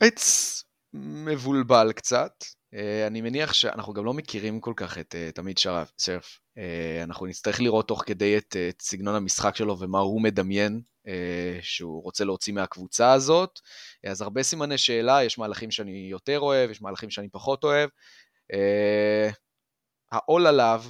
קיץ 0.00 0.62
מבולבל 0.94 1.92
קצת. 1.92 2.32
אה, 2.74 3.06
אני 3.06 3.20
מניח 3.20 3.52
שאנחנו 3.52 3.92
גם 3.92 4.04
לא 4.04 4.14
מכירים 4.14 4.60
כל 4.60 4.72
כך 4.76 4.98
את 4.98 5.14
אה, 5.14 5.30
תמיד 5.34 5.58
שרף. 5.58 5.92
אה, 6.58 7.02
אנחנו 7.02 7.26
נצטרך 7.26 7.60
לראות 7.60 7.88
תוך 7.88 8.02
כדי 8.06 8.38
את, 8.38 8.56
את 8.68 8.82
סגנון 8.82 9.14
המשחק 9.14 9.56
שלו 9.56 9.78
ומה 9.78 9.98
הוא 9.98 10.22
מדמיין 10.22 10.80
שהוא 11.60 12.02
רוצה 12.02 12.24
להוציא 12.24 12.52
מהקבוצה 12.52 13.12
הזאת. 13.12 13.60
אז 14.06 14.22
הרבה 14.22 14.42
סימני 14.42 14.78
שאלה, 14.78 15.24
יש 15.24 15.38
מהלכים 15.38 15.70
שאני 15.70 16.08
יותר 16.10 16.40
אוהב, 16.40 16.70
יש 16.70 16.82
מהלכים 16.82 17.10
שאני 17.10 17.28
פחות 17.28 17.64
אוהב. 17.64 17.90
העול 20.12 20.46
עליו 20.46 20.82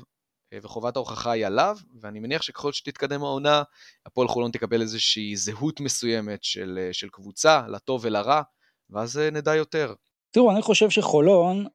וחובת 0.63 0.97
ההוכחה 0.97 1.33
היא 1.33 1.47
עליו, 1.47 1.77
ואני 2.01 2.21
מניח 2.21 2.43
שככל 2.43 2.73
שתתקדם 2.73 3.23
העונה, 3.23 3.63
הפועל 4.07 4.29
חולון 4.29 4.51
תקבל 4.51 4.81
איזושהי 4.81 5.37
זהות 5.37 5.81
מסוימת 5.81 6.45
של, 6.45 6.89
של 6.93 7.09
קבוצה, 7.09 7.63
לטוב 7.69 8.01
ולרע, 8.05 8.43
ואז 8.91 9.19
אה, 9.19 9.31
נדע 9.31 9.55
יותר. 9.55 9.95
תראו, 10.31 10.51
אני 10.51 10.63
חושב 10.63 10.91
שחולון 10.91 11.67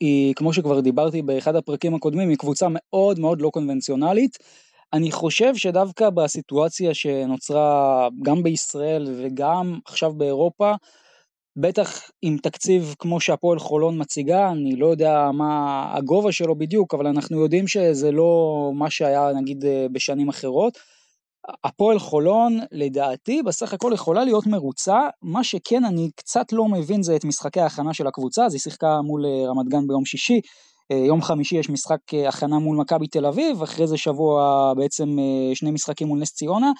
היא, 0.00 0.34
כמו 0.34 0.52
שכבר 0.52 0.80
דיברתי 0.80 1.22
באחד 1.22 1.56
הפרקים 1.56 1.94
הקודמים, 1.94 2.28
היא 2.28 2.38
קבוצה 2.38 2.66
מאוד 2.70 3.18
מאוד 3.18 3.40
לא 3.40 3.50
קונבנציונלית. 3.50 4.38
אני 4.94 5.12
חושב 5.12 5.56
שדווקא 5.56 6.10
בסיטואציה 6.10 6.94
שנוצרה 6.94 8.08
גם 8.22 8.42
בישראל 8.42 9.06
וגם 9.18 9.78
עכשיו 9.86 10.12
באירופה, 10.12 10.72
בטח 11.56 12.10
עם 12.22 12.36
תקציב 12.42 12.94
כמו 12.98 13.20
שהפועל 13.20 13.58
חולון 13.58 14.00
מציגה, 14.00 14.50
אני 14.50 14.76
לא 14.76 14.86
יודע 14.86 15.30
מה 15.32 15.84
הגובה 15.96 16.32
שלו 16.32 16.58
בדיוק, 16.58 16.94
אבל 16.94 17.06
אנחנו 17.06 17.40
יודעים 17.40 17.68
שזה 17.68 18.12
לא 18.12 18.70
מה 18.74 18.90
שהיה 18.90 19.32
נגיד 19.40 19.64
אה, 19.64 19.86
בשנים 19.92 20.28
אחרות. 20.28 20.78
הפועל 21.64 21.98
חולון 21.98 22.58
לדעתי 22.72 23.42
בסך 23.42 23.72
הכל 23.72 23.90
יכולה 23.94 24.24
להיות 24.24 24.46
מרוצה, 24.46 24.98
מה 25.22 25.44
שכן 25.44 25.84
אני 25.84 26.10
קצת 26.16 26.52
לא 26.52 26.68
מבין 26.68 27.02
זה 27.02 27.16
את 27.16 27.24
משחקי 27.24 27.60
ההכנה 27.60 27.94
של 27.94 28.06
הקבוצה, 28.06 28.44
אז 28.44 28.54
היא 28.54 28.60
שיחקה 28.60 29.00
מול 29.02 29.26
אה, 29.26 29.50
רמת 29.50 29.68
גן 29.68 29.86
ביום 29.86 30.04
שישי, 30.04 30.40
יום 30.90 31.22
חמישי 31.22 31.56
יש 31.56 31.70
משחק 31.70 32.14
אה, 32.14 32.28
הכנה 32.28 32.58
מול 32.58 32.76
מכבי 32.76 33.06
תל 33.06 33.26
אביב, 33.26 33.62
אחרי 33.62 33.86
זה 33.86 33.96
שבוע 33.96 34.72
בעצם 34.76 35.16
שני 35.54 35.70
משחקים 35.70 36.08
מול 36.08 36.18
נס 36.18 36.32
ציונה, 36.32 36.70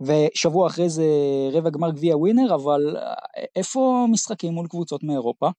ושבוע 0.00 0.66
אחרי 0.66 0.88
זה 0.88 1.04
רבע 1.52 1.70
גמר 1.70 1.90
גביע 1.90 2.16
ווינר, 2.16 2.54
אבל 2.54 2.96
איפה 3.56 4.06
משחקים 4.12 4.52
מול 4.52 4.66
קבוצות 4.68 5.02
מאירופה? 5.02 5.50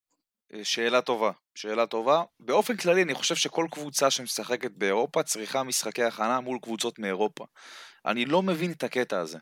שאלה 0.63 1.01
טובה, 1.01 1.31
שאלה 1.55 1.86
טובה. 1.86 2.23
באופן 2.39 2.77
כללי 2.77 3.03
אני 3.03 3.13
חושב 3.13 3.36
שכל 3.36 3.67
קבוצה 3.71 4.10
שמשחקת 4.10 4.71
באירופה 4.71 5.23
צריכה 5.23 5.63
משחקי 5.63 6.03
הכנה 6.03 6.39
מול 6.39 6.60
קבוצות 6.62 6.99
מאירופה. 6.99 7.45
אני 8.05 8.25
לא 8.25 8.43
מבין 8.43 8.71
את 8.71 8.83
הקטע 8.83 9.19
הזה. 9.19 9.38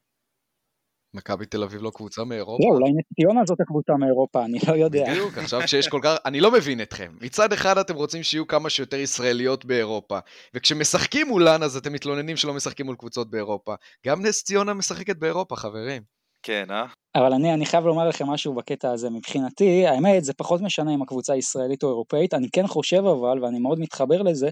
מכבי 1.16 1.46
תל 1.46 1.64
אביב 1.64 1.82
לא 1.82 1.92
קבוצה 1.96 2.24
מאירופה? 2.24 2.64
לא, 2.64 2.76
אולי 2.76 2.92
נס 2.92 3.06
ציונה 3.16 3.42
זאת 3.46 3.62
הקבוצה 3.62 3.94
מאירופה, 4.00 4.46
אני 4.46 4.60
לא 4.68 4.74
יודע. 4.74 5.06
בדיוק, 5.12 5.38
עכשיו 5.38 5.68
שיש 5.68 5.88
כל 5.88 6.00
כך... 6.04 6.16
אני 6.26 6.42
לא 6.42 6.52
מבין 6.52 6.82
אתכם. 6.82 7.12
מצד 7.22 7.54
אחד 7.54 7.78
אתם 7.78 7.96
רוצים 7.96 8.24
שיהיו 8.24 8.48
כמה 8.48 8.70
שיותר 8.70 8.98
ישראליות 8.98 9.66
באירופה, 9.66 10.20
וכשמשחקים 10.54 11.28
מולן 11.28 11.64
אז 11.64 11.78
אתם 11.78 11.94
מתלוננים 11.94 12.38
שלא 12.38 12.54
משחקים 12.54 12.86
מול 12.86 12.96
קבוצות 12.96 13.32
באירופה. 13.32 13.74
גם 14.06 14.26
נס 14.26 14.44
ציונה 14.44 14.74
משחקת 14.74 15.18
באירופה, 15.18 15.56
חברים. 15.56 16.02
כן, 16.44 16.66
אה? 16.72 16.86
אבל 17.16 17.34
אני, 17.34 17.54
אני 17.54 17.66
חייב 17.66 17.86
לומר 17.86 18.08
לכם 18.08 18.28
משהו 18.28 18.54
בקטע 18.54 18.92
הזה. 18.92 19.10
מבחינתי, 19.10 19.88
האמת, 19.88 20.24
זה 20.24 20.34
פחות 20.34 20.62
משנה 20.62 20.94
אם 20.94 21.02
הקבוצה 21.02 21.36
ישראלית 21.36 21.84
או 21.84 21.90
אירופאית. 21.90 22.34
אני 22.34 22.48
כן 22.54 22.68
חושב 22.68 23.04
אבל, 23.06 23.44
ואני 23.44 23.60
מאוד 23.60 23.80
מתחבר 23.80 24.22
לזה, 24.22 24.50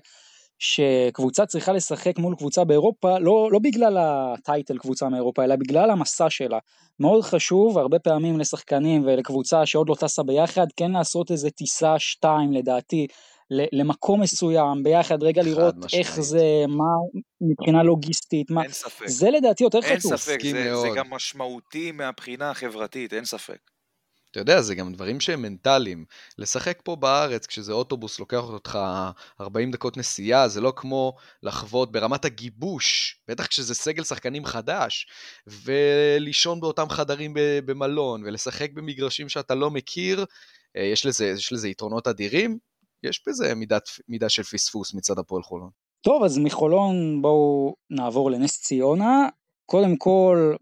שקבוצה 0.63 1.45
צריכה 1.45 1.73
לשחק 1.73 2.19
מול 2.19 2.35
קבוצה 2.35 2.63
באירופה, 2.63 3.19
לא, 3.19 3.49
לא 3.51 3.59
בגלל 3.59 3.97
הטייטל 3.97 4.77
קבוצה 4.77 5.09
מאירופה, 5.09 5.43
אלא 5.43 5.55
בגלל 5.55 5.89
המסע 5.89 6.29
שלה. 6.29 6.59
מאוד 6.99 7.23
חשוב, 7.23 7.77
הרבה 7.77 7.99
פעמים 7.99 8.39
לשחקנים 8.39 9.03
ולקבוצה 9.05 9.65
שעוד 9.65 9.89
לא 9.89 9.95
טסה 9.95 10.23
ביחד, 10.23 10.67
כן 10.77 10.91
לעשות 10.91 11.31
איזה 11.31 11.49
טיסה 11.49 11.99
שתיים 11.99 12.53
לדעתי, 12.53 13.07
למקום 13.49 14.21
מסוים, 14.21 14.83
ביחד, 14.83 15.23
רגע 15.23 15.43
לראות 15.43 15.75
משמעית. 15.77 16.05
איך 16.05 16.21
זה, 16.21 16.65
מה 16.67 17.19
מבחינה 17.41 17.83
לוגיסטית, 17.83 18.51
מה, 18.51 18.63
אין 18.63 18.71
ספק. 18.71 19.07
זה 19.07 19.29
לדעתי 19.29 19.63
יותר 19.63 19.81
חשוב. 19.81 20.11
אין 20.11 20.17
ספק, 20.17 20.39
זה, 20.51 20.75
זה 20.75 20.87
גם 20.95 21.09
משמעותי 21.09 21.91
מהבחינה 21.91 22.51
החברתית, 22.51 23.13
אין 23.13 23.25
ספק. 23.25 23.72
אתה 24.33 24.41
יודע, 24.41 24.61
זה 24.61 24.75
גם 24.75 24.93
דברים 24.93 25.19
שהם 25.19 25.41
מנטליים. 25.41 26.05
לשחק 26.37 26.79
פה 26.83 26.95
בארץ, 26.95 27.45
כשזה 27.45 27.73
אוטובוס 27.73 28.19
לוקח 28.19 28.43
אותך 28.43 28.79
40 29.41 29.71
דקות 29.71 29.97
נסיעה, 29.97 30.47
זה 30.47 30.61
לא 30.61 30.73
כמו 30.75 31.13
לחוות 31.43 31.91
ברמת 31.91 32.25
הגיבוש, 32.25 33.17
בטח 33.27 33.47
כשזה 33.47 33.75
סגל 33.75 34.03
שחקנים 34.03 34.45
חדש, 34.45 35.07
ולישון 35.47 36.61
באותם 36.61 36.89
חדרים 36.89 37.33
במלון, 37.65 38.23
ולשחק 38.25 38.71
במגרשים 38.73 39.29
שאתה 39.29 39.55
לא 39.55 39.71
מכיר, 39.71 40.25
אה, 40.77 40.83
יש 40.83 41.05
לזה, 41.05 41.25
יש 41.25 41.53
לזה 41.53 41.69
יתרונות 41.69 42.07
אדירים, 42.07 42.57
יש 43.03 43.23
בזה 43.27 43.55
מידת, 43.55 43.89
מידה 44.07 44.29
של 44.29 44.43
פספוס 44.43 44.93
מצד 44.93 45.19
הפועל 45.19 45.43
חולון. 45.43 45.69
טוב, 46.01 46.23
אז 46.23 46.37
מחולון 46.37 47.21
בואו 47.21 47.75
נעבור 47.89 48.31
לנס 48.31 48.61
ציונה. 48.61 49.27
קודם 49.65 49.97
כל, 49.97 50.55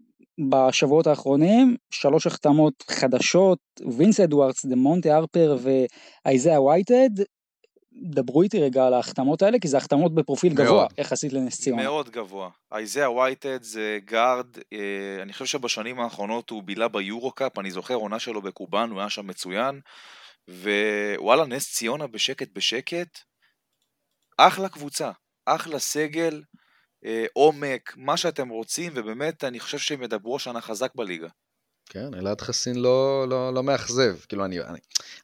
בשבועות 0.50 1.06
האחרונים, 1.06 1.76
שלוש 1.90 2.26
החתמות 2.26 2.84
חדשות, 2.90 3.58
וינס 3.96 4.20
אדוארדס, 4.20 4.66
דה 4.66 4.76
מונטה 4.76 5.16
הרפר 5.16 5.56
ואייזאה 6.24 6.62
וייטד, 6.62 7.10
דברו 7.94 8.42
איתי 8.42 8.60
רגע 8.60 8.86
על 8.86 8.94
ההחתמות 8.94 9.42
האלה, 9.42 9.58
כי 9.58 9.68
זה 9.68 9.76
החתמות 9.76 10.14
בפרופיל 10.14 10.54
מאוד, 10.54 10.66
גבוה 10.66 10.86
יחסית 10.98 11.32
לנס 11.32 11.60
ציונה. 11.60 11.82
מאוד 11.82 12.10
גבוה. 12.10 12.50
אייזאה 12.72 13.12
וייטד 13.12 13.62
זה 13.62 13.98
גארד, 14.04 14.46
אה, 14.72 15.22
אני 15.22 15.32
חושב 15.32 15.46
שבשנים 15.46 16.00
האחרונות 16.00 16.50
הוא 16.50 16.62
בילה 16.62 16.88
ביורו-קאפ, 16.88 17.58
אני 17.58 17.70
זוכר 17.70 17.94
עונה 17.94 18.18
שלו 18.18 18.42
בקובאן, 18.42 18.90
הוא 18.90 19.00
היה 19.00 19.10
שם 19.10 19.26
מצוין, 19.26 19.80
ווואלה, 20.48 21.46
נס 21.46 21.72
ציונה 21.74 22.06
בשקט 22.06 22.48
בשקט, 22.52 23.18
אחלה 24.38 24.68
קבוצה, 24.68 25.10
אחלה 25.46 25.78
סגל, 25.78 26.42
עומק, 27.32 27.94
מה 27.96 28.16
שאתם 28.16 28.48
רוצים, 28.48 28.92
ובאמת 28.94 29.44
אני 29.44 29.60
חושב 29.60 29.78
שהם 29.78 30.02
ידברו 30.02 30.36
השנה 30.36 30.60
חזק 30.60 30.94
בליגה. 30.94 31.28
כן, 31.92 32.14
אלעד 32.14 32.40
חסין 32.40 32.76
לא, 32.76 33.26
לא, 33.28 33.54
לא 33.54 33.62
מאכזב. 33.62 34.16
כאילו, 34.28 34.44
אני, 34.44 34.60
אני 34.60 34.78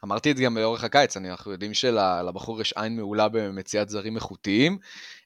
אמרתי 0.05 0.31
את 0.31 0.37
זה 0.37 0.43
גם 0.43 0.59
לאורך 0.59 0.85
הקיץ, 0.85 1.17
אנחנו 1.17 1.53
יודעים 1.53 1.75
שלבחור 1.75 2.61
יש 2.61 2.73
עין 2.73 2.97
מעולה 2.97 3.29
במציאת 3.29 3.89
זרים 3.89 4.17
איכותיים, 4.17 4.79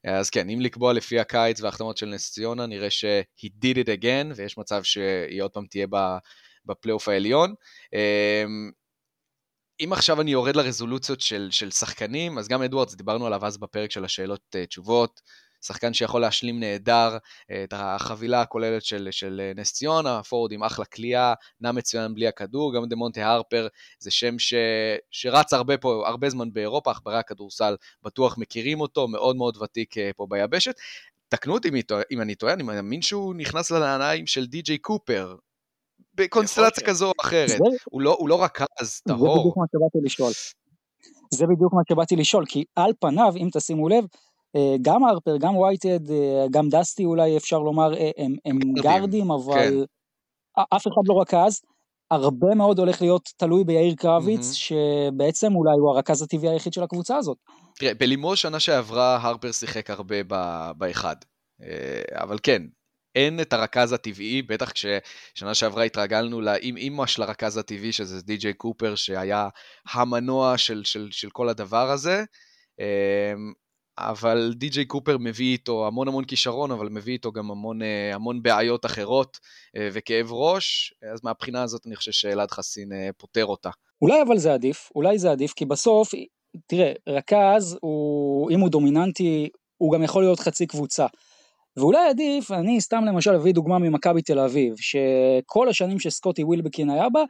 אז 0.05 0.30
כן, 0.30 0.50
אם 0.50 0.61
לקבוע 0.61 0.92
לפי 0.92 1.20
הקיץ 1.20 1.61
וההחתמות 1.61 1.96
של 1.96 2.07
נס 2.07 2.32
ציונה, 2.32 2.66
נראה 2.66 2.90
ש-he 2.90 3.46
did 3.46 3.76
it 3.76 4.00
again, 4.00 4.32
ויש 4.36 4.59
מצב 4.59 4.82
שהיא 4.82 5.42
עוד 5.42 5.50
פעם 5.50 5.66
תהיה 5.66 5.86
בפלייאוף 6.66 7.09
העליון. 7.09 7.55
אמ, 7.92 8.70
אם 9.80 9.92
עכשיו 9.92 10.20
אני 10.20 10.30
יורד 10.30 10.57
לרזולוציות 10.57 11.20
של, 11.20 11.48
של 11.50 11.70
שחקנים, 11.70 12.38
אז 12.38 12.48
גם 12.48 12.62
אדוארדס, 12.62 12.94
דיברנו 12.94 13.26
עליו 13.26 13.46
אז 13.46 13.59
בפרק 13.59 13.90
של 13.90 14.05
השאלות 14.05 14.42
אה, 14.55 14.66
תשובות, 14.66 15.20
שחקן 15.62 15.92
שיכול 15.92 16.20
להשלים 16.20 16.60
נהדר 16.60 17.18
אה, 17.50 17.64
את 17.64 17.74
החבילה 17.76 18.40
הכוללת 18.40 18.84
של, 18.84 19.08
של 19.10 19.40
אה, 19.44 19.52
נס 19.56 19.72
ציונה, 19.72 20.22
פורד 20.22 20.52
עם 20.52 20.62
אחלה 20.62 20.84
כליאה, 20.84 21.34
נע 21.60 21.72
מצוין 21.72 22.14
בלי 22.14 22.28
הכדור, 22.28 22.74
גם 22.74 22.88
דה 22.88 22.96
מונטה 22.96 23.26
הרפר 23.26 23.68
זה 23.98 24.10
שם 24.10 24.38
ש, 24.38 24.54
שרץ 25.10 25.52
הרבה 25.52 25.78
פה, 25.78 26.02
הרבה 26.06 26.30
זמן 26.30 26.52
באירופה, 26.52 26.90
עכברי 26.90 27.18
הכדורסל 27.18 27.76
בטוח 28.02 28.38
מכירים 28.38 28.80
אותו, 28.80 29.08
מאוד 29.08 29.36
מאוד 29.36 29.56
ותיק 29.62 29.94
פה 30.16 30.26
ביבשת. 30.30 30.74
תקנו 31.28 31.54
אותי 31.54 31.70
אם 32.10 32.20
אני 32.20 32.34
טועה, 32.34 32.52
אני 32.52 32.62
מאמין 32.62 33.02
שהוא 33.02 33.34
נכנס 33.34 33.70
לנעליים 33.70 34.26
של 34.26 34.46
די.ג'יי 34.46 34.78
קופר, 34.78 35.36
בקונסטלציה 36.14 36.86
כזו 36.86 37.06
או 37.06 37.12
אחרת. 37.20 37.48
זה, 37.48 37.56
הוא, 37.84 38.02
לא, 38.02 38.16
הוא 38.18 38.28
לא 38.28 38.44
רכז 38.44 39.00
טהור. 39.08 39.34
זה 39.34 39.40
בדיוק 39.40 39.56
מה 39.56 39.64
שבאתי 39.72 39.98
לשאול. 40.04 40.32
זה 41.34 41.46
בדיוק 41.46 41.72
מה 41.72 41.82
שבאתי 41.88 42.16
לשאול, 42.16 42.44
כי 42.48 42.64
על 42.76 42.92
פניו, 43.00 43.32
אם 43.36 43.48
תשימו 43.52 43.88
לב, 43.88 44.04
אה, 44.04 44.08
גם 44.82 45.05
הרפר, 45.05 45.36
גם 45.36 45.57
וייטד, 45.57 46.11
אה, 46.11 46.46
גם 46.50 46.68
דסטי 46.68 47.05
אולי 47.05 47.36
אפשר 47.36 47.59
לומר, 47.59 47.94
אה, 47.94 48.11
הם, 48.16 48.34
הם 48.44 48.59
גרדים, 48.74 49.30
אבל 49.30 49.55
כן. 49.55 49.74
אף 50.76 50.86
אחד 50.86 51.03
לא 51.07 51.20
רכז. 51.20 51.61
הרבה 52.11 52.55
מאוד 52.55 52.78
הולך 52.78 53.03
להיות 53.03 53.28
תלוי 53.36 53.64
ביאיר 53.64 53.94
קרביץ, 53.94 54.50
mm-hmm. 54.50 54.55
שבעצם 54.55 55.55
אולי 55.55 55.78
הוא 55.78 55.94
הרכז 55.94 56.22
הטבעי 56.22 56.48
היחיד 56.50 56.72
של 56.72 56.82
הקבוצה 56.82 57.16
הזאת. 57.16 57.38
תראה, 57.74 57.94
בלימו 57.94 58.36
שנה 58.36 58.61
שעברה 58.61 59.18
הרפר 59.22 59.53
שיחק 59.53 59.90
הרבה 59.90 60.16
באחד. 60.76 61.16
אבל 62.12 62.38
כן, 62.42 62.62
אין 63.14 63.40
את 63.40 63.53
הרכז 63.53 63.92
הטבעי, 63.92 64.42
בטח 64.42 64.72
כששנה 64.72 65.55
שעברה 65.55 65.84
התרגלנו 65.84 66.40
לאימא 66.40 67.07
של 67.07 67.22
הרכז 67.22 67.57
הטבעי, 67.57 67.92
שזה 67.92 68.22
די.ג'יי 68.22 68.55
קופר, 68.55 68.94
שהיה 68.94 69.48
המנוע 69.92 70.59
של, 70.59 70.84
של, 70.84 71.09
של 71.11 71.30
כל 71.30 71.48
הדבר 71.48 71.90
הזה. 71.90 72.24
אבל 73.99 74.53
די.ג'יי 74.57 74.84
קופר 74.84 75.16
מביא 75.18 75.53
איתו 75.53 75.86
המון 75.86 76.09
המון 76.09 76.24
כישרון, 76.24 76.70
אבל 76.70 76.88
מביא 76.88 77.12
איתו 77.12 77.32
גם 77.32 77.51
המון, 77.51 77.82
אה, 77.82 78.14
המון 78.14 78.43
בעיות 78.43 78.86
אחרות 78.86 79.38
אה, 79.76 79.88
וכאב 79.93 80.32
ראש, 80.32 80.95
אז 81.12 81.24
מהבחינה 81.24 81.62
הזאת 81.62 81.86
אני 81.86 81.97
חושב 81.97 82.12
שאלעד 82.12 82.51
חסין 82.51 82.93
אה, 82.93 83.09
פותר 83.16 83.47
אותה. 83.47 83.70
אולי 84.03 84.22
אבל 84.22 84.38
זה 84.38 84.55
עדיף, 84.55 84.90
אולי 84.95 85.18
זה 85.18 85.30
עדיף, 85.30 85.53
כי 85.53 85.64
בסוף, 85.64 86.11
תראה, 86.66 86.93
רכז, 87.09 87.78
הוא, 87.80 88.51
אם 88.51 88.61
הוא 88.61 88.68
דומיננטי, 88.68 89.49
הוא 89.76 89.93
גם 89.93 90.03
יכול 90.03 90.22
להיות 90.22 90.40
חצי 90.40 90.66
קבוצה. 90.66 91.07
ואולי 91.77 92.09
עדיף, 92.09 92.51
אני 92.51 92.81
סתם 92.81 93.05
למשל 93.05 93.35
אביא 93.35 93.55
דוגמה 93.55 93.79
ממכבי 93.79 94.23
תל 94.23 94.39
אביב, 94.39 94.75
שכל 94.77 95.68
השנים 95.68 96.01
שסקוטי 96.01 96.45
ווילבקין 96.45 96.91
היה 96.91 97.09
בה, 97.09 97.25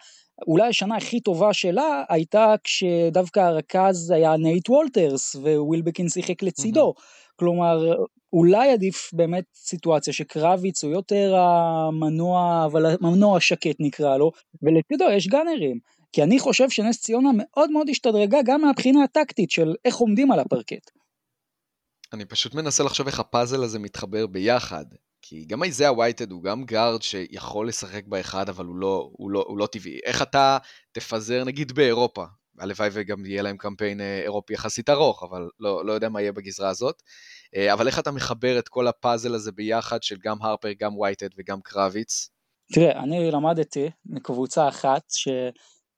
אולי 0.46 0.68
השנה 0.68 0.96
הכי 0.96 1.20
טובה 1.20 1.52
שלה 1.52 2.02
הייתה 2.08 2.54
כשדווקא 2.64 3.40
הרכז 3.40 4.10
היה 4.10 4.36
נייט 4.36 4.70
וולטרס 4.70 5.34
ווילבקין 5.34 6.08
שיחק 6.08 6.42
לצידו. 6.42 6.94
Mm-hmm. 6.96 7.32
כלומר, 7.36 7.94
אולי 8.32 8.70
עדיף 8.70 9.10
באמת 9.12 9.44
סיטואציה 9.54 10.12
שקרביץ 10.12 10.84
הוא 10.84 10.92
יותר 10.92 11.34
המנוע, 11.36 12.64
אבל 12.64 12.86
המנוע 12.86 13.36
השקט 13.36 13.76
נקרא 13.80 14.16
לזה, 14.16 14.30
ולצידו 14.62 15.04
יש 15.10 15.28
גאנרים. 15.28 15.78
כי 16.12 16.22
אני 16.22 16.38
חושב 16.38 16.70
שנס 16.70 17.00
ציונה 17.00 17.28
מאוד 17.34 17.70
מאוד 17.70 17.88
השתדרגה 17.88 18.38
גם 18.44 18.60
מהבחינה 18.60 19.04
הטקטית 19.04 19.50
של 19.50 19.74
איך 19.84 19.96
עומדים 19.96 20.32
על 20.32 20.40
הפרקט. 20.40 20.90
אני 22.12 22.24
פשוט 22.24 22.54
מנסה 22.54 22.84
לחשוב 22.84 23.06
איך 23.06 23.20
הפאזל 23.20 23.62
הזה 23.62 23.78
מתחבר 23.78 24.26
ביחד. 24.26 24.84
כי 25.22 25.44
גם 25.44 25.62
איזאה 25.62 25.98
וייטד 25.98 26.30
הוא 26.30 26.42
גם 26.42 26.64
גארד 26.64 27.02
שיכול 27.02 27.68
לשחק 27.68 28.06
באחד, 28.06 28.48
אבל 28.48 28.64
הוא 28.64 28.76
לא, 28.76 29.10
הוא, 29.12 29.30
לא, 29.30 29.44
הוא 29.48 29.58
לא 29.58 29.66
טבעי. 29.66 29.98
איך 30.04 30.22
אתה 30.22 30.58
תפזר, 30.92 31.44
נגיד 31.44 31.72
באירופה, 31.72 32.24
הלוואי 32.58 32.88
וגם 32.92 33.26
יהיה 33.26 33.42
להם 33.42 33.56
קמפיין 33.56 34.00
אה, 34.00 34.20
אירופי 34.22 34.54
יחסית 34.54 34.90
ארוך, 34.90 35.22
אבל 35.22 35.48
לא, 35.60 35.86
לא 35.86 35.92
יודע 35.92 36.08
מה 36.08 36.20
יהיה 36.20 36.32
בגזרה 36.32 36.68
הזאת. 36.68 37.02
אה, 37.56 37.72
אבל 37.72 37.86
איך 37.86 37.98
אתה 37.98 38.10
מחבר 38.10 38.58
את 38.58 38.68
כל 38.68 38.86
הפאזל 38.86 39.34
הזה 39.34 39.52
ביחד 39.52 40.02
של 40.02 40.16
גם 40.22 40.42
הרפר, 40.42 40.72
גם 40.80 40.98
וייטד 40.98 41.28
וגם 41.38 41.60
קרביץ? 41.60 42.28
תראה, 42.72 43.02
אני 43.02 43.30
למדתי 43.30 43.90
מקבוצה 44.06 44.68
אחת 44.68 45.02
ש... 45.10 45.28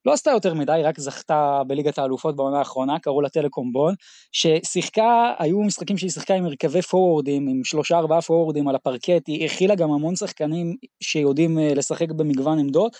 לא 0.06 0.12
עשתה 0.12 0.30
יותר 0.30 0.54
מדי, 0.54 0.80
רק 0.84 1.00
זכתה 1.00 1.62
בליגת 1.66 1.98
האלופות 1.98 2.36
בעונה 2.36 2.58
האחרונה, 2.58 2.98
קראו 2.98 3.20
לה 3.20 3.28
טלקום 3.28 3.72
בון, 3.72 3.94
ששיחקה, 4.32 5.32
היו 5.38 5.60
משחקים 5.60 5.98
שהיא 5.98 6.10
שיחקה 6.10 6.34
עם 6.34 6.44
הרכבי 6.44 6.82
פורורדים, 6.82 7.48
עם 7.48 7.64
שלושה 7.64 7.98
ארבעה 7.98 8.22
פורורדים 8.22 8.68
על 8.68 8.74
הפרקט, 8.74 9.26
היא 9.26 9.44
הכילה 9.46 9.74
גם 9.74 9.90
המון 9.90 10.16
שחקנים 10.16 10.76
שיודעים 11.00 11.58
אה, 11.58 11.74
לשחק 11.74 12.10
במגוון 12.10 12.58
עמדות. 12.58 12.96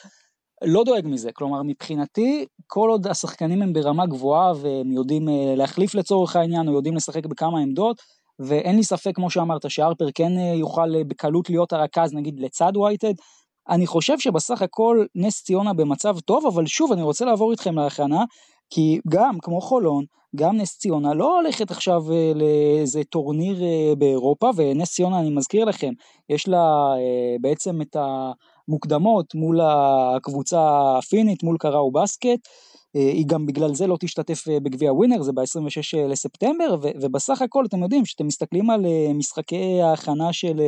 לא 0.65 0.85
דואג 0.85 1.07
מזה, 1.07 1.33
כלומר 1.33 1.63
מבחינתי 1.63 2.47
כל 2.67 2.91
עוד 2.91 3.07
השחקנים 3.07 3.63
הם 3.63 3.73
ברמה 3.73 4.07
גבוהה 4.07 4.53
והם 4.57 4.93
יודעים 4.93 5.29
אה, 5.29 5.55
להחליף 5.57 5.95
לצורך 5.95 6.37
העניין 6.37 6.69
או 6.69 6.73
יודעים 6.73 6.97
לשחק 6.97 7.27
בכמה 7.27 7.61
עמדות 7.61 8.03
ואין 8.39 8.77
לי 8.77 8.85
ספק 8.85 9.13
כמו 9.15 9.31
שאמרת 9.31 9.71
שהרפר 9.71 10.07
כן 10.15 10.39
אה, 10.39 10.55
יוכל 10.55 11.03
בקלות 11.03 11.51
להיות 11.51 11.73
הרכז 11.73 12.15
נגיד 12.15 12.41
לצד 12.41 12.77
וייטד 12.77 13.15
אני 13.69 13.87
חושב 13.87 14.19
שבסך 14.19 14.63
הכל 14.63 15.05
נס 15.15 15.43
ציונה 15.43 15.73
במצב 15.73 16.21
טוב, 16.21 16.47
אבל 16.47 16.67
שוב, 16.67 16.93
אני 16.93 17.03
רוצה 17.03 17.25
לעבור 17.25 17.53
איתכם 17.53 17.79
להכנה, 17.79 18.25
כי 18.71 18.99
גם, 19.09 19.39
כמו 19.43 19.61
חולון, 19.61 20.05
גם 20.37 20.57
נס 20.57 20.79
ציונה 20.79 21.15
לא 21.15 21.41
הולכת 21.41 21.71
עכשיו 21.71 22.13
אה, 22.13 22.33
לאיזה 22.35 23.05
טורניר 23.05 23.63
אה, 23.63 23.95
באירופה, 23.99 24.51
ונס 24.57 24.93
ציונה, 24.93 25.21
אני 25.21 25.31
מזכיר 25.31 25.65
לכם, 25.65 25.93
יש 26.29 26.49
לה 26.49 26.95
אה, 26.97 27.37
בעצם 27.41 27.83
את 27.83 27.97
המוקדמות 27.97 29.35
מול 29.35 29.61
הקבוצה 29.61 30.99
הפינית, 30.99 31.43
מול 31.43 31.57
קראו 31.59 31.93
בסקט, 31.93 32.49
היא 32.95 33.27
גם 33.27 33.47
בגלל 33.47 33.75
זה 33.75 33.87
לא 33.87 33.97
תשתתף 34.01 34.45
בגביע 34.49 34.93
ווינר, 34.93 35.23
זה 35.23 35.33
ב-26 35.33 36.09
לספטמבר, 36.09 36.77
ובסך 36.81 37.43
הכל 37.43 37.65
אתם 37.67 37.83
יודעים, 37.83 38.05
כשאתם 38.05 38.27
מסתכלים 38.27 38.71
על 38.71 38.87
משחקי 39.15 39.83
ההכנה 39.83 40.33
של 40.33 40.61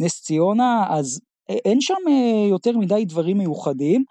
נס 0.00 0.22
ציונה, 0.22 0.86
אז 0.90 1.20
אין 1.64 1.80
שם 1.80 1.94
אה, 2.08 2.48
יותר 2.50 2.78
מדי 2.78 3.04
דברים 3.04 3.38
מיוחדים, 3.38 4.04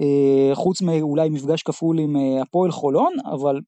אה, 0.00 0.54
חוץ 0.54 0.82
מאולי 0.82 1.28
מפגש 1.28 1.62
כפול 1.62 1.98
עם 1.98 2.16
אה, 2.16 2.42
הפועל 2.42 2.70
חולון, 2.70 3.12
אבל 3.32 3.60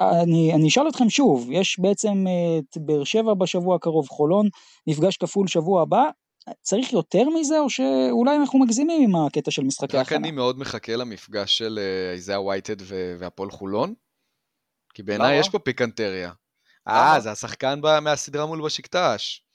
אני, 0.00 0.54
אני 0.54 0.68
אשאל 0.68 0.88
אתכם 0.88 1.10
שוב, 1.10 1.48
יש 1.52 1.78
בעצם 1.80 2.24
את 2.58 2.78
באר 2.78 3.04
שבע 3.04 3.34
בשבוע 3.34 3.76
הקרוב, 3.76 4.08
חולון, 4.08 4.48
מפגש 4.86 5.16
כפול 5.16 5.46
שבוע 5.46 5.82
הבא, 5.82 6.04
צריך 6.62 6.92
יותר 6.92 7.28
מזה, 7.28 7.58
או 7.58 7.70
שאולי 7.70 8.36
אנחנו 8.36 8.58
מגזימים 8.58 9.02
עם 9.02 9.26
הקטע 9.26 9.50
של 9.50 9.64
משחקי 9.64 9.98
הכנה? 9.98 10.02
רק 10.02 10.12
אני 10.12 10.30
מאוד 10.30 10.58
מחכה 10.58 10.96
למפגש 10.96 11.58
של 11.58 11.78
איזאה 12.12 12.42
וייטד 12.42 12.76
והפועל 13.18 13.50
חולון, 13.50 13.94
כי 14.94 15.02
בעיניי 15.02 15.38
יש 15.38 15.48
פה 15.48 15.58
פיקנטריה. 15.58 16.30
אה, 16.88 17.20
זה 17.20 17.30
השחקן 17.30 17.80
מהסדרה 18.02 18.46
מול 18.46 18.64
בשקטש. 18.64 19.45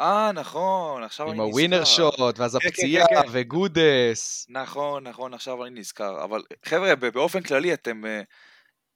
אה, 0.00 0.32
נכון, 0.32 1.02
עכשיו 1.02 1.26
אני 1.26 1.32
נזכר. 1.32 1.44
עם 1.44 1.50
הווינר 1.50 1.84
שוט, 1.84 2.38
ואז 2.38 2.52
כן, 2.52 2.58
כן, 2.60 2.68
הפציעה, 2.68 3.06
כן, 3.08 3.28
וגודס. 3.32 4.46
נכון, 4.48 5.06
נכון, 5.06 5.34
עכשיו 5.34 5.64
אני 5.64 5.80
נזכר. 5.80 6.24
אבל 6.24 6.42
חבר'ה, 6.64 6.96
באופן 6.96 7.42
כללי 7.42 7.74
אתם... 7.74 8.06
אה, 8.06 8.22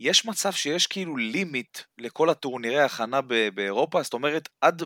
יש 0.00 0.26
מצב 0.26 0.52
שיש 0.52 0.86
כאילו 0.86 1.16
לימיט 1.16 1.78
לכל 1.98 2.30
הטורנירי 2.30 2.80
ההכנה 2.80 3.20
באירופה, 3.54 4.02
זאת 4.02 4.14
אומרת, 4.14 4.48
עד, 4.60 4.82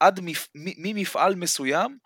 עד 0.00 0.20
מפ, 0.20 0.48
ממפעל 0.54 1.34
מסוים, 1.34 1.98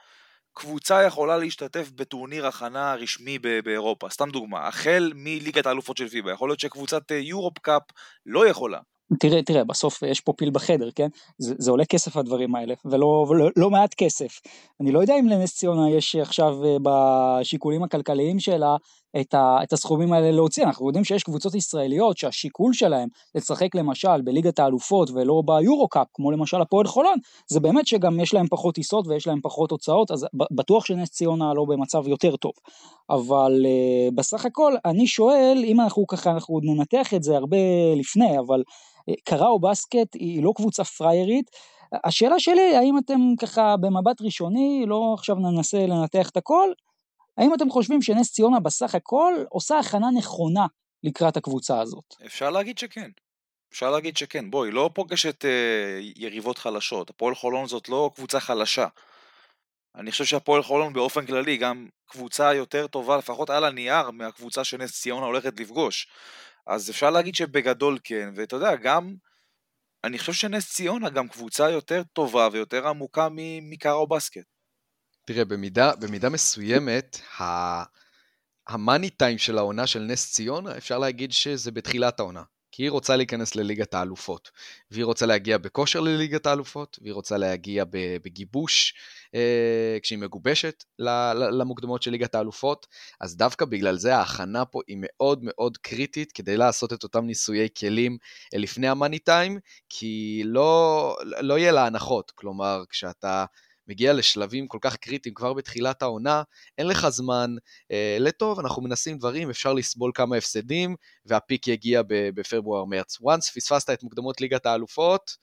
קבוצה 0.53 1.03
יכולה 1.03 1.36
להשתתף 1.36 1.90
בטורניר 1.90 2.46
הכנה 2.46 2.94
רשמי 2.94 3.38
באירופה. 3.38 4.09
סתם 4.09 4.30
דוגמה, 4.30 4.68
החל 4.68 5.12
מליגת 5.14 5.66
האלופות 5.66 5.96
של 5.96 6.09
פיבה, 6.09 6.32
יכול 6.32 6.48
להיות 6.48 6.61
שקבוצת 6.61 7.11
יורופ 7.11 7.59
אה, 7.59 7.62
קאפ 7.62 7.82
לא 8.26 8.46
יכולה. 8.46 8.80
תראה, 9.18 9.42
תראה, 9.42 9.64
בסוף 9.64 10.02
יש 10.02 10.20
פה 10.20 10.32
פיל 10.32 10.50
בחדר, 10.50 10.90
כן? 10.90 11.08
זה, 11.38 11.54
זה 11.58 11.70
עולה 11.70 11.84
כסף 11.84 12.16
הדברים 12.16 12.54
האלה, 12.54 12.74
ולא, 12.84 13.26
ולא 13.28 13.48
לא 13.56 13.70
מעט 13.70 13.94
כסף. 13.94 14.40
אני 14.80 14.92
לא 14.92 15.00
יודע 15.00 15.14
אם 15.20 15.28
לנס 15.28 15.56
ציונה 15.56 15.90
יש 15.90 16.16
עכשיו 16.16 16.64
אה, 16.64 16.76
בשיקולים 16.82 17.82
הכלכליים 17.82 18.40
שלה 18.40 18.76
את, 19.20 19.34
ה, 19.34 19.58
את 19.62 19.72
הסכומים 19.72 20.12
האלה 20.12 20.30
להוציא. 20.30 20.64
אנחנו 20.64 20.86
יודעים 20.86 21.04
שיש 21.04 21.22
קבוצות 21.22 21.54
ישראליות 21.54 22.18
שהשיקול 22.18 22.72
שלהם 22.72 23.08
לשחק 23.34 23.74
למשל 23.74 24.22
בליגת 24.24 24.58
האלופות 24.58 25.11
ולא 25.11 25.42
ביורו-קאפ, 25.44 26.06
כמו 26.14 26.30
למשל 26.30 26.61
הפועל 26.61 26.86
חולון, 26.86 27.18
זה 27.46 27.61
באמת 27.61 27.86
שגם 27.86 28.20
יש 28.20 28.34
להם 28.34 28.46
פחות 28.50 28.74
טיסות 28.74 29.06
ויש 29.06 29.26
להם 29.26 29.40
פחות 29.42 29.70
הוצאות, 29.70 30.11
אז 30.11 30.26
בטוח 30.52 30.84
שנס 30.84 31.11
ציונה 31.11 31.54
לא 31.54 31.64
במצב 31.68 32.08
יותר 32.08 32.36
טוב. 32.36 32.52
אבל 33.11 33.66
uh, 33.66 34.14
בסך 34.14 34.44
הכל, 34.44 34.74
אני 34.84 35.06
שואל, 35.06 35.62
אם 35.64 35.80
אנחנו 35.80 36.06
ככה, 36.06 36.30
אנחנו 36.30 36.61
ננתח 36.62 37.14
את 37.14 37.22
זה 37.22 37.36
הרבה 37.36 37.56
לפני, 37.96 38.38
אבל 38.38 38.62
קראו 39.24 39.61
בסקט 39.61 40.14
היא 40.14 40.42
לא 40.42 40.52
קבוצה 40.56 40.84
פריירית. 40.84 41.50
השאלה 42.04 42.40
שלי, 42.40 42.76
האם 42.76 42.98
אתם 42.98 43.20
ככה 43.40 43.76
במבט 43.76 44.22
ראשוני, 44.22 44.84
לא 44.86 45.14
עכשיו 45.14 45.36
ננסה 45.36 45.86
לנתח 45.86 46.28
את 46.28 46.36
הכל, 46.36 46.68
האם 47.41 47.55
אתם 47.55 47.70
חושבים 47.70 48.03
שנס 48.03 48.32
ציונה 48.32 48.61
בסך 48.61 48.95
הכל 48.95 49.34
עושה 49.49 49.78
הכנה 49.78 50.07
נכונה 50.18 50.66
לקראת 51.05 51.36
הקבוצה 51.36 51.80
הזאת? 51.80 52.05
אפשר 52.26 52.51
להגיד 52.51 52.78
שכן. 52.78 53.11
אפשר 53.72 53.91
להגיד 53.91 54.16
שכן. 54.16 54.51
בואי, 54.51 54.70
לא 54.70 54.91
פוגשת 54.95 55.45
אה, 55.45 55.99
יריבות 56.16 56.59
חלשות. 56.59 57.11
הפועל 57.11 57.34
חולון 57.34 57.66
זאת 57.66 57.88
לא 57.88 58.11
קבוצה 58.14 58.41
חלשה. 58.41 58.86
אני 59.95 60.12
חושב 60.12 60.24
שהפועל 60.24 60.62
חולון 60.62 60.93
באופן 60.93 61.26
כללי 61.26 61.57
גם 61.57 61.88
קבוצה 62.07 62.55
יותר 62.55 62.86
טובה, 62.86 63.16
לפחות 63.16 63.51
על 63.51 63.64
הנייר, 63.64 64.11
מהקבוצה 64.11 64.64
שנס 64.64 65.01
ציונה 65.01 65.26
הולכת 65.26 65.61
לפגוש. 65.61 66.09
אז 66.66 66.91
אפשר 66.91 67.11
להגיד 67.11 67.34
שבגדול 67.34 67.99
כן, 68.05 68.30
ואתה 68.36 68.57
יודע, 68.57 68.76
גם, 68.76 69.14
אני 70.05 70.18
חושב 70.18 70.32
שנס 70.32 70.72
ציונה 70.74 71.11
גם 71.11 71.28
קבוצה 71.28 71.70
יותר 71.70 72.03
טובה 72.12 72.49
ויותר 72.53 72.88
עמוקה 72.88 73.28
מקארו 73.62 74.07
בסקט. 74.07 74.59
תראה, 75.32 75.44
במידה, 75.44 75.92
במידה 76.00 76.28
מסוימת, 76.28 77.20
המאני 78.68 79.10
טיים 79.10 79.38
של 79.38 79.58
העונה 79.58 79.86
של 79.86 80.00
נס 80.00 80.32
ציונה, 80.32 80.76
אפשר 80.76 80.98
להגיד 80.98 81.32
שזה 81.32 81.70
בתחילת 81.70 82.20
העונה. 82.20 82.42
כי 82.72 82.82
היא 82.82 82.90
רוצה 82.90 83.16
להיכנס 83.16 83.54
לליגת 83.54 83.94
האלופות, 83.94 84.50
והיא 84.90 85.04
רוצה 85.04 85.26
להגיע 85.26 85.58
בכושר 85.58 86.00
לליגת 86.00 86.46
האלופות, 86.46 86.98
והיא 87.02 87.12
רוצה 87.12 87.36
להגיע 87.36 87.84
בגיבוש 88.24 88.94
אה, 89.34 89.98
כשהיא 90.02 90.18
מגובשת 90.18 90.84
למוקדמות 91.52 92.02
של 92.02 92.10
ליגת 92.10 92.34
האלופות, 92.34 92.86
אז 93.20 93.36
דווקא 93.36 93.64
בגלל 93.64 93.96
זה 93.96 94.16
ההכנה 94.16 94.64
פה 94.64 94.80
היא 94.86 94.96
מאוד 95.00 95.40
מאוד 95.42 95.78
קריטית 95.78 96.32
כדי 96.32 96.56
לעשות 96.56 96.92
את 96.92 97.02
אותם 97.02 97.24
ניסויי 97.24 97.68
כלים 97.78 98.18
אה, 98.54 98.58
לפני 98.58 98.88
המאני 98.88 99.18
טיים, 99.18 99.58
כי 99.88 100.42
לא, 100.44 101.16
לא 101.40 101.58
יהיה 101.58 101.72
לה 101.72 101.86
הנחות, 101.86 102.30
כלומר 102.30 102.82
כשאתה... 102.88 103.44
מגיע 103.91 104.12
לשלבים 104.12 104.68
כל 104.68 104.78
כך 104.80 104.97
קריטיים 104.97 105.34
כבר 105.34 105.53
בתחילת 105.53 106.03
העונה, 106.03 106.43
אין 106.78 106.86
לך 106.86 107.09
זמן 107.09 107.55
אה, 107.91 108.16
לטוב, 108.20 108.59
אנחנו 108.59 108.82
מנסים 108.82 109.18
דברים, 109.18 109.51
אפשר 109.51 109.72
לסבול 109.72 110.11
כמה 110.14 110.36
הפסדים, 110.36 110.97
והפיק 111.26 111.68
יגיע 111.68 112.03
בפברואר-מרץ. 112.09 113.16
once 113.16 113.55
פספסת 113.55 113.91
את 113.91 114.03
מוקדמות 114.03 114.41
ליגת 114.41 114.66
האלופות, 114.66 115.36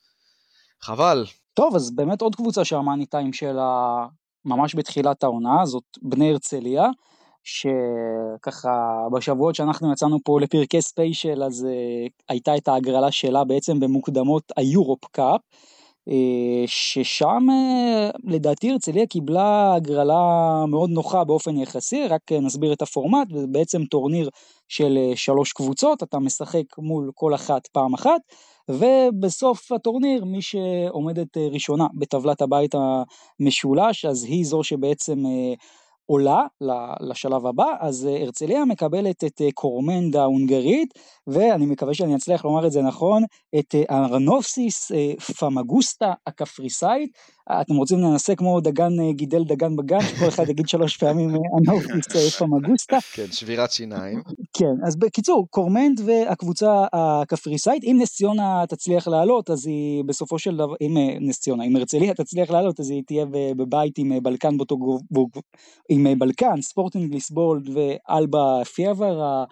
חבל. 0.82 1.26
טוב, 1.54 1.76
אז 1.76 1.92
באמת 1.92 2.22
עוד 2.22 2.36
קבוצה 2.36 2.66
שהמאני 2.66 3.06
טיים 3.06 3.34
שלה 3.34 4.06
ממש 4.46 4.76
בתחילת 4.76 5.24
העונה, 5.24 5.66
זאת 5.66 5.84
בני 6.02 6.32
הרצליה, 6.32 6.84
שככה 7.44 9.08
בשבועות 9.14 9.56
שאנחנו 9.56 9.94
יצאנו 9.94 10.18
פה 10.24 10.40
לפרקי 10.42 10.82
ספיישל, 10.82 11.44
אז 11.44 11.68
uh, 11.70 12.12
הייתה 12.30 12.58
את 12.58 12.68
ההגרלה 12.68 13.12
שלה 13.12 13.44
בעצם 13.44 13.80
במוקדמות 13.80 14.44
היורופ 14.58 15.06
קאפ. 15.12 15.42
אה, 16.10 16.64
ששם 16.66 17.48
אה, 17.50 18.10
לדעתי 18.24 18.72
הרצליה 18.72 19.06
קיבלה 19.08 19.74
הגרלה 19.76 20.66
מאוד 20.68 20.90
נוחה 20.90 21.24
באופן 21.24 21.58
יחסי, 21.58 22.08
רק 22.08 22.32
נסביר 22.32 22.74
את 22.74 22.82
הפורמט, 22.82 23.28
זה 23.32 23.48
בעצם 23.48 23.86
טורניר 23.86 24.30
של 24.68 24.98
אה, 24.98 25.16
שלוש 25.16 25.54
קבוצות, 25.54 26.04
אתה 26.04 26.20
משחק 26.20 26.64
מול 26.78 27.12
כל 27.16 27.36
אחת 27.36 27.68
פעם 27.68 27.94
אחת, 27.94 28.22
ובסוף 28.70 29.72
הטורניר 29.72 30.26
מי 30.26 30.42
שעומדת 30.42 31.38
ראשונה 31.38 31.88
בטבלת 31.94 32.42
הבית 32.42 32.76
המשולש, 33.40 34.06
אז 34.06 34.24
היא 34.24 34.46
זו 34.46 34.64
שבעצם 34.64 35.24
עולה 36.08 36.42
לשלב 37.00 37.46
הבא, 37.46 37.74
אז 37.80 38.08
אה, 38.08 38.24
הרצליה 38.24 38.66
מקבלת 38.66 39.24
את 39.24 39.42
אה, 39.42 39.52
קורמנד 39.54 40.16
ההונגרית, 40.16 40.94
ואני 41.28 41.66
מקווה 41.66 41.94
שאני 41.94 42.16
אצליח 42.16 42.46
לומר 42.46 42.68
את 42.68 42.72
זה 42.72 42.82
נכון, 42.82 43.24
את 43.60 43.76
אה, 43.76 43.98
ארנופסיס 43.98 44.92
פמגוסטה 45.40 46.14
הקפריסאית, 46.28 47.18
אתם 47.52 47.76
רוצים 47.76 48.00
לנסה 48.00 48.36
כמו 48.36 48.60
דגן 48.60 49.12
גידל 49.12 49.44
דגן 49.44 49.76
בגן, 49.76 50.02
שכל 50.02 50.28
אחד 50.28 50.50
יגיד 50.50 50.68
שלוש 50.68 50.98
פעמים 50.98 51.30
ארנופסיס 51.30 52.36
פמגוסטה. 52.40 52.98
כן, 53.14 53.32
שבירת 53.32 53.72
שיניים. 53.72 54.22
כן, 54.54 54.86
אז 54.88 54.96
בקיצור, 54.96 55.48
קורמנד 55.50 56.02
והקבוצה 56.06 56.86
הקפריסאית, 56.94 57.84
אם 57.84 57.98
נס 58.02 58.16
ציונה 58.16 58.64
תצליח 58.70 59.08
לעלות, 59.08 59.50
אז 59.50 59.68
היא 59.68 60.04
בסופו 60.04 60.40
של 60.40 60.58
דבר, 60.58 60.76
אם 60.82 60.98
נס 61.22 61.40
ציונה, 61.40 61.64
אם 61.64 61.76
הרצליה 61.76 62.14
תצליח 62.14 62.50
לעלות, 62.50 62.80
אז 62.80 62.90
היא 62.90 63.04
תהיה 63.08 63.26
בבית 63.58 63.98
עם 63.98 64.24
בלקן 64.24 64.58
באותו 64.58 64.78
עם 65.90 66.08
אה, 66.08 66.14
בלקן, 66.18 66.62
ספורטינג 66.62 67.14
ליסבולד 67.14 67.70
ואלבה 67.74 68.62
פיאבר 68.74 69.44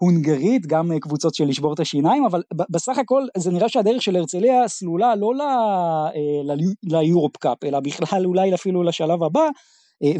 ההונגרית, 0.00 0.66
גם 0.66 0.92
אה, 0.92 1.00
קבוצות 1.00 1.34
של 1.34 1.44
לשבור 1.44 1.74
את 1.74 1.80
השיניים, 1.80 2.24
אבל 2.24 2.42
בסך 2.70 2.98
הכל 2.98 3.22
זה 3.36 3.50
נראה 3.50 3.68
שהדרך 3.68 4.02
של 4.02 4.16
הרצליה 4.16 4.68
סלולה 4.68 5.16
לא 5.16 5.32
אה, 5.40 6.54
ליורופ 6.82 7.36
קאפ, 7.36 7.64
אלא 7.64 7.80
בכלל 7.80 8.26
אולי 8.26 8.54
אפילו 8.54 8.82
לשלב 8.82 9.22
הבא, 9.22 9.48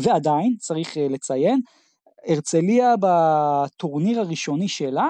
ועדיין, 0.00 0.56
צריך 0.58 0.96
לציין, 1.10 1.60
הרצליה 2.26 2.94
בטורניר 3.00 4.20
הראשוני 4.20 4.68
שלה, 4.68 5.08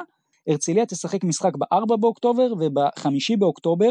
הרצליה 0.49 0.87
תשחק 0.87 1.25
משחק 1.25 1.57
ב-4 1.57 1.97
באוקטובר 2.01 2.53
וב-5 2.59 3.07
באוקטובר, 3.39 3.91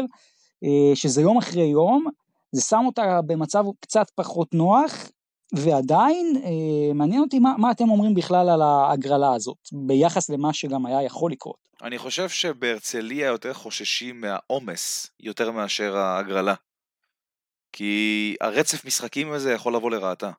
שזה 0.94 1.22
יום 1.22 1.38
אחרי 1.38 1.62
יום, 1.62 2.04
זה 2.52 2.62
שם 2.62 2.82
אותה 2.86 3.20
במצב 3.26 3.64
קצת 3.80 4.06
פחות 4.14 4.54
נוח, 4.54 5.10
ועדיין 5.52 6.36
אה, 6.44 6.94
מעניין 6.94 7.20
אותי 7.20 7.38
מה, 7.38 7.54
מה 7.58 7.70
אתם 7.70 7.90
אומרים 7.90 8.14
בכלל 8.14 8.48
על 8.48 8.62
ההגרלה 8.62 9.34
הזאת, 9.34 9.58
ביחס 9.86 10.30
למה 10.30 10.52
שגם 10.52 10.86
היה 10.86 11.02
יכול 11.02 11.32
לקרות. 11.32 11.70
אני 11.82 11.98
חושב 11.98 12.28
שבהרצליה 12.28 13.26
יותר 13.26 13.52
חוששים 13.52 14.20
מהעומס 14.20 15.06
יותר 15.20 15.50
מאשר 15.50 15.96
ההגרלה. 15.96 16.54
כי 17.72 18.34
הרצף 18.40 18.84
משחקים 18.84 19.32
הזה 19.32 19.52
יכול 19.52 19.76
לבוא 19.76 19.90
לרעתה. 19.90 20.30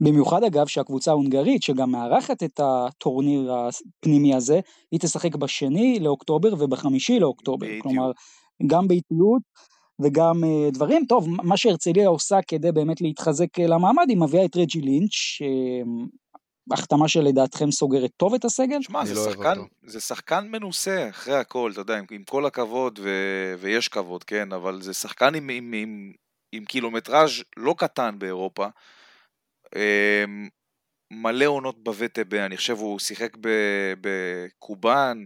במיוחד 0.00 0.44
אגב 0.44 0.66
שהקבוצה 0.66 1.10
ההונגרית 1.10 1.62
שגם 1.62 1.90
מארחת 1.90 2.42
את 2.42 2.60
הטורניר 2.60 3.52
הפנימי 3.52 4.34
הזה, 4.34 4.60
היא 4.90 5.00
תשחק 5.00 5.36
בשני 5.36 5.98
לאוקטובר 6.00 6.54
ובחמישי 6.58 7.20
לאוקטובר. 7.20 7.66
בדיוק. 7.66 7.82
כלומר, 7.82 8.10
גם 8.66 8.88
באיטיות 8.88 9.42
וגם 10.02 10.44
אה, 10.44 10.70
דברים. 10.70 11.04
טוב, 11.08 11.28
מה 11.28 11.56
שהרצליה 11.56 12.08
עושה 12.08 12.38
כדי 12.48 12.72
באמת 12.72 13.00
להתחזק 13.00 13.58
אה, 13.60 13.66
למעמד, 13.66 14.04
היא 14.08 14.18
מביאה 14.18 14.44
את 14.44 14.56
רג'י 14.56 14.80
לינץ', 14.80 15.12
החתמה 16.72 17.08
שלדעתכם 17.08 17.70
סוגרת 17.70 18.10
טוב 18.16 18.34
את 18.34 18.44
הסגל? 18.44 18.82
שמע, 18.82 19.04
זה, 19.04 19.14
לא 19.14 19.24
שחקן, 19.24 19.58
זה 19.86 20.00
שחקן 20.00 20.48
מנוסה 20.50 21.08
אחרי 21.10 21.34
הכל, 21.34 21.70
אתה 21.72 21.80
יודע, 21.80 21.98
עם, 21.98 22.04
עם 22.10 22.24
כל 22.24 22.46
הכבוד, 22.46 22.98
ו, 23.02 23.08
ויש 23.58 23.88
כבוד, 23.88 24.24
כן, 24.24 24.52
אבל 24.52 24.82
זה 24.82 24.94
שחקן 24.94 25.34
עם, 25.34 25.48
עם, 25.48 25.72
עם, 25.72 26.12
עם 26.52 26.64
קילומטראז' 26.64 27.30
לא 27.56 27.74
קטן 27.78 28.18
באירופה. 28.18 28.66
מלא 31.10 31.44
עונות 31.44 31.84
בווטב, 31.84 32.34
אני 32.34 32.56
חושב 32.56 32.76
הוא 32.78 32.98
שיחק 32.98 33.36
בקובאן 34.00 35.24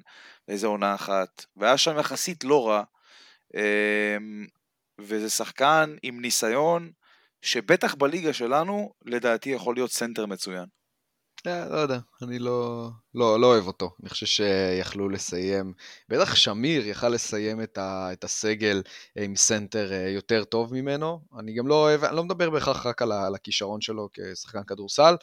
איזה 0.48 0.66
עונה 0.66 0.94
אחת, 0.94 1.44
והיה 1.56 1.76
שם 1.76 1.98
יחסית 1.98 2.44
לא 2.44 2.68
רע. 2.68 2.82
וזה 5.00 5.30
שחקן 5.30 5.96
עם 6.02 6.20
ניסיון, 6.20 6.90
שבטח 7.42 7.94
בליגה 7.94 8.32
שלנו, 8.32 8.92
לדעתי 9.04 9.50
יכול 9.50 9.74
להיות 9.74 9.90
סנטר 9.90 10.26
מצוין. 10.26 10.66
לא, 11.46 11.64
לא 11.70 11.76
יודע, 11.76 11.98
אני 12.22 12.38
לא, 12.38 12.88
לא, 13.14 13.40
לא 13.40 13.46
אוהב 13.46 13.66
אותו. 13.66 13.90
אני 14.00 14.08
חושב 14.08 14.26
שיכלו 14.26 15.08
לסיים, 15.08 15.72
בטח 16.08 16.34
שמיר 16.34 16.86
יכל 16.86 17.08
לסיים 17.08 17.62
את, 17.62 17.78
ה, 17.78 18.12
את 18.12 18.24
הסגל 18.24 18.82
עם 19.18 19.36
סנטר 19.36 19.92
אה, 19.92 20.08
יותר 20.08 20.44
טוב 20.44 20.74
ממנו. 20.74 21.20
אני 21.38 21.54
גם 21.54 21.66
לא 21.66 21.74
אוהב, 21.74 22.04
אני 22.04 22.16
לא 22.16 22.24
מדבר 22.24 22.50
בהכרח 22.50 22.86
רק 22.86 23.02
על, 23.02 23.12
על 23.12 23.34
הכישרון 23.34 23.80
שלו 23.80 24.08
כשחקן 24.12 24.64
כדורסל. 24.64 25.14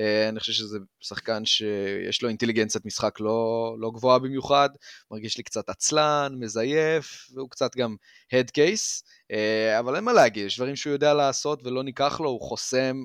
אה, 0.00 0.28
אני 0.28 0.40
חושב 0.40 0.52
שזה 0.52 0.78
שחקן 1.00 1.44
שיש 1.44 2.22
לו 2.22 2.28
אינטליגנציית 2.28 2.84
משחק 2.84 3.20
לא, 3.20 3.74
לא 3.78 3.90
גבוהה 3.90 4.18
במיוחד, 4.18 4.68
מרגיש 5.10 5.38
לי 5.38 5.42
קצת 5.42 5.68
עצלן, 5.68 6.34
מזייף, 6.38 7.30
והוא 7.34 7.50
קצת 7.50 7.76
גם 7.76 7.96
head 8.34 8.48
case. 8.48 9.02
אה, 9.32 9.78
אבל 9.78 9.96
אין 9.96 10.04
מה 10.04 10.12
להגיד, 10.12 10.46
יש 10.46 10.56
דברים 10.56 10.76
שהוא 10.76 10.92
יודע 10.92 11.14
לעשות 11.14 11.66
ולא 11.66 11.82
ניקח 11.82 12.20
לו, 12.20 12.30
הוא 12.30 12.40
חוסם 12.40 12.96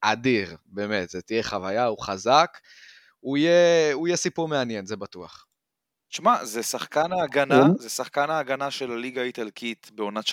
אדיר, 0.00 0.56
באמת, 0.66 1.10
זה 1.10 1.22
תהיה 1.22 1.42
חוויה, 1.42 1.86
הוא 1.86 2.02
חזק, 2.02 2.58
הוא 3.20 3.36
יהיה, 3.38 3.92
הוא 3.92 4.08
יהיה 4.08 4.16
סיפור 4.16 4.48
מעניין, 4.48 4.86
זה 4.86 4.96
בטוח. 4.96 5.44
שמע, 6.10 6.44
זה 6.44 6.62
שחקן 6.62 7.12
ההגנה, 7.12 7.64
זה 7.78 7.88
שחקן 7.90 8.30
ההגנה 8.30 8.70
של 8.70 8.90
הליגה 8.90 9.20
האיטלקית 9.20 9.90
בעונת 9.94 10.24
19-20, 10.24 10.32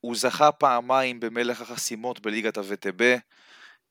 הוא 0.00 0.16
זכה 0.16 0.52
פעמיים 0.52 1.20
במלך 1.20 1.60
החסימות 1.60 2.20
בליגת 2.20 2.56
הווטב. 2.56 3.16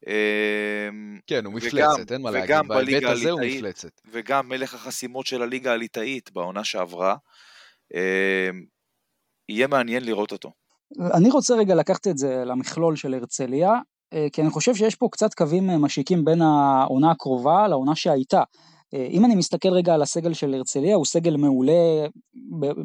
אמ, 0.07 1.19
כן, 1.27 1.45
הוא 1.45 1.53
מפלצת, 1.53 2.11
אין 2.11 2.21
מה 2.21 2.31
להגיד, 2.31 2.55
בהיבט 2.67 3.03
הזה 3.03 3.31
הוא 3.31 3.41
מפלצת. 3.41 4.01
וגם 4.11 4.49
מלך 4.49 4.73
החסימות 4.73 5.25
של 5.25 5.41
הליגה 5.41 5.73
הליטאית 5.73 6.31
בעונה 6.31 6.63
שעברה. 6.63 7.15
אמ, 7.93 8.65
יהיה 9.49 9.67
מעניין 9.67 10.03
לראות 10.03 10.31
אותו. 10.31 10.51
אני 11.13 11.29
רוצה 11.29 11.55
רגע 11.55 11.75
לקחת 11.75 12.07
את 12.07 12.17
זה 12.17 12.43
למכלול 12.45 12.95
של 12.95 13.13
הרצליה, 13.13 13.71
אה, 14.13 14.27
כי 14.33 14.41
אני 14.41 14.49
חושב 14.49 14.75
שיש 14.75 14.95
פה 14.95 15.07
קצת 15.11 15.33
קווים 15.33 15.69
אה, 15.69 15.77
משיקים 15.77 16.25
בין 16.25 16.41
העונה 16.41 17.11
הקרובה 17.11 17.67
לעונה 17.67 17.95
שהייתה. 17.95 18.43
אה, 18.93 19.07
אם 19.11 19.25
אני 19.25 19.35
מסתכל 19.35 19.69
רגע 19.69 19.93
על 19.93 20.01
הסגל 20.01 20.33
של 20.33 20.53
הרצליה, 20.53 20.95
הוא 20.95 21.05
סגל 21.05 21.37
מעולה, 21.37 22.07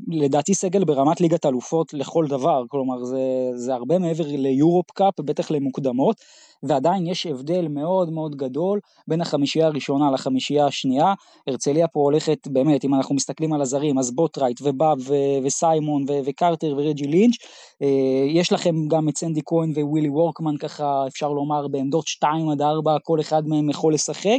לדעתי 0.09 0.55
סגל 0.55 0.85
ברמת 0.85 1.21
ליגת 1.21 1.47
אלופות 1.47 1.95
לכל 1.95 2.27
דבר, 2.29 2.65
כלומר 2.69 3.05
זה, 3.05 3.21
זה 3.55 3.75
הרבה 3.75 3.99
מעבר 3.99 4.25
ליורופ 4.27 4.91
קאפ, 4.91 5.21
בטח 5.21 5.51
למוקדמות, 5.51 6.17
ועדיין 6.63 7.07
יש 7.07 7.27
הבדל 7.27 7.69
מאוד 7.69 8.11
מאוד 8.11 8.37
גדול 8.37 8.81
בין 9.09 9.21
החמישייה 9.21 9.67
הראשונה 9.67 10.11
לחמישייה 10.11 10.67
השנייה. 10.67 11.15
הרצליה 11.47 11.89
פה 11.89 12.01
הולכת 12.01 12.49
באמת, 12.49 12.85
אם 12.85 12.95
אנחנו 12.95 13.15
מסתכלים 13.15 13.53
על 13.53 13.63
הזרים, 13.63 13.99
אז 13.99 14.11
בוטרייט 14.11 14.61
ובאב 14.63 14.99
וסיימון 15.45 16.05
וקרטר 16.25 16.75
ורג'י 16.77 17.07
לינץ', 17.07 17.37
אה, 17.83 18.27
יש 18.29 18.53
לכם 18.53 18.89
גם 18.89 19.09
את 19.09 19.17
סנדי 19.17 19.41
כהן 19.47 19.73
ווילי 19.83 20.09
וורקמן 20.09 20.57
ככה, 20.57 21.07
אפשר 21.07 21.29
לומר 21.29 21.69
בעמדות 21.69 22.07
2 22.07 22.49
עד 22.49 22.63
4, 22.63 22.97
כל 23.03 23.21
אחד 23.21 23.47
מהם 23.47 23.71
יכול 23.71 23.95
לשחק, 23.95 24.39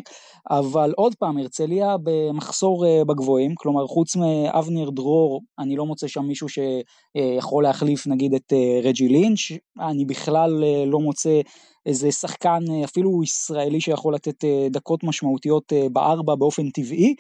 אבל 0.49 0.93
עוד 0.95 1.15
פעם, 1.15 1.37
הרצליה 1.37 1.95
במחסור 2.03 2.85
אה, 2.85 3.05
בגבוהים, 3.05 3.55
כלומר 3.55 3.87
חוץ 3.87 4.15
מאבנר 4.15 4.89
דרור, 4.89 5.41
אני 5.59 5.75
לא 5.75 5.85
מוצא 5.85 6.07
שם 6.07 6.23
מישהו 6.23 6.47
שיכול 6.49 7.63
להחליף 7.63 8.07
נגיד 8.07 8.33
את 8.33 8.53
אה, 8.53 8.79
רג'י 8.83 9.07
לינץ', 9.07 9.39
אני 9.79 10.05
בכלל 10.05 10.63
לא 10.85 10.99
מוצא 10.99 11.41
איזה 11.85 12.11
שחקן 12.11 12.59
אפילו 12.83 13.23
ישראלי 13.23 13.81
שיכול 13.81 14.13
לתת 14.15 14.43
דקות 14.71 15.03
משמעותיות 15.03 15.73
בארבע 15.91 16.35
באופן 16.35 16.69
טבעי, 16.69 17.15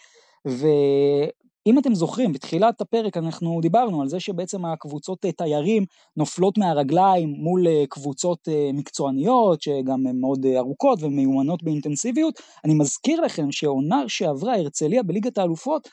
ואם 0.45 1.79
אתם 1.79 1.95
זוכרים, 1.95 2.33
בתחילת 2.33 2.81
הפרק 2.81 3.17
אנחנו 3.17 3.59
דיברנו 3.61 4.01
על 4.01 4.07
זה 4.07 4.19
שבעצם 4.19 4.65
הקבוצות 4.65 5.25
תיירים 5.37 5.85
נופלות 6.17 6.57
מהרגליים 6.57 7.29
מול 7.29 7.67
קבוצות 7.89 8.47
מקצועניות, 8.73 9.61
שגם 9.61 10.07
הן 10.07 10.19
מאוד 10.19 10.45
ארוכות 10.45 10.99
ומיומנות 11.01 11.63
באינטנסיביות. 11.63 12.39
אני 12.65 12.73
מזכיר 12.73 13.21
לכם 13.21 13.51
שעונה 13.51 14.03
שעברה 14.07 14.55
הרצליה 14.55 15.03
בליגת 15.03 15.37
האלופות 15.37 15.89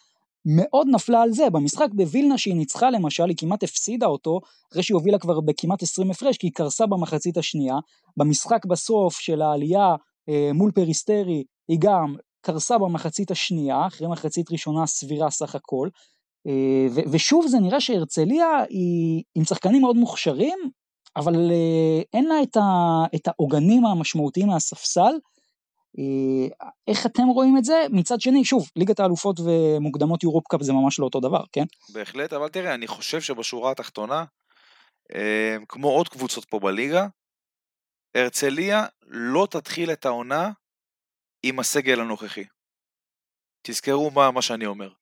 מאוד 0.56 0.86
נפלה 0.90 1.22
על 1.22 1.32
זה, 1.32 1.50
במשחק 1.50 1.88
בווילנה 1.92 2.38
שהיא 2.38 2.54
ניצחה 2.54 2.90
למשל, 2.90 3.28
היא 3.28 3.36
כמעט 3.36 3.62
הפסידה 3.62 4.06
אותו, 4.06 4.40
אחרי 4.72 4.82
שהיא 4.82 4.94
הובילה 4.94 5.18
כבר 5.18 5.40
בכמעט 5.40 5.82
20 5.82 6.10
הפרש, 6.10 6.36
כי 6.36 6.46
היא 6.46 6.52
קרסה 6.52 6.86
במחצית 6.86 7.36
השנייה, 7.36 7.74
במשחק 8.16 8.66
בסוף 8.66 9.18
של 9.18 9.42
העלייה 9.42 9.94
אה, 10.28 10.50
מול 10.54 10.70
פריסטרי, 10.72 11.44
היא 11.68 11.78
גם 11.80 12.16
קרסה 12.40 12.78
במחצית 12.78 13.30
השנייה, 13.30 13.86
אחרי 13.86 14.08
מחצית 14.08 14.52
ראשונה 14.52 14.86
סבירה 14.86 15.30
סך 15.30 15.54
הכל, 15.54 15.88
אה, 16.46 16.86
ו- 16.90 17.10
ושוב 17.12 17.46
זה 17.46 17.58
נראה 17.58 17.80
שהרצליה 17.80 18.46
היא 18.68 19.22
עם 19.34 19.44
שחקנים 19.44 19.80
מאוד 19.80 19.96
מוכשרים, 19.96 20.58
אבל 21.16 21.50
אה, 21.50 22.02
אין 22.12 22.24
לה 22.24 22.42
את, 23.14 23.28
העוגנים 23.28 23.86
המשמעותיים 23.86 24.48
מהספסל, 24.48 25.00
אה, 25.00 25.16
איך 26.88 27.06
אתם 27.06 27.22
רואים 27.22 27.56
את 27.58 27.64
זה? 27.64 27.86
מצד 27.92 28.20
שני, 28.20 28.44
שוב, 28.44 28.70
ליגת 28.76 29.00
האלופות 29.00 29.40
ומוקדמות 29.40 30.22
יורופ 30.22 30.46
קאפ 30.48 30.62
זה 30.62 30.72
ממש 30.72 30.98
לא 30.98 31.04
אותו 31.04 31.20
דבר, 31.20 31.44
כן? 31.52 31.64
בהחלט, 31.92 32.32
אבל 32.32 32.48
תראה, 32.48 32.74
אני 32.74 32.86
חושב 32.86 33.20
שבשורה 33.20 33.70
התחתונה, 33.70 34.24
אה, 35.14 35.56
כמו 35.68 35.88
עוד 35.88 36.08
קבוצות 36.08 36.44
פה 36.44 36.58
בליגה, 36.58 37.06
הרצליה 38.14 38.86
לא 39.02 39.48
תתחיל 39.50 39.92
את 39.92 40.06
העונה 40.06 40.50
עם 41.42 41.58
הסגל 41.58 42.00
הנוכחי. 42.00 42.44
תזכרו 43.62 44.10
מה, 44.10 44.30
מה 44.30 44.42
שאני 44.42 44.66
אומר. 44.66 44.92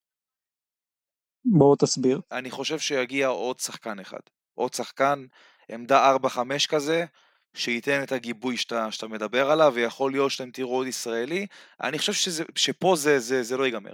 בואו 1.44 1.76
תסביר. 1.76 2.20
אני 2.32 2.50
חושב 2.50 2.78
שיגיע 2.78 3.26
עוד 3.26 3.58
שחקן 3.58 3.98
אחד. 3.98 4.20
עוד 4.54 4.74
שחקן, 4.74 5.26
עמדה 5.68 6.16
4-5 6.16 6.66
כזה, 6.68 7.04
שייתן 7.56 8.02
את 8.02 8.12
הגיבוי 8.12 8.56
שאתה, 8.56 8.90
שאתה 8.90 9.08
מדבר 9.08 9.50
עליו, 9.50 9.72
ויכול 9.74 10.12
להיות 10.12 10.30
שאתם 10.30 10.50
תראו 10.50 10.74
עוד 10.76 10.86
ישראלי. 10.86 11.46
אני 11.82 11.98
חושב 11.98 12.12
שזה, 12.12 12.44
שפה 12.54 12.94
זה, 12.96 13.18
זה, 13.18 13.42
זה 13.42 13.56
לא 13.56 13.64
ייגמר. 13.64 13.92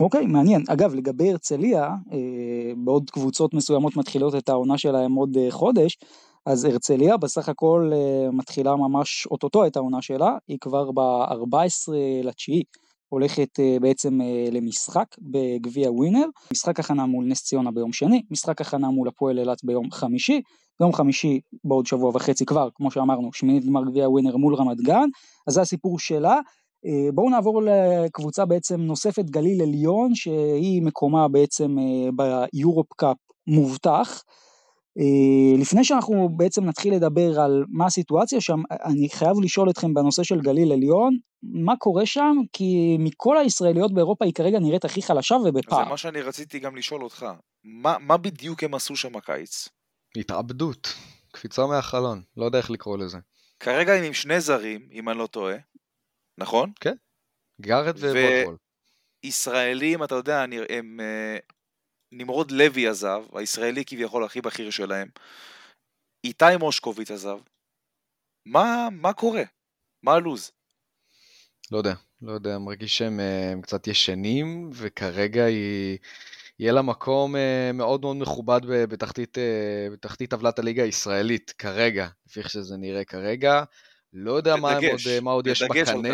אוקיי, 0.00 0.26
מעניין. 0.26 0.64
אגב, 0.68 0.94
לגבי 0.94 1.30
הרצליה, 1.30 1.84
אה, 2.12 2.72
בעוד 2.76 3.10
קבוצות 3.10 3.54
מסוימות 3.54 3.96
מתחילות 3.96 4.34
את 4.34 4.48
העונה 4.48 4.78
שלהם 4.78 5.14
עוד 5.14 5.36
אה, 5.36 5.50
חודש, 5.50 5.98
אז 6.46 6.64
הרצליה 6.64 7.16
בסך 7.16 7.48
הכל 7.48 7.90
אה, 7.92 8.30
מתחילה 8.32 8.76
ממש 8.76 9.26
אוטוטו 9.30 9.66
את 9.66 9.76
העונה 9.76 10.02
שלה, 10.02 10.36
היא 10.48 10.58
כבר 10.60 10.90
ב-14 10.92 11.92
לתשיעי. 12.22 12.62
הולכת 13.10 13.60
אה, 13.60 13.76
בעצם 13.80 14.20
אה, 14.20 14.48
למשחק 14.52 15.06
בגביע 15.18 15.90
ווינר, 15.90 16.26
משחק 16.52 16.80
הכנה 16.80 17.06
מול 17.06 17.24
נס 17.24 17.42
ציונה 17.42 17.70
ביום 17.70 17.92
שני, 17.92 18.22
משחק 18.30 18.60
הכנה 18.60 18.88
מול 18.90 19.08
הפועל 19.08 19.38
אילת 19.38 19.64
ביום 19.64 19.90
חמישי, 19.90 20.40
יום 20.80 20.92
חמישי 20.92 21.40
בעוד 21.64 21.86
שבוע 21.86 22.10
וחצי 22.14 22.44
כבר, 22.44 22.68
כמו 22.74 22.90
שאמרנו, 22.90 23.32
שמינית 23.32 23.64
גמר 23.66 23.84
גביע 23.84 24.08
ווינר 24.08 24.36
מול 24.36 24.54
רמת 24.54 24.80
גן, 24.80 25.08
אז 25.46 25.54
זה 25.54 25.60
הסיפור 25.60 25.98
שלה. 25.98 26.38
אה, 26.86 27.12
בואו 27.14 27.30
נעבור 27.30 27.62
לקבוצה 27.62 28.44
בעצם 28.44 28.80
נוספת, 28.80 29.24
גליל 29.24 29.62
עליון, 29.62 30.14
שהיא 30.14 30.82
מקומה 30.82 31.28
בעצם 31.28 31.76
ביורופ 32.16 32.92
קאפ 32.96 33.16
מובטח. 33.46 34.22
לפני 35.60 35.84
שאנחנו 35.84 36.28
בעצם 36.36 36.64
נתחיל 36.64 36.94
לדבר 36.94 37.40
על 37.40 37.64
מה 37.68 37.86
הסיטואציה 37.86 38.40
שם, 38.40 38.62
אני 38.70 39.08
חייב 39.08 39.40
לשאול 39.42 39.70
אתכם 39.70 39.94
בנושא 39.94 40.22
של 40.22 40.40
גליל 40.40 40.72
עליון, 40.72 41.18
מה 41.42 41.76
קורה 41.76 42.06
שם? 42.06 42.36
כי 42.52 42.96
מכל 42.98 43.38
הישראליות 43.38 43.94
באירופה 43.94 44.24
היא 44.24 44.34
כרגע 44.34 44.58
נראית 44.58 44.84
הכי 44.84 45.02
חלשה 45.02 45.34
ובפער. 45.34 45.84
זה 45.84 45.90
מה 45.90 45.96
שאני 45.96 46.20
רציתי 46.20 46.58
גם 46.58 46.76
לשאול 46.76 47.04
אותך. 47.04 47.26
מה, 47.64 47.96
מה 48.00 48.16
בדיוק 48.16 48.62
הם 48.64 48.74
עשו 48.74 48.96
שם 48.96 49.16
הקיץ? 49.16 49.68
התאבדות. 50.16 50.94
קפיצה 51.32 51.66
מהחלון. 51.66 52.22
לא 52.36 52.44
יודע 52.44 52.58
איך 52.58 52.70
לקרוא 52.70 52.98
לזה. 52.98 53.18
כרגע 53.60 53.92
הם 53.92 54.04
עם 54.04 54.12
שני 54.12 54.40
זרים, 54.40 54.88
אם 54.92 55.08
אני 55.08 55.18
לא 55.18 55.26
טועה. 55.26 55.56
נכון? 56.38 56.72
כן. 56.80 56.94
גארד 57.60 57.96
ובוטבול. 58.00 58.56
ישראלים, 59.24 60.04
אתה 60.04 60.14
יודע, 60.14 60.44
הם... 60.68 61.00
נמרוד 62.12 62.50
לוי 62.50 62.88
עזב, 62.88 63.24
הישראלי 63.32 63.84
כביכול 63.84 64.24
הכי 64.24 64.40
בכיר 64.40 64.70
שלהם. 64.70 65.08
איתי 66.24 66.56
מושקוביץ 66.58 67.10
עזב. 67.10 67.38
מה, 68.46 68.88
מה 68.92 69.12
קורה? 69.12 69.42
מה 70.02 70.12
הלו"ז? 70.12 70.52
לא 71.72 71.78
יודע, 71.78 71.94
לא 72.22 72.32
יודע, 72.32 72.58
מרגיש 72.58 72.98
שהם 72.98 73.20
אה, 73.20 73.54
קצת 73.62 73.86
ישנים, 73.86 74.70
וכרגע 74.72 75.44
היא... 75.44 75.98
יהיה 76.58 76.72
לה 76.72 76.82
מקום 76.82 77.36
אה, 77.36 77.70
מאוד 77.74 78.00
מאוד 78.00 78.16
מכובד 78.16 78.60
בתחתית, 78.66 79.38
אה, 79.38 79.88
בתחתית 79.92 80.30
טבלת 80.30 80.58
הליגה 80.58 80.82
הישראלית, 80.82 81.54
כרגע, 81.58 82.08
לפי 82.26 82.40
איך 82.40 82.50
שזה 82.50 82.76
נראה 82.76 83.04
כרגע. 83.04 83.64
לא 84.12 84.32
יודע 84.32 84.56
מה 84.56 84.76
עוד, 84.76 85.22
מה 85.22 85.30
עוד 85.30 85.46
יש 85.46 85.62
בקנה. 85.62 86.08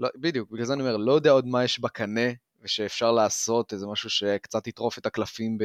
לא, 0.00 0.08
בדיוק, 0.16 0.50
בגלל 0.50 0.64
זה 0.64 0.72
אני 0.72 0.82
אומר, 0.82 0.96
לא 0.96 1.12
יודע 1.12 1.30
עוד 1.30 1.46
מה 1.46 1.64
יש 1.64 1.80
בקנה, 1.80 2.30
ושאפשר 2.62 3.12
לעשות 3.12 3.72
איזה 3.72 3.86
משהו 3.86 4.10
שקצת 4.10 4.66
יטרוף 4.66 4.98
את 4.98 5.06
הקלפים 5.06 5.58
ב, 5.58 5.64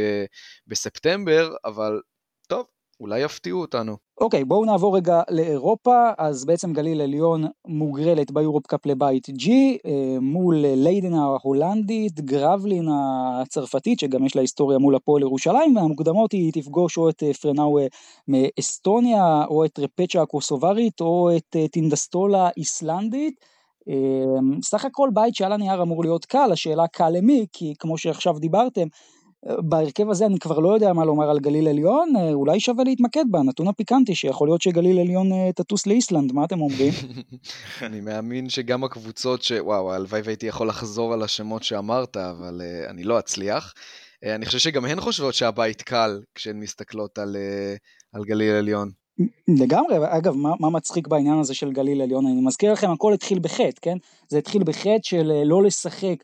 בספטמבר, 0.68 1.56
אבל 1.66 2.02
טוב, 2.48 2.66
אולי 3.00 3.20
יפתיעו 3.20 3.62
אותנו. 3.62 3.98
אוקיי, 4.22 4.42
okay, 4.42 4.46
בואו 4.46 4.66
נעבור 4.66 4.96
רגע 4.96 5.22
לאירופה, 5.30 6.10
אז 6.18 6.46
בעצם 6.46 6.74
גליל 6.74 7.02
עליון 7.02 7.46
מוגרלת 7.68 8.32
ביורופ 8.32 8.68
קאפ 8.68 8.86
לבית 8.86 9.28
G, 9.30 9.50
אה, 9.86 10.20
מול 10.22 10.56
ליידן 10.58 11.14
ההולנדית, 11.14 12.20
גרבלין 12.20 12.88
הצרפתית, 12.92 14.00
שגם 14.00 14.26
יש 14.26 14.36
לה 14.36 14.42
היסטוריה 14.42 14.78
מול 14.78 14.96
הפועל 14.96 15.22
ירושלים, 15.22 15.76
והמוקדמות 15.76 16.32
היא 16.32 16.52
תפגוש 16.54 16.98
או 16.98 17.10
את 17.10 17.24
אה, 17.24 17.34
פרנאו 17.34 17.80
מאסטוניה, 18.28 19.46
או 19.46 19.66
את 19.66 19.80
רפצ'ה 19.80 20.22
הקוסוברית, 20.22 21.02
או 21.02 21.30
את 21.38 21.56
אה, 21.56 21.68
טינדסטולה 21.68 22.50
איסלנדית. 22.58 23.54
סך 24.64 24.86
הכל 24.86 25.10
בית 25.14 25.36
שעל 25.36 25.52
הנייר 25.52 25.82
אמור 25.82 26.04
להיות 26.04 26.26
קל, 26.26 26.50
השאלה 26.52 26.88
קל 26.88 27.10
למי, 27.10 27.46
כי 27.54 27.74
כמו 27.80 27.98
שעכשיו 27.98 28.40
דיברתם, 28.40 28.88
בהרכב 29.46 30.10
הזה 30.10 30.26
אני 30.26 30.40
כבר 30.40 30.60
לא 30.60 30.74
יודע 30.74 30.94
מה 30.94 31.06
לומר 31.06 31.30
על 31.30 31.40
גליל 31.40 31.68
עליון, 31.68 32.16
אה, 32.16 32.34
אולי 32.34 32.60
שווה 32.60 32.84
להתמקד 32.84 33.26
בנתון 33.32 33.68
הפיקנטי 33.68 34.16
שיכול 34.16 34.48
להיות 34.48 34.62
שגליל 34.62 35.00
עליון 35.00 35.32
אה, 35.32 35.52
תטוס 35.56 35.88
לאיסלנד, 35.88 36.32
מה 36.32 36.46
אתם 36.46 36.62
אומרים? 36.62 36.94
אני 37.86 38.02
מאמין 38.02 38.50
שגם 38.50 38.84
הקבוצות 38.84 39.44
ש... 39.44 39.52
וואו, 39.60 39.94
הלוואי 39.94 40.22
והייתי 40.24 40.46
יכול 40.46 40.68
לחזור 40.68 41.14
על 41.14 41.24
השמות 41.24 41.64
שאמרת, 41.64 42.18
אבל 42.18 42.62
uh, 42.62 42.90
אני 42.90 43.04
לא 43.04 43.20
אצליח. 43.20 43.74
Uh, 44.26 44.30
אני 44.36 44.46
חושב 44.46 44.60
שגם 44.60 44.86
הן 44.86 45.00
חושבות 45.00 45.34
שהבית 45.34 45.82
קל 45.82 46.22
כשהן 46.36 46.60
מסתכלות 46.60 47.18
על, 47.18 47.36
uh, 47.36 48.18
על 48.18 48.24
גליל 48.24 48.52
עליון. 48.56 49.03
לגמרי, 49.48 49.98
אגב, 50.00 50.36
מה, 50.36 50.54
מה 50.60 50.70
מצחיק 50.70 51.08
בעניין 51.08 51.40
הזה 51.40 51.54
של 51.54 51.72
גליל 51.72 52.02
עליון? 52.02 52.28
אני 52.28 52.42
מזכיר 52.42 52.74
לכם, 52.74 52.92
הכל 52.92 53.14
התחיל 53.14 53.40
בחטא, 53.40 53.82
כן? 53.82 53.98
זה 54.28 54.38
התחיל 54.38 54.64
בחטא 54.64 55.04
של 55.04 55.42
לא 55.46 55.64
לשחק 55.64 56.16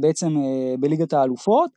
בעצם 0.00 0.36
בליגת 0.80 1.12
האלופות. 1.12 1.70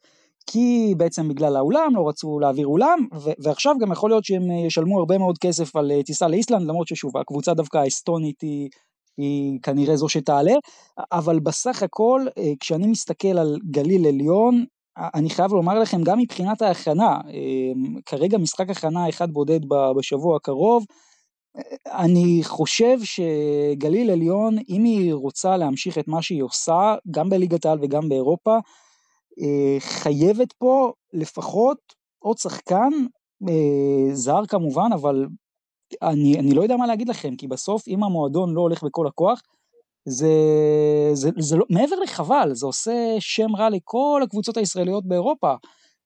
כי 0.47 0.93
בעצם 0.97 1.27
בגלל 1.27 1.55
האולם 1.55 1.95
לא 1.95 2.09
רצו 2.09 2.39
להעביר 2.39 2.67
אולם 2.67 3.07
ועכשיו 3.39 3.75
גם 3.79 3.91
יכול 3.91 4.09
להיות 4.09 4.25
שהם 4.25 4.51
ישלמו 4.51 4.99
הרבה 4.99 5.17
מאוד 5.17 5.37
כסף 5.37 5.75
על 5.75 5.91
טיסה 6.05 6.27
לאיסלנד 6.27 6.67
למרות 6.67 6.87
ששוב 6.87 7.17
הקבוצה 7.17 7.53
דווקא 7.53 7.77
האסטונית 7.77 8.41
היא 8.41 8.69
היא 9.17 9.59
כנראה 9.63 9.95
זו 9.95 10.09
שתעלה, 10.09 10.53
אבל 11.11 11.39
בסך 11.39 11.83
הכל 11.83 12.25
כשאני 12.59 12.87
מסתכל 12.87 13.37
על 13.37 13.57
גליל 13.71 14.07
עליון, 14.07 14.65
אני 14.97 15.29
חייב 15.29 15.53
לומר 15.53 15.79
לכם 15.79 16.03
גם 16.03 16.19
מבחינת 16.19 16.61
ההכנה, 16.61 17.19
כרגע 18.05 18.37
משחק 18.37 18.69
הכנה 18.69 19.09
אחד 19.09 19.31
בודד 19.31 19.59
בשבוע 19.97 20.35
הקרוב, 20.35 20.85
אני 21.87 22.39
חושב 22.43 22.97
שגליל 23.03 24.11
עליון, 24.11 24.57
אם 24.69 24.83
היא 24.83 25.13
רוצה 25.13 25.57
להמשיך 25.57 25.97
את 25.97 26.07
מה 26.07 26.21
שהיא 26.21 26.43
עושה, 26.43 26.95
גם 27.11 27.29
בליגת 27.29 27.65
העל 27.65 27.79
וגם 27.81 28.09
באירופה, 28.09 28.57
חייבת 29.79 30.53
פה 30.53 30.91
לפחות 31.13 31.77
עוד 32.19 32.37
שחקן, 32.37 32.89
זר 34.13 34.45
כמובן, 34.45 34.89
אבל 34.93 35.25
אני, 36.01 36.39
אני 36.39 36.53
לא 36.53 36.61
יודע 36.61 36.77
מה 36.77 36.87
להגיד 36.87 37.09
לכם, 37.09 37.35
כי 37.35 37.47
בסוף 37.47 37.87
אם 37.87 38.03
המועדון 38.03 38.53
לא 38.53 38.61
הולך 38.61 38.83
בכל 38.83 39.07
הכוח, 39.07 39.41
זה, 40.05 40.29
זה, 41.13 41.29
זה 41.39 41.55
לא, 41.55 41.65
מעבר 41.69 41.95
לחבל, 41.95 42.49
זה 42.53 42.65
עושה 42.65 43.15
שם 43.19 43.55
רע 43.55 43.69
לכל 43.69 44.21
הקבוצות 44.23 44.57
הישראליות 44.57 45.07
באירופה, 45.07 45.53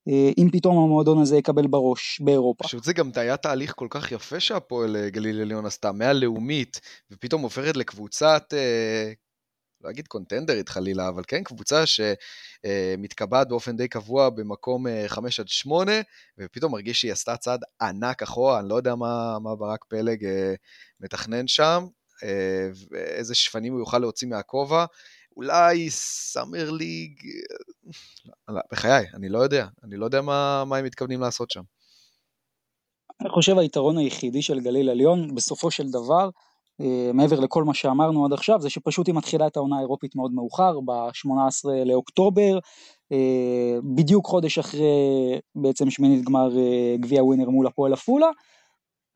אה, 0.07 0.31
אם 0.37 0.49
פתאום 0.51 0.77
המועדון 0.77 1.21
הזה 1.21 1.37
יקבל 1.37 1.67
בראש 1.67 2.21
באירופה. 2.21 2.63
פשוט 2.63 2.83
זה 2.83 2.93
גם 2.93 3.09
היה 3.15 3.37
תהליך 3.37 3.73
כל 3.75 3.87
כך 3.89 4.11
יפה 4.11 4.39
שהפועל 4.39 4.95
אה, 4.95 5.09
גליל 5.09 5.41
עליון 5.41 5.65
עשתה, 5.65 5.91
מהלאומית, 5.91 6.81
ופתאום 7.11 7.41
הופכת 7.41 7.77
לקבוצת 7.77 8.53
אה, 8.53 9.11
לא 9.81 9.89
אגיד 9.89 10.07
קונטנדרית 10.07 10.69
חלילה, 10.69 11.09
אבל 11.09 11.23
כן 11.27 11.43
קבוצה 11.43 11.83
שמתקבעת 11.85 13.47
באופן 13.47 13.77
די 13.77 13.87
קבוע 13.87 14.29
במקום 14.29 14.85
5 15.07 15.39
אה, 15.39 15.43
עד 15.43 15.47
8, 15.47 15.91
ופתאום 16.37 16.71
מרגיש 16.71 17.01
שהיא 17.01 17.11
עשתה 17.11 17.37
צעד 17.37 17.59
ענק 17.81 18.21
אחורה, 18.21 18.59
אני 18.59 18.69
לא 18.69 18.75
יודע 18.75 18.95
מה, 18.95 19.39
מה 19.39 19.55
ברק 19.55 19.85
פלג 19.89 20.25
מתכנן 20.99 21.47
שם, 21.47 21.85
אה, 22.23 22.69
ואיזה 22.91 23.35
שפנים 23.35 23.73
הוא 23.73 23.79
יוכל 23.79 23.99
להוציא 23.99 24.27
מהכובע. 24.27 24.85
אולי 25.37 25.89
סאמר 25.89 26.71
ליג, 26.71 27.11
בחיי, 28.71 29.05
אני 29.13 29.29
לא 29.29 29.39
יודע, 29.39 29.67
אני 29.83 29.97
לא 29.97 30.05
יודע 30.05 30.21
מה, 30.21 30.63
מה 30.65 30.77
הם 30.77 30.85
מתכוונים 30.85 31.21
לעשות 31.21 31.51
שם. 31.51 31.61
אני 33.21 33.29
חושב 33.29 33.57
היתרון 33.57 33.97
היחידי 33.97 34.41
של 34.41 34.59
גליל 34.59 34.89
עליון, 34.89 35.35
בסופו 35.35 35.71
של 35.71 35.89
דבר, 35.89 36.29
אה, 36.81 37.11
מעבר 37.13 37.39
לכל 37.39 37.63
מה 37.63 37.73
שאמרנו 37.73 38.25
עד 38.25 38.33
עכשיו, 38.33 38.61
זה 38.61 38.69
שפשוט 38.69 39.07
היא 39.07 39.15
מתחילה 39.15 39.47
את 39.47 39.57
העונה 39.57 39.77
האירופית 39.77 40.15
מאוד 40.15 40.31
מאוחר, 40.33 40.79
ב-18 40.79 41.69
לאוקטובר, 41.85 42.59
אה, 43.11 43.77
בדיוק 43.95 44.25
חודש 44.25 44.57
אחרי 44.59 45.39
בעצם 45.55 45.89
שמינית 45.89 46.25
גמר 46.25 46.57
אה, 46.57 46.95
גביע 46.99 47.23
ווינר 47.23 47.49
מול 47.49 47.67
הפועל 47.67 47.93
עפולה, 47.93 48.29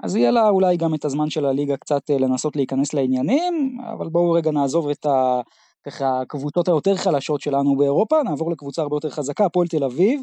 אז 0.04 0.16
יהיה 0.16 0.32
לה 0.32 0.50
אולי 0.50 0.78
גם 0.78 0.96
את 0.96 1.06
הזמן 1.06 1.30
של 1.30 1.46
הליגה 1.46 1.78
קצת 1.78 2.10
לנסות 2.10 2.56
להיכנס 2.56 2.94
לעניינים, 2.94 3.78
אבל 3.94 4.10
בואו 4.10 4.32
רגע 4.32 4.52
נעזוב 4.52 4.90
את 4.90 5.06
ה... 5.06 5.42
ככה 5.86 6.22
הקבוצות 6.22 6.68
היותר 6.68 6.96
חלשות 6.96 7.42
שלנו 7.42 7.78
באירופה, 7.78 8.24
נעבור 8.24 8.52
לקבוצה 8.52 8.82
הרבה 8.82 8.96
יותר 8.96 9.10
חזקה, 9.10 9.46
הפועל 9.46 9.68
תל 9.68 9.84
אביב, 9.84 10.22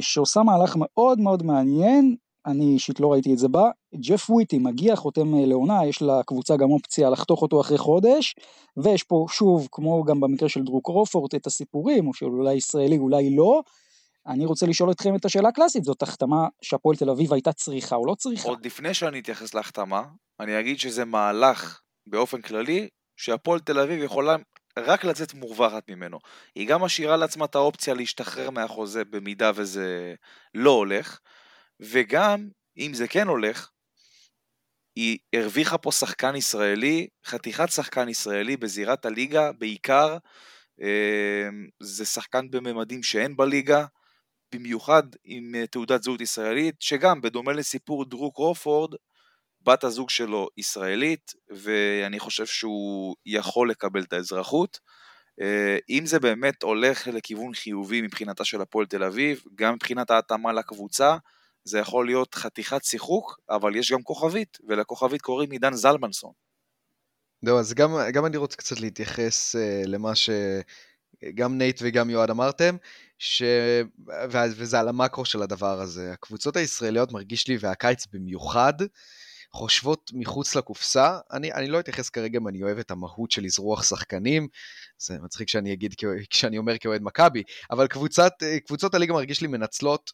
שעושה 0.00 0.42
מהלך 0.42 0.74
מאוד 0.78 1.20
מאוד 1.20 1.42
מעניין, 1.42 2.16
אני 2.46 2.64
אישית 2.64 3.00
לא 3.00 3.12
ראיתי 3.12 3.32
את 3.32 3.38
זה 3.38 3.48
בה, 3.48 3.70
ג'ף 3.94 4.30
וויטי 4.30 4.58
מגיע, 4.58 4.96
חותם 4.96 5.34
אה, 5.34 5.46
לעונה, 5.46 5.86
יש 5.86 6.02
לקבוצה 6.02 6.56
גם 6.56 6.70
אופציה 6.70 7.10
לחתוך 7.10 7.42
אותו 7.42 7.60
אחרי 7.60 7.78
חודש, 7.78 8.34
ויש 8.76 9.02
פה 9.02 9.26
שוב, 9.28 9.68
כמו 9.72 10.04
גם 10.04 10.20
במקרה 10.20 10.48
של 10.48 10.62
דרו 10.62 10.82
קרופורט, 10.82 11.34
את 11.34 11.46
הסיפורים, 11.46 12.08
או 12.08 12.14
של 12.14 12.26
אולי 12.26 12.54
ישראלי, 12.54 12.98
אולי 12.98 13.36
לא. 13.36 13.60
אני 14.28 14.46
רוצה 14.46 14.66
לשאול 14.66 14.90
אתכם 14.90 15.16
את 15.16 15.24
השאלה 15.24 15.48
הקלאסית, 15.48 15.84
זאת 15.84 16.02
החתמה 16.02 16.48
שהפועל 16.62 16.96
תל 16.96 17.10
אביב 17.10 17.32
הייתה 17.32 17.52
צריכה 17.52 17.96
או 17.96 18.06
לא 18.06 18.14
צריכה? 18.14 18.48
עוד 18.48 18.66
לפני 18.66 18.94
שאני 18.94 19.20
אתייחס 19.20 19.54
להחתמה, 19.54 20.02
אני 20.40 20.60
אגיד 20.60 20.78
שזה 20.78 21.04
מהלך 21.04 21.80
באופן 22.06 22.40
כללי, 22.40 22.88
שהפועל 23.16 23.60
תל 23.60 23.78
אביב 23.78 24.02
יכולה 24.02 24.36
רק 24.78 25.04
לצאת 25.04 25.34
מורווחת 25.34 25.90
ממנו. 25.90 26.18
היא 26.54 26.68
גם 26.68 26.80
משאירה 26.80 27.16
לעצמה 27.16 27.44
את 27.44 27.54
האופציה 27.54 27.94
להשתחרר 27.94 28.50
מהחוזה 28.50 29.04
במידה 29.04 29.50
וזה 29.54 30.14
לא 30.54 30.70
הולך, 30.70 31.18
וגם, 31.80 32.48
אם 32.78 32.94
זה 32.94 33.08
כן 33.08 33.28
הולך, 33.28 33.70
היא 34.96 35.18
הרוויחה 35.34 35.78
פה 35.78 35.92
שחקן 35.92 36.36
ישראלי, 36.36 37.08
חתיכת 37.26 37.68
שחקן 37.70 38.08
ישראלי 38.08 38.56
בזירת 38.56 39.06
הליגה, 39.06 39.52
בעיקר 39.52 40.16
אמ, 40.80 41.68
זה 41.80 42.04
שחקן 42.04 42.50
בממדים 42.50 43.02
שאין 43.02 43.36
בליגה, 43.36 43.84
במיוחד 44.52 45.02
עם 45.24 45.54
אה, 45.54 45.66
תעודת 45.66 46.02
זהות 46.02 46.20
ישראלית, 46.20 46.74
שגם 46.80 47.20
בדומה 47.20 47.52
לסיפור 47.52 48.04
דרו 48.04 48.32
קרופורד, 48.32 48.94
בת 49.62 49.84
הזוג 49.84 50.10
שלו 50.10 50.48
ישראלית, 50.56 51.32
ואני 51.50 52.18
חושב 52.18 52.46
שהוא 52.46 53.16
יכול 53.26 53.70
לקבל 53.70 54.02
את 54.02 54.12
האזרחות. 54.12 54.78
אה, 55.40 55.78
אם 55.90 56.06
זה 56.06 56.20
באמת 56.20 56.62
הולך 56.62 57.06
לכיוון 57.06 57.54
חיובי 57.54 58.02
מבחינתה 58.02 58.44
של 58.44 58.60
הפועל 58.60 58.86
תל 58.86 59.04
אביב, 59.04 59.42
גם 59.54 59.74
מבחינת 59.74 60.10
ההתאמה 60.10 60.52
לקבוצה, 60.52 61.16
זה 61.64 61.78
יכול 61.78 62.06
להיות 62.06 62.34
חתיכת 62.34 62.84
שיחוק, 62.84 63.38
אבל 63.50 63.76
יש 63.76 63.92
גם 63.92 64.02
כוכבית, 64.02 64.58
ולכוכבית 64.68 65.22
קוראים 65.22 65.50
עידן 65.50 65.72
זלמנסון. 65.72 66.32
זהו, 67.44 67.58
אז 67.58 67.74
גם, 67.74 67.90
גם 68.12 68.26
אני 68.26 68.36
רוצה 68.36 68.56
קצת 68.56 68.80
להתייחס 68.80 69.56
uh, 69.56 69.88
למה 69.88 70.12
שגם 71.24 71.58
נייט 71.58 71.80
וגם 71.82 72.10
יועד 72.10 72.30
אמרתם, 72.30 72.76
ש... 73.18 73.42
וזה 74.40 74.80
על 74.80 74.88
המקרו 74.88 75.24
של 75.24 75.42
הדבר 75.42 75.80
הזה. 75.80 76.12
הקבוצות 76.12 76.56
הישראליות 76.56 77.12
מרגיש 77.12 77.48
לי, 77.48 77.56
והקיץ 77.60 78.06
במיוחד, 78.12 78.72
חושבות 79.52 80.10
מחוץ 80.14 80.54
לקופסה. 80.54 81.18
אני, 81.32 81.52
אני 81.52 81.68
לא 81.68 81.80
אתייחס 81.80 82.08
כרגע 82.08 82.38
אם 82.38 82.48
אני 82.48 82.62
אוהב 82.62 82.78
את 82.78 82.90
המהות 82.90 83.30
של 83.30 83.44
אזרוח 83.44 83.82
שחקנים, 83.82 84.48
זה 84.98 85.18
מצחיק 85.22 85.48
שאני 85.48 85.72
אגיד 85.72 85.94
כשאני 86.30 86.58
אומר 86.58 86.78
כאוהד 86.78 87.02
מכבי, 87.02 87.42
אבל 87.70 87.86
קבוצת, 87.86 88.32
קבוצות 88.66 88.94
הליגה 88.94 89.12
מרגיש 89.12 89.40
לי 89.40 89.46
מנצלות 89.46 90.12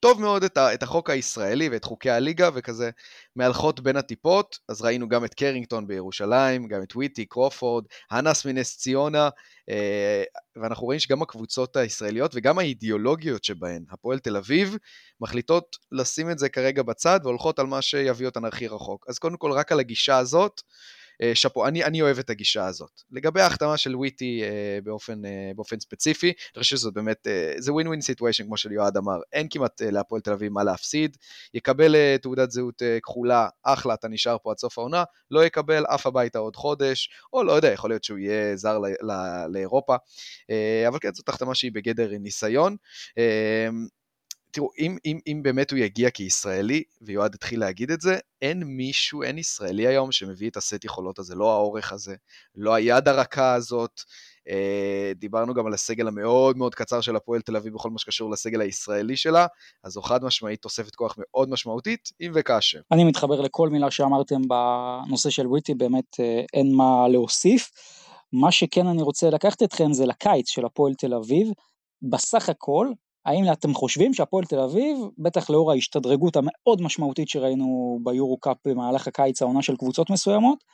טוב 0.00 0.20
מאוד 0.20 0.44
את, 0.44 0.56
ה, 0.56 0.74
את 0.74 0.82
החוק 0.82 1.10
הישראלי 1.10 1.68
ואת 1.68 1.84
חוקי 1.84 2.10
הליגה 2.10 2.50
וכזה 2.54 2.90
מהלכות 3.36 3.80
בין 3.80 3.96
הטיפות, 3.96 4.58
אז 4.68 4.82
ראינו 4.82 5.08
גם 5.08 5.24
את 5.24 5.34
קרינגטון 5.34 5.86
בירושלים, 5.86 6.68
גם 6.68 6.82
את 6.82 6.96
וויטי, 6.96 7.26
קרופורד, 7.26 7.84
האנס 8.10 8.44
מנס 8.46 8.76
ציונה, 8.76 9.28
אה, 9.70 10.22
ואנחנו 10.56 10.84
רואים 10.84 11.00
שגם 11.00 11.22
הקבוצות 11.22 11.76
הישראליות 11.76 12.32
וגם 12.34 12.58
האידיאולוגיות 12.58 13.44
שבהן, 13.44 13.84
הפועל 13.90 14.18
תל 14.18 14.36
אביב, 14.36 14.76
מחליטות 15.20 15.76
לשים 15.92 16.30
את 16.30 16.38
זה 16.38 16.48
כרגע 16.48 16.82
בצד 16.82 17.20
והולכות 17.22 17.58
על 17.58 17.66
מה 17.66 17.82
שיביא 17.82 18.26
אותן 18.26 18.44
הכי 18.44 18.66
רחוק. 18.66 19.06
אז 19.08 19.18
קודם 19.18 19.36
כל 19.36 19.52
רק 19.52 19.72
על 19.72 19.80
הגישה 19.80 20.18
הזאת, 20.18 20.62
שאפו, 21.34 21.66
אני, 21.66 21.84
אני 21.84 22.02
אוהב 22.02 22.18
את 22.18 22.30
הגישה 22.30 22.66
הזאת. 22.66 23.00
לגבי 23.10 23.40
ההחתמה 23.40 23.76
של 23.76 23.96
וויטי 23.96 24.42
אה, 24.42 24.78
באופן, 24.84 25.24
אה, 25.24 25.50
באופן 25.56 25.80
ספציפי, 25.80 26.26
אני 26.26 26.62
חושב 26.62 26.76
שזאת 26.76 26.94
באמת, 26.94 27.26
אה, 27.26 27.52
זה 27.58 27.72
win-win 27.72 27.86
situation 27.86 28.44
כמו 28.44 28.56
שיועד 28.56 28.96
אמר, 28.96 29.18
אין 29.32 29.46
כמעט 29.50 29.82
אה, 29.82 29.90
להפועל 29.90 30.20
תל 30.20 30.32
אביב 30.32 30.52
מה 30.52 30.64
להפסיד, 30.64 31.16
יקבל 31.54 31.94
אה, 31.94 32.16
תעודת 32.22 32.50
זהות 32.50 32.82
אה, 32.82 32.98
כחולה, 33.02 33.48
אחלה, 33.62 33.94
אתה 33.94 34.08
נשאר 34.08 34.36
פה 34.42 34.50
עד 34.50 34.58
סוף 34.58 34.78
העונה, 34.78 35.04
לא 35.30 35.44
יקבל, 35.44 35.84
עף 35.88 36.06
הביתה 36.06 36.38
עוד 36.38 36.56
חודש, 36.56 37.10
או 37.32 37.42
לא 37.42 37.52
יודע, 37.52 37.68
יכול 37.68 37.90
להיות 37.90 38.04
שהוא 38.04 38.18
יהיה 38.18 38.56
זר 38.56 38.78
ל, 38.78 38.86
ל, 38.86 39.12
לאירופה, 39.52 39.96
אה, 40.50 40.84
אבל 40.88 40.98
כן, 40.98 41.14
זאת 41.14 41.28
החתמה 41.28 41.54
שהיא 41.54 41.72
בגדר 41.72 42.10
ניסיון. 42.20 42.76
תראו, 44.50 44.70
אם, 44.78 44.96
אם, 45.04 45.18
אם 45.26 45.40
באמת 45.42 45.70
הוא 45.70 45.78
יגיע 45.78 46.10
כישראלי, 46.10 46.82
ויועד 47.02 47.34
התחיל 47.34 47.60
להגיד 47.60 47.90
את 47.90 48.00
זה, 48.00 48.18
אין 48.42 48.62
מישהו, 48.62 49.22
אין 49.22 49.38
ישראלי 49.38 49.86
היום 49.86 50.12
שמביא 50.12 50.50
את 50.50 50.56
הסט 50.56 50.84
יכולות 50.84 51.18
הזה, 51.18 51.34
לא 51.34 51.52
האורך 51.52 51.92
הזה, 51.92 52.14
לא 52.54 52.74
היד 52.74 53.08
הרכה 53.08 53.54
הזאת. 53.54 54.00
אה, 54.48 55.12
דיברנו 55.16 55.54
גם 55.54 55.66
על 55.66 55.74
הסגל 55.74 56.08
המאוד 56.08 56.56
מאוד 56.56 56.74
קצר 56.74 57.00
של 57.00 57.16
הפועל 57.16 57.40
תל 57.40 57.56
אביב 57.56 57.74
בכל 57.74 57.90
מה 57.90 57.98
שקשור 57.98 58.30
לסגל 58.30 58.60
הישראלי 58.60 59.16
שלה, 59.16 59.46
אז 59.84 59.92
זו 59.92 60.02
חד 60.02 60.24
משמעית 60.24 60.62
תוספת 60.62 60.94
כוח 60.94 61.14
מאוד 61.18 61.50
משמעותית, 61.50 62.08
אם 62.20 62.30
וכאשר. 62.34 62.80
אני 62.92 63.04
מתחבר 63.04 63.40
לכל 63.40 63.68
מילה 63.68 63.90
שאמרתם 63.90 64.40
בנושא 64.48 65.30
של 65.30 65.46
וויטי, 65.46 65.74
באמת 65.74 66.20
אה, 66.20 66.42
אין 66.54 66.74
מה 66.74 67.08
להוסיף. 67.08 67.70
מה 68.32 68.52
שכן 68.52 68.86
אני 68.86 69.02
רוצה 69.02 69.30
לקחת 69.30 69.62
אתכם 69.62 69.92
זה 69.92 70.06
לקיץ 70.06 70.48
של 70.48 70.64
הפועל 70.64 70.94
תל 70.94 71.14
אביב. 71.14 71.48
בסך 72.02 72.48
הכל, 72.48 72.88
האם 73.26 73.44
אתם 73.52 73.74
חושבים 73.74 74.14
שהפועל 74.14 74.44
תל 74.44 74.60
אביב, 74.60 74.98
בטח 75.18 75.50
לאור 75.50 75.72
ההשתדרגות 75.72 76.36
המאוד 76.36 76.82
משמעותית 76.82 77.28
שראינו 77.28 77.98
ביורו 78.04 78.38
קאפ 78.38 78.56
במהלך 78.64 79.06
הקיץ 79.08 79.42
העונה 79.42 79.62
של 79.62 79.76
קבוצות 79.76 80.10
מסוימות, 80.10 80.64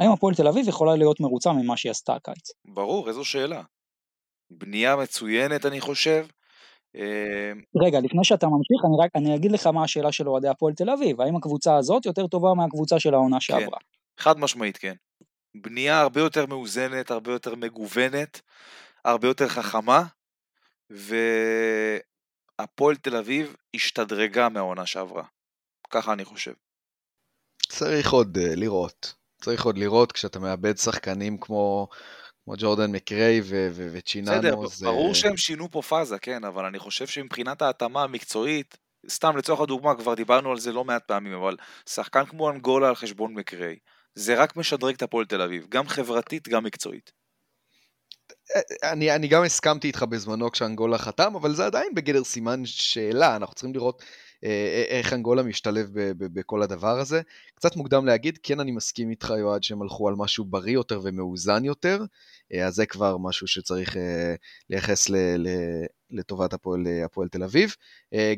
האם 0.00 0.10
הפועל 0.10 0.34
תל 0.34 0.48
אביב 0.48 0.68
יכולה 0.68 0.96
להיות 0.96 1.20
מרוצה 1.20 1.52
ממה 1.52 1.76
שהיא 1.76 1.90
עשתה 1.90 2.14
הקיץ? 2.14 2.50
ברור, 2.64 3.08
איזו 3.08 3.24
שאלה. 3.24 3.62
בנייה 4.50 4.96
מצוינת 4.96 5.66
אני 5.66 5.80
חושב. 5.80 6.26
אה, 6.96 7.52
רגע, 7.84 8.00
לפני 8.00 8.24
שאתה 8.24 8.46
ממשיך, 8.46 8.84
אני 8.84 9.04
רק, 9.04 9.10
אני 9.14 9.36
אגיד 9.36 9.52
לך 9.52 9.66
מה 9.66 9.84
השאלה 9.84 10.12
של 10.12 10.28
אוהדי 10.28 10.48
הפועל 10.48 10.74
תל 10.74 10.90
אביב, 10.90 11.20
האם 11.20 11.36
הקבוצה 11.36 11.76
הזאת 11.76 12.06
יותר 12.06 12.26
טובה 12.26 12.54
מהקבוצה 12.54 13.00
של 13.00 13.14
העונה 13.14 13.36
כן. 13.36 13.40
שעברה? 13.40 13.78
כן, 13.78 14.22
חד 14.22 14.38
משמעית 14.38 14.76
כן. 14.76 14.94
בנייה 15.56 16.00
הרבה 16.00 16.20
יותר 16.20 16.46
מאוזנת, 16.46 17.10
הרבה 17.10 17.32
יותר 17.32 17.54
מגוונת. 17.54 18.40
הרבה 19.06 19.28
יותר 19.28 19.48
חכמה, 19.48 20.02
והפועל 20.90 22.06
תל 22.96 23.16
אביב 23.16 23.56
השתדרגה 23.74 24.48
מהעונה 24.48 24.86
שעברה. 24.86 25.24
ככה 25.90 26.12
אני 26.12 26.24
חושב. 26.24 26.52
צריך 27.68 28.12
עוד 28.12 28.36
uh, 28.36 28.40
לראות. 28.56 29.14
צריך 29.42 29.64
עוד 29.64 29.78
לראות 29.78 30.12
כשאתה 30.12 30.38
מאבד 30.38 30.76
שחקנים 30.76 31.38
כמו, 31.40 31.88
כמו 32.44 32.54
ג'ורדן 32.58 32.92
מקריי 32.92 33.40
וצ'יננו. 33.92 34.38
בסדר, 34.38 34.66
זה... 34.66 34.86
ברור 34.86 35.14
שהם 35.14 35.36
שינו 35.36 35.70
פה 35.70 35.82
פאזה, 35.82 36.18
כן, 36.18 36.44
אבל 36.44 36.64
אני 36.64 36.78
חושב 36.78 37.06
שמבחינת 37.06 37.62
ההתאמה 37.62 38.02
המקצועית, 38.02 38.76
סתם 39.10 39.36
לצורך 39.36 39.60
הדוגמה, 39.60 39.94
כבר 39.94 40.14
דיברנו 40.14 40.50
על 40.50 40.58
זה 40.58 40.72
לא 40.72 40.84
מעט 40.84 41.04
פעמים, 41.04 41.32
אבל 41.32 41.56
שחקן 41.88 42.26
כמו 42.26 42.50
אנגולה 42.50 42.88
על 42.88 42.94
חשבון 42.94 43.34
מקריי, 43.34 43.78
זה 44.14 44.42
רק 44.42 44.56
משדרג 44.56 44.94
את 44.94 45.02
הפועל 45.02 45.26
תל 45.26 45.42
אביב, 45.42 45.66
גם 45.68 45.88
חברתית, 45.88 46.48
גם 46.48 46.64
מקצועית. 46.64 47.12
אני, 48.82 49.14
אני 49.14 49.28
גם 49.28 49.42
הסכמתי 49.42 49.86
איתך 49.86 50.02
בזמנו 50.02 50.50
כשאנגולה 50.50 50.98
חתם, 50.98 51.34
אבל 51.34 51.54
זה 51.54 51.66
עדיין 51.66 51.94
בגדר 51.94 52.24
סימן 52.24 52.66
שאלה, 52.66 53.36
אנחנו 53.36 53.54
צריכים 53.54 53.74
לראות 53.74 54.02
אה, 54.44 54.50
אה, 54.50 54.98
איך 54.98 55.12
אנגולה 55.12 55.42
משתלב 55.42 55.88
בכל 56.18 56.62
הדבר 56.62 56.98
הזה. 56.98 57.20
קצת 57.54 57.76
מוקדם 57.76 58.06
להגיד, 58.06 58.38
כן 58.42 58.60
אני 58.60 58.72
מסכים 58.72 59.10
איתך 59.10 59.32
יועד 59.38 59.62
שהם 59.62 59.82
הלכו 59.82 60.08
על 60.08 60.14
משהו 60.14 60.44
בריא 60.44 60.74
יותר 60.74 61.00
ומאוזן 61.02 61.64
יותר, 61.64 62.04
אה, 62.54 62.66
אז 62.66 62.74
זה 62.74 62.86
כבר 62.86 63.16
משהו 63.18 63.46
שצריך 63.46 63.96
לייחס 64.70 65.08
ל, 65.08 65.16
ל, 65.16 65.48
לטובת 66.10 66.52
הפועל, 66.52 66.86
הפועל 67.04 67.28
תל 67.28 67.42
אביב, 67.42 67.74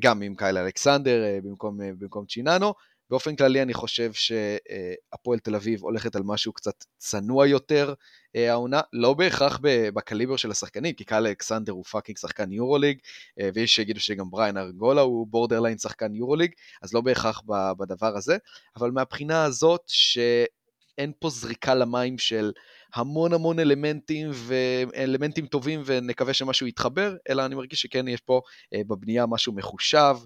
גם 0.01 0.23
עם 0.23 0.35
קייל 0.35 0.59
אלכסנדר 0.59 1.23
במקום, 1.43 1.79
במקום 1.99 2.25
צ'יננו. 2.27 2.73
באופן 3.11 3.37
כללי 3.37 3.63
אני 3.63 3.75
חושב 3.75 4.13
שהפועל 4.13 5.39
תל 5.39 5.55
אביב 5.55 5.83
הולכת 5.83 6.17
על 6.17 6.23
משהו 6.25 6.53
קצת 6.53 6.85
צנוע 6.99 7.47
יותר 7.47 7.95
אה, 8.37 8.51
העונה, 8.51 8.81
לא 8.93 9.15
בהכרח 9.15 9.61
בקליבר 9.95 10.37
של 10.37 10.51
השחקנים, 10.51 10.95
כי 10.95 11.05
קייל 11.05 11.27
אלכסנדר 11.27 11.73
הוא 11.73 11.85
fucking 11.85 12.19
שחקן 12.19 12.53
יורוליג, 12.53 12.99
אה, 13.41 13.51
ויש 13.55 13.77
שיגידו 13.77 14.01
שגם 14.01 14.31
בריין 14.31 14.57
ארגולה 14.57 15.01
הוא 15.01 15.27
borderline 15.27 15.79
שחקן 15.79 16.15
יורוליג, 16.15 16.53
אז 16.83 16.95
לא 16.95 17.01
בהכרח 17.01 17.43
בדבר 17.79 18.17
הזה, 18.17 18.37
אבל 18.77 18.91
מהבחינה 18.91 19.45
הזאת 19.45 19.83
שאין 19.87 21.13
פה 21.19 21.31
זריקה 21.31 21.75
למים 21.75 22.19
של 22.19 22.53
המון 22.95 23.33
המון 23.33 23.59
אלמנטים 23.59 24.31
ואלמנטים 24.33 25.47
טובים 25.47 25.83
ונקווה 25.87 26.35
שמשהו 26.35 26.67
יתחבר, 26.67 27.17
אלא 27.29 27.47
אני 27.47 27.55
מרגיש 27.55 27.83
שכן 27.83 28.09
יש 28.09 28.21
פה 28.21 28.41
אה, 28.75 28.81
בבנייה 28.87 29.27
משהו 29.27 29.53
מחושב. 29.53 30.17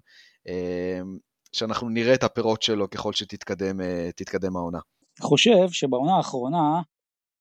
שאנחנו 1.53 1.89
נראה 1.89 2.15
את 2.15 2.23
הפירות 2.23 2.63
שלו 2.63 2.91
ככל 2.91 3.13
שתתקדם 3.13 4.57
העונה. 4.57 4.79
אני 5.21 5.29
חושב 5.29 5.71
שבעונה 5.71 6.17
האחרונה, 6.17 6.81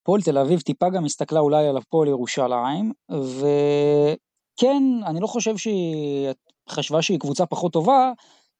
פועל 0.04 0.22
תל 0.22 0.38
אביב 0.38 0.60
טיפה 0.60 0.90
גם 0.90 1.06
הסתכלה 1.06 1.40
אולי 1.40 1.68
על 1.68 1.78
הפועל 1.78 2.08
ירושלים, 2.08 2.92
וכן, 3.12 4.84
אני 5.06 5.20
לא 5.20 5.28
חושב 5.28 5.58
שהיא 5.58 6.30
חשבה 6.70 7.02
שהיא 7.02 7.20
קבוצה 7.20 7.46
פחות 7.46 7.74
טובה, 7.74 8.12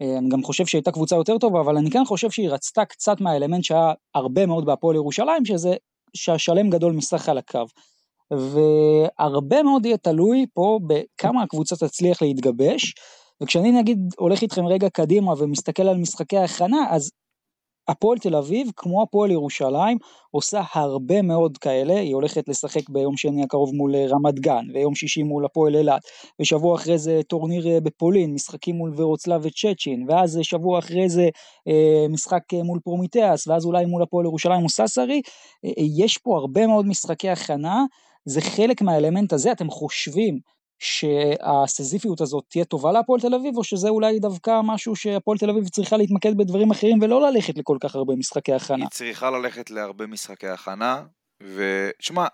אני 0.02 0.30
גם 0.30 0.44
חושב 0.44 0.66
שהיא 0.66 0.80
הייתה 0.80 0.92
קבוצה 0.92 1.16
יותר 1.16 1.38
טובה, 1.38 1.62
אבל 1.62 1.78
אני 1.78 1.92
כן 1.92 2.06
חושב 2.06 2.32
שהיא 2.32 2.50
רצתה 2.50 2.86
קצת 2.86 3.22
מהאלמנט 3.22 3.64
שהיה 3.64 3.94
הרבה 4.16 4.46
מאוד 4.46 4.66
בהפועל 4.66 4.96
ירושלים, 4.96 5.46
שזה 5.46 5.76
שהשלם 6.14 6.70
גדול 6.70 6.94
מסך 6.94 7.30
על 7.30 7.38
הקו. 7.38 7.66
והרבה 8.32 9.64
מאוד 9.64 9.86
יהיה 9.86 9.98
תלוי 9.98 10.46
פה 10.54 10.80
בכמה 10.88 11.44
הקבוצה 11.44 11.76
תצליח 11.76 12.22
להתגבש, 12.22 12.94
וכשאני 13.44 13.72
נגיד 13.72 14.00
הולך 14.18 14.42
איתכם 14.42 14.66
רגע 14.66 14.90
קדימה 14.90 15.34
ומסתכל 15.38 15.84
על 15.84 15.98
משחקי 15.98 16.38
ההכנה, 16.38 16.86
אז 16.90 17.12
הפועל 17.88 18.18
תל 18.18 18.36
אביב, 18.36 18.68
כמו 18.76 19.04
הפועל 19.04 19.32
ירושלים, 19.32 19.98
עושה 20.32 20.62
הרבה 20.74 21.22
מאוד 21.22 21.58
כאלה, 21.58 22.00
היא 22.00 22.16
הולכת 22.16 22.50
לשחק 22.50 22.90
ביום 22.90 23.18
שני 23.18 23.44
הקרוב 23.44 23.76
מול 23.76 23.96
אה, 23.96 24.06
רמת 24.10 24.40
גן, 24.40 24.66
ויום 24.74 24.96
שישי 24.96 25.24
מול 25.24 25.46
הפועל 25.46 25.76
אילת, 25.76 26.02
ושבוע 26.42 26.76
אחרי 26.76 26.98
זה 26.98 27.22
טורניר 27.28 27.68
אה, 27.68 27.80
בפולין, 27.80 28.34
משחקים 28.34 28.76
מול 28.76 28.94
ורוצלב 28.96 29.42
וצ'צ'ין, 29.44 30.06
ואז 30.10 30.40
שבוע 30.42 30.80
אחרי 30.80 31.10
זה 31.10 31.30
אה, 31.68 32.06
משחק 32.10 32.44
מול 32.64 32.80
פרומיתיאס, 32.84 33.48
ואז 33.48 33.66
אולי 33.66 33.86
מול 33.86 34.04
הפועל 34.04 34.26
ירושלים 34.26 34.64
או 34.64 34.70
ססרי, 34.70 35.22
יש 35.98 36.18
פה 36.18 36.38
הרבה 36.38 36.68
מאוד 36.68 36.86
משחקי 36.86 37.30
הכנה, 37.30 37.86
זה 38.26 38.42
חלק 38.42 38.82
מהאלמנט 38.82 39.34
הזה, 39.34 39.52
אתם 39.52 39.70
חושבים 39.70 40.40
שהסיזיפיות 40.82 42.22
הזאת 42.22 42.44
תהיה 42.50 42.66
טובה 42.66 42.92
להפועל 42.92 43.22
תל 43.22 43.36
אביב, 43.36 43.58
או 43.58 43.64
שזה 43.64 43.90
אולי 43.90 44.20
דווקא 44.20 44.62
משהו 44.64 44.96
שהפועל 44.96 45.38
תל 45.38 45.50
אביב 45.50 45.70
צריכה 45.70 45.98
להתמקד 45.98 46.38
בדברים 46.38 46.72
אחרים 46.72 47.00
ולא 47.02 47.22
ללכת 47.22 47.58
לכל 47.58 47.78
כך 47.82 47.96
הרבה 47.96 48.16
משחקי 48.16 48.54
הכנה? 48.54 48.78
היא 48.78 48.90
צריכה 48.92 49.32
ללכת 49.32 49.70
להרבה 49.70 50.08
משחקי 50.08 50.48
הכנה, 50.48 51.04
ותשמע, 51.42 52.28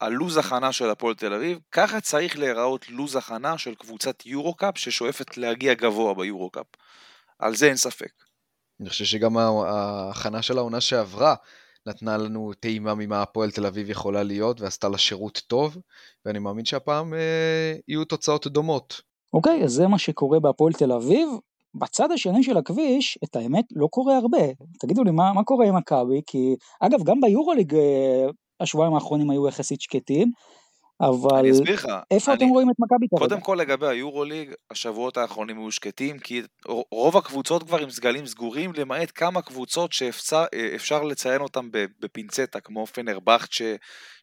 הלוז 0.00 0.36
הכנה 0.36 0.72
של 0.72 0.90
הפועל 0.90 1.14
תל 1.14 1.32
אביב, 1.32 1.58
ככה 1.72 2.00
צריך 2.00 2.38
להיראות 2.38 2.88
לוז 2.88 3.16
הכנה 3.16 3.58
של 3.58 3.74
קבוצת 3.74 4.26
יורו-קאפ 4.26 4.78
ששואפת 4.78 5.36
להגיע 5.36 5.74
גבוה 5.74 6.14
ביורו-קאפ. 6.14 6.66
על 7.38 7.54
זה 7.54 7.66
אין 7.66 7.76
ספק. 7.76 8.12
אני 8.80 8.88
חושב 8.88 9.04
שגם 9.04 9.36
ההכנה 9.36 10.42
של 10.42 10.58
העונה 10.58 10.80
שעברה 10.80 11.34
נתנה 11.88 12.16
לנו 12.16 12.52
טעימה 12.60 12.94
ממה 12.94 13.22
הפועל 13.22 13.50
תל 13.50 13.66
אביב 13.66 13.90
יכולה 13.90 14.22
להיות 14.22 14.60
ועשתה 14.60 14.88
לה 14.88 14.98
שירות 14.98 15.42
טוב, 15.46 15.76
ואני 16.24 16.38
מאמין 16.38 16.64
שהפעם 16.64 17.14
אה, 17.14 17.74
יהיו 17.88 18.04
תוצאות 18.04 18.46
דומות. 18.46 19.00
אוקיי, 19.32 19.64
אז 19.64 19.70
זה 19.70 19.86
מה 19.86 19.98
שקורה 19.98 20.40
בהפועל 20.40 20.72
תל 20.72 20.92
אביב. 20.92 21.28
בצד 21.74 22.12
השני 22.12 22.42
של 22.42 22.56
הכביש, 22.56 23.18
את 23.24 23.36
האמת, 23.36 23.64
לא 23.76 23.86
קורה 23.90 24.16
הרבה. 24.16 24.38
תגידו 24.80 25.04
לי, 25.04 25.10
מה, 25.10 25.32
מה 25.32 25.44
קורה 25.44 25.66
עם 25.66 25.76
מכבי? 25.76 26.20
כי, 26.26 26.56
אגב, 26.80 27.02
גם 27.04 27.20
ביורוליג 27.20 27.74
אה, 27.74 28.26
השבועיים 28.60 28.94
האחרונים 28.94 29.30
היו 29.30 29.48
יחסית 29.48 29.80
שקטים. 29.80 30.30
אבל 31.00 31.38
אני 31.38 31.50
אסביר 31.50 31.74
לך. 31.74 31.88
איפה 32.10 32.32
אני... 32.32 32.44
אתם 32.44 32.48
רואים 32.52 32.70
את 32.70 32.76
מכבי 32.78 33.06
כרגע? 33.08 33.28
קודם 33.28 33.40
כל 33.40 33.58
לגבי 33.60 33.86
היורוליג, 33.86 34.52
השבועות 34.70 35.16
האחרונים 35.16 35.58
היו 35.58 35.70
שקטים, 35.70 36.18
כי 36.18 36.42
רוב 36.92 37.16
הקבוצות 37.16 37.62
כבר 37.62 37.78
עם 37.78 37.90
סגלים 37.90 38.26
סגורים, 38.26 38.72
למעט 38.74 39.12
כמה 39.14 39.42
קבוצות 39.42 39.92
שאפשר 39.92 41.02
לציין 41.02 41.40
אותן 41.40 41.68
בפינצטה, 42.00 42.60
כמו 42.60 42.86
פנרבכט 42.86 43.48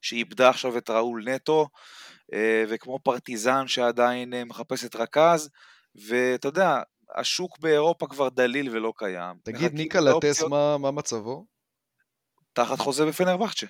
שאיבדה 0.02 0.50
עכשיו 0.50 0.78
את 0.78 0.90
ראול 0.90 1.24
נטו, 1.30 1.68
אה, 2.34 2.64
וכמו 2.70 3.00
פרטיזן 3.04 3.68
שעדיין 3.68 4.34
אה, 4.34 4.46
מחפשת 4.46 4.96
רכז, 4.96 5.50
ואתה 6.08 6.48
יודע, 6.48 6.82
השוק 7.16 7.60
באירופה 7.60 8.08
כבר 8.08 8.30
דליל 8.30 8.70
ולא 8.72 8.94
קיים. 8.98 9.36
תגיד, 9.44 9.74
ניקה 9.74 10.00
לטס, 10.00 10.44
מה, 10.44 10.78
מה 10.78 10.92
מצבו? 10.92 11.46
תחת 12.54 12.80
חוזה 12.80 13.06
בפנרבכצ'ה. 13.06 13.68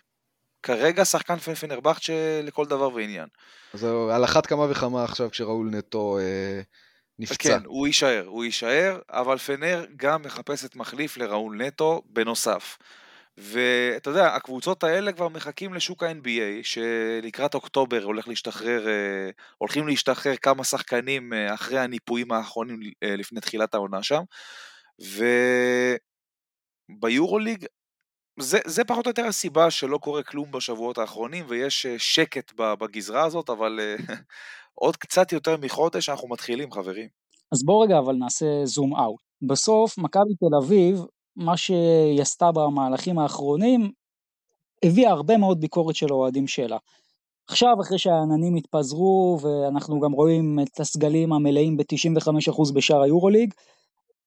כרגע 0.66 1.06
שחקן 1.06 1.38
פנרבכצ'ה 1.38 2.42
לכל 2.44 2.66
דבר 2.66 2.94
ועניין. 2.94 3.28
אז 3.74 3.88
על 4.12 4.24
אחת 4.24 4.46
כמה 4.46 4.72
וכמה 4.72 5.04
עכשיו 5.04 5.32
כשראול 5.32 5.70
נטו 5.70 6.20
אה, 6.20 6.62
נפצע. 7.20 7.36
כן, 7.60 7.66
הוא 7.66 7.88
יישאר, 7.88 8.24
הוא 8.28 8.44
יישאר, 8.44 9.00
אבל 9.10 9.38
פנר 9.38 9.86
גם 9.96 10.22
מחפשת 10.22 10.76
מחליף 10.76 11.18
לראול 11.18 11.62
נטו 11.64 12.02
בנוסף. 12.06 12.78
ואתה 13.38 14.10
יודע, 14.10 14.36
הקבוצות 14.36 14.84
האלה 14.84 15.12
כבר 15.12 15.30
מחכים 15.30 15.74
לשוק 15.74 16.04
ה-NBA, 16.04 16.64
שלקראת 16.64 17.54
אוקטובר 17.54 18.04
הולך 18.04 18.28
להשתחרר, 18.28 18.88
אה, 18.88 19.30
הולכים 19.58 19.88
להשתחרר 19.88 20.36
כמה 20.36 20.64
שחקנים 20.64 21.34
אה, 21.34 21.54
אחרי 21.54 21.80
הניפויים 21.80 22.32
האחרונים 22.32 22.80
אה, 23.04 23.16
לפני 23.16 23.42
תחילת 23.42 23.74
העונה 23.74 24.04
שם. 24.04 24.22
וביורוליג 27.02 27.66
זה, 28.40 28.60
זה 28.66 28.84
פחות 28.84 29.06
או 29.06 29.10
יותר 29.10 29.26
הסיבה 29.26 29.72
שלא 29.72 29.98
קורה 29.98 30.24
כלום 30.24 30.52
בשבועות 30.52 30.98
האחרונים 30.98 31.46
ויש 31.48 31.86
אה, 31.86 31.96
שקט 31.98 32.52
בגזרה 32.58 33.26
הזאת, 33.26 33.50
אבל 33.50 33.80
אה, 33.80 33.96
עוד 34.84 34.98
קצת 34.98 35.32
יותר 35.32 35.56
מחודש 35.62 36.10
אנחנו 36.10 36.28
מתחילים, 36.30 36.72
חברים. 36.72 37.08
אז 37.52 37.64
בואו 37.66 37.80
רגע 37.80 38.00
אבל 38.00 38.16
נעשה 38.16 38.46
זום 38.64 38.96
אאוט. 38.96 39.22
בסוף, 39.48 39.98
מכבי 39.98 40.36
תל 40.40 40.66
אביב, 40.66 41.06
מה 41.36 41.58
שהיא 41.58 42.22
עשתה 42.22 42.52
במהלכים 42.52 43.20
האחרונים, 43.20 43.92
הביאה 44.86 45.12
הרבה 45.12 45.38
מאוד 45.38 45.60
ביקורת 45.60 45.96
של 45.96 46.08
האוהדים 46.10 46.48
שלה. 46.48 46.78
עכשיו, 47.50 47.82
אחרי 47.82 47.98
שהעננים 47.98 48.56
התפזרו, 48.56 49.40
ואנחנו 49.42 50.00
גם 50.00 50.12
רואים 50.12 50.60
את 50.60 50.80
הסגלים 50.80 51.34
המלאים 51.34 51.78
ב-95% 51.78 52.74
בשאר 52.74 53.02
היורוליג, 53.02 53.54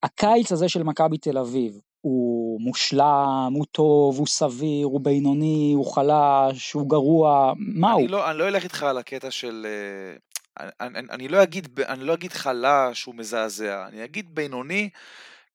הקיץ 0.02 0.52
הזה 0.52 0.68
של 0.68 0.82
מכבי 0.82 1.18
תל 1.18 1.38
אביב, 1.38 1.80
הוא 2.00 2.60
מושלם, 2.60 3.50
הוא 3.54 3.66
טוב, 3.72 4.18
הוא 4.18 4.26
סביר, 4.26 4.86
הוא 4.86 5.00
בינוני, 5.00 5.72
הוא 5.76 5.94
חלש, 5.94 6.72
הוא 6.72 6.90
גרוע, 6.90 7.52
מה 7.56 7.92
אני 7.92 8.02
הוא? 8.02 8.10
לא, 8.10 8.30
אני 8.30 8.38
לא 8.38 8.48
אלך 8.48 8.64
איתך 8.64 8.82
על 8.82 8.98
הקטע 8.98 9.30
של... 9.30 9.66
אה, 9.66 10.68
אני, 10.80 10.98
אני, 10.98 11.08
אני, 11.10 11.28
לא 11.28 11.42
אגיד, 11.42 11.80
אני 11.80 12.04
לא 12.04 12.14
אגיד 12.14 12.32
חלש, 12.32 13.04
הוא 13.04 13.14
מזעזע, 13.14 13.86
אני 13.88 14.04
אגיד 14.04 14.34
בינוני, 14.34 14.90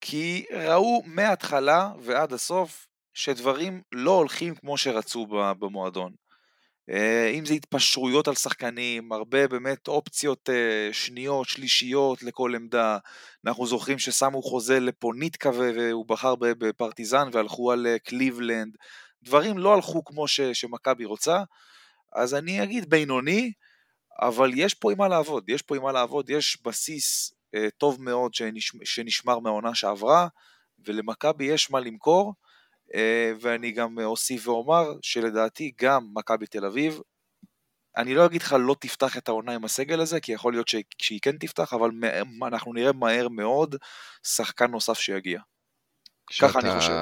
כי 0.01 0.45
ראו 0.53 1.01
מההתחלה 1.05 1.91
ועד 1.99 2.33
הסוף 2.33 2.87
שדברים 3.13 3.81
לא 3.91 4.11
הולכים 4.11 4.55
כמו 4.55 4.77
שרצו 4.77 5.27
במועדון. 5.59 6.22
אה, 6.89 7.29
אם 7.29 7.45
זה 7.45 7.53
התפשרויות 7.53 8.27
על 8.27 8.35
שחקנים, 8.35 9.11
הרבה 9.11 9.47
באמת 9.47 9.87
אופציות 9.87 10.49
אה, 10.49 10.89
שניות, 10.93 11.47
שלישיות 11.47 12.23
לכל 12.23 12.55
עמדה. 12.55 12.97
אנחנו 13.45 13.67
זוכרים 13.67 13.99
ששמו 13.99 14.41
חוזה 14.41 14.79
לפוניטקה 14.79 15.49
והוא 15.49 16.05
בחר 16.05 16.35
בפרטיזן 16.35 17.29
והלכו 17.31 17.71
על 17.71 17.87
אה, 17.87 17.99
קליבלנד. 17.99 18.75
דברים 19.23 19.57
לא 19.57 19.73
הלכו 19.73 20.03
כמו 20.03 20.27
שמכבי 20.27 21.05
רוצה, 21.05 21.43
אז 22.15 22.33
אני 22.33 22.63
אגיד 22.63 22.89
בינוני, 22.89 23.51
אבל 24.21 24.51
יש 24.55 24.73
פה 24.73 24.91
עם 24.91 24.97
מה 24.97 25.07
לעבוד, 25.07 25.49
יש 25.49 25.61
פה 25.61 25.75
עם 25.75 25.83
מה 25.83 25.91
לעבוד, 25.91 26.29
יש 26.29 26.57
בסיס 26.65 27.33
טוב 27.77 28.01
מאוד 28.01 28.33
שנש, 28.33 28.71
שנשמר 28.83 29.39
מהעונה 29.39 29.75
שעברה, 29.75 30.27
ולמכבי 30.85 31.45
יש 31.45 31.71
מה 31.71 31.79
למכור, 31.79 32.33
ואני 33.41 33.71
גם 33.71 33.99
אוסיף 33.99 34.47
ואומר 34.47 34.85
שלדעתי 35.01 35.71
גם 35.81 36.07
מכבי 36.13 36.47
תל 36.47 36.65
אביב, 36.65 36.99
אני 37.97 38.15
לא 38.15 38.25
אגיד 38.25 38.41
לך 38.41 38.55
לא 38.59 38.75
תפתח 38.79 39.17
את 39.17 39.27
העונה 39.27 39.55
עם 39.55 39.65
הסגל 39.65 40.01
הזה, 40.01 40.19
כי 40.19 40.31
יכול 40.31 40.53
להיות 40.53 40.67
שהיא 40.97 41.19
כן 41.21 41.37
תפתח, 41.37 41.73
אבל 41.73 41.89
אנחנו 42.47 42.73
נראה 42.73 42.91
מהר 42.91 43.27
מאוד 43.27 43.75
שחקן 44.27 44.71
נוסף 44.71 44.99
שיגיע. 44.99 45.39
ככה 46.41 46.59
אני 46.59 46.79
חושב. 46.79 46.93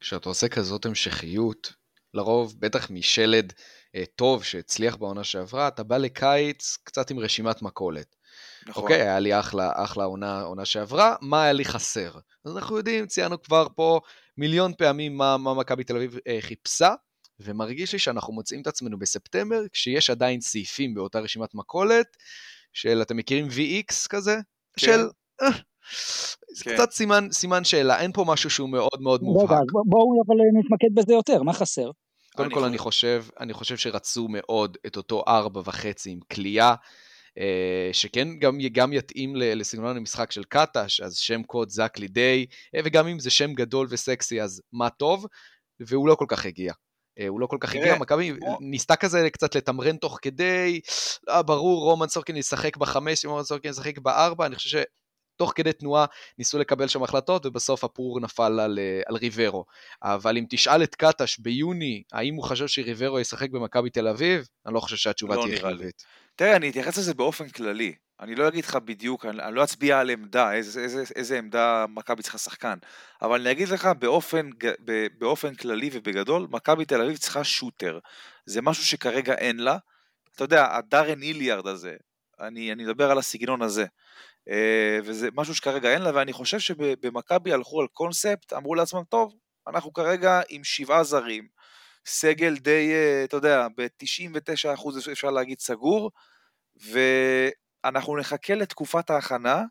כשאתה 0.00 0.28
עושה 0.28 0.48
כזאת 0.48 0.84
המשכיות, 0.86 1.72
לרוב, 2.14 2.54
בטח 2.58 2.90
משלד 2.90 3.52
אה, 3.94 4.04
טוב 4.16 4.44
שהצליח 4.44 4.96
בעונה 4.96 5.24
שעברה, 5.24 5.68
אתה 5.68 5.82
בא 5.82 5.96
לקיץ 5.96 6.76
קצת 6.84 7.10
עם 7.10 7.18
רשימת 7.18 7.62
מכולת. 7.62 8.16
נכון. 8.68 8.82
אוקיי, 8.82 9.02
היה 9.02 9.18
לי 9.18 9.38
אחלה, 9.38 9.70
אחלה 9.74 10.04
עונה, 10.04 10.42
עונה 10.42 10.64
שעברה, 10.64 11.14
מה 11.20 11.42
היה 11.42 11.52
לי 11.52 11.64
חסר? 11.64 12.10
אז 12.44 12.56
אנחנו 12.56 12.76
יודעים, 12.76 13.06
ציינו 13.06 13.42
כבר 13.42 13.66
פה 13.76 14.00
מיליון 14.38 14.72
פעמים 14.78 15.16
מה, 15.16 15.36
מה 15.36 15.54
מכבי 15.54 15.84
תל 15.84 15.96
אביב 15.96 16.18
אה, 16.28 16.38
חיפשה, 16.40 16.94
ומרגיש 17.40 17.92
לי 17.92 17.98
שאנחנו 17.98 18.32
מוצאים 18.32 18.62
את 18.62 18.66
עצמנו 18.66 18.98
בספטמבר, 18.98 19.62
כשיש 19.72 20.10
עדיין 20.10 20.40
סעיפים 20.40 20.94
באותה 20.94 21.20
רשימת 21.20 21.54
מכולת, 21.54 22.06
של, 22.72 23.02
אתם 23.02 23.16
מכירים 23.16 23.48
VX 23.48 24.08
כזה? 24.08 24.36
כן. 24.76 24.86
של... 24.86 25.00
אה, 25.42 25.48
זה 26.54 26.64
כן. 26.64 26.74
קצת 26.74 26.90
סימן, 26.90 27.28
סימן 27.32 27.64
שאלה, 27.64 28.00
אין 28.00 28.12
פה 28.12 28.24
משהו 28.26 28.50
שהוא 28.50 28.68
מאוד 28.68 29.00
מאוד 29.00 29.22
מובהק. 29.22 29.50
רגע, 29.50 29.62
בואו 29.86 30.22
אבל 30.26 30.36
נתמקד 30.58 30.94
בזה 30.94 31.14
יותר, 31.14 31.42
מה 31.42 31.52
חסר? 31.52 31.90
קודם 32.36 32.50
כל, 32.50 32.64
אני 32.64 32.78
חושב, 32.78 33.24
אני 33.40 33.52
חושב 33.52 33.76
שרצו 33.76 34.26
מאוד 34.28 34.76
את 34.86 34.96
אותו 34.96 35.24
ארבע 35.28 35.60
וחצי 35.64 36.10
עם 36.10 36.20
כליאה, 36.32 36.68
אה, 36.68 36.74
שכן 37.92 38.38
גם, 38.38 38.58
גם 38.72 38.92
יתאים 38.92 39.36
לסגנון 39.36 39.96
המשחק 39.96 40.32
של 40.32 40.44
קטש, 40.44 41.00
אז 41.00 41.16
שם 41.16 41.42
קוד 41.42 41.68
זק 41.70 41.98
לידי, 41.98 42.46
אה, 42.74 42.80
וגם 42.84 43.06
אם 43.06 43.18
זה 43.18 43.30
שם 43.30 43.54
גדול 43.54 43.86
וסקסי, 43.90 44.42
אז 44.42 44.62
מה 44.72 44.90
טוב, 44.90 45.26
והוא 45.80 46.08
לא 46.08 46.14
כל 46.14 46.26
כך 46.28 46.46
הגיע. 46.46 46.72
אה, 47.18 47.28
הוא 47.28 47.40
לא 47.40 47.46
כל 47.46 47.56
כך 47.60 47.74
הגיע, 47.74 47.98
מכבי 47.98 48.32
ניסתה 48.60 48.96
כזה 48.96 49.30
קצת 49.30 49.54
לתמרן 49.54 49.96
תוך 49.96 50.18
כדי, 50.22 50.80
לא, 51.26 51.42
ברור, 51.42 51.90
רומן 51.90 52.08
סורקין 52.08 52.36
ישחק 52.36 52.76
בחמש, 52.76 53.24
רומן 53.24 53.42
סורקין 53.42 53.70
ישחק 53.70 53.98
בארבע, 53.98 54.46
אני 54.46 54.54
חושב 54.54 54.82
תוך 55.36 55.52
כדי 55.54 55.72
תנועה 55.72 56.06
ניסו 56.38 56.58
לקבל 56.58 56.88
שם 56.88 57.02
החלטות, 57.02 57.46
ובסוף 57.46 57.84
הפור 57.84 58.20
נפל 58.20 58.60
על, 58.60 58.78
אה, 58.78 59.00
על 59.06 59.16
ריברו. 59.16 59.64
אבל 60.02 60.36
אם 60.36 60.44
תשאל 60.50 60.82
את 60.82 60.94
קטש 60.94 61.38
ביוני, 61.38 62.02
האם 62.12 62.34
הוא 62.34 62.44
חשב 62.44 62.66
שריברו 62.66 63.20
ישחק 63.20 63.50
במכבי 63.50 63.90
תל 63.90 64.08
אביב, 64.08 64.48
אני 64.66 64.74
לא 64.74 64.80
חושב 64.80 64.96
שהתשובה 64.96 65.36
לא 65.36 65.42
תהיה 65.46 65.60
חיובית. 65.60 66.02
תראה, 66.36 66.56
אני 66.56 66.70
אתייחס 66.70 66.98
לזה 66.98 67.14
באופן 67.14 67.48
כללי. 67.48 67.94
אני 68.20 68.34
לא 68.34 68.48
אגיד 68.48 68.64
לך 68.64 68.76
בדיוק, 68.76 69.26
אני, 69.26 69.42
אני 69.42 69.54
לא 69.54 69.64
אצביע 69.64 70.00
על 70.00 70.10
עמדה, 70.10 70.52
איזה, 70.52 70.80
איזה, 70.80 71.02
איזה 71.16 71.38
עמדה 71.38 71.84
מכבי 71.88 72.22
צריכה 72.22 72.38
שחקן, 72.38 72.78
אבל 73.22 73.40
אני 73.40 73.50
אגיד 73.50 73.68
לך 73.68 73.88
באופן, 73.98 74.50
באופן 75.18 75.54
כללי 75.54 75.90
ובגדול, 75.92 76.46
מכבי 76.50 76.84
תל 76.84 77.02
אביב 77.02 77.16
צריכה 77.16 77.44
שוטר. 77.44 77.98
זה 78.46 78.62
משהו 78.62 78.84
שכרגע 78.84 79.34
אין 79.34 79.58
לה. 79.58 79.76
אתה 80.34 80.44
יודע, 80.44 80.76
הדארן 80.76 81.22
איליארד 81.22 81.66
הזה, 81.66 81.96
אני, 82.40 82.72
אני 82.72 82.84
מדבר 82.84 83.10
על 83.10 83.18
הסגנון 83.18 83.62
הזה. 83.62 83.86
אה, 84.48 84.98
וזה 85.04 85.28
משהו 85.34 85.54
שכרגע 85.54 85.92
אין 85.94 86.02
לה, 86.02 86.10
ואני 86.14 86.32
חושב 86.32 86.58
שבמכבי 86.58 87.52
הלכו 87.52 87.80
על 87.80 87.86
קונספט, 87.86 88.52
אמרו 88.52 88.74
לעצמם, 88.74 89.02
טוב, 89.08 89.34
אנחנו 89.68 89.92
כרגע 89.92 90.40
עם 90.48 90.64
שבעה 90.64 91.04
זרים, 91.04 91.48
סגל 92.06 92.56
די, 92.56 92.92
אה, 92.92 93.24
אתה 93.24 93.36
יודע, 93.36 93.66
ב-99% 93.76 95.10
אפשר 95.12 95.30
להגיד 95.30 95.60
סגור, 95.60 96.10
ואנחנו 96.90 98.16
נחכה 98.16 98.54
לתקופת 98.54 99.10
ההכנה, 99.10 99.62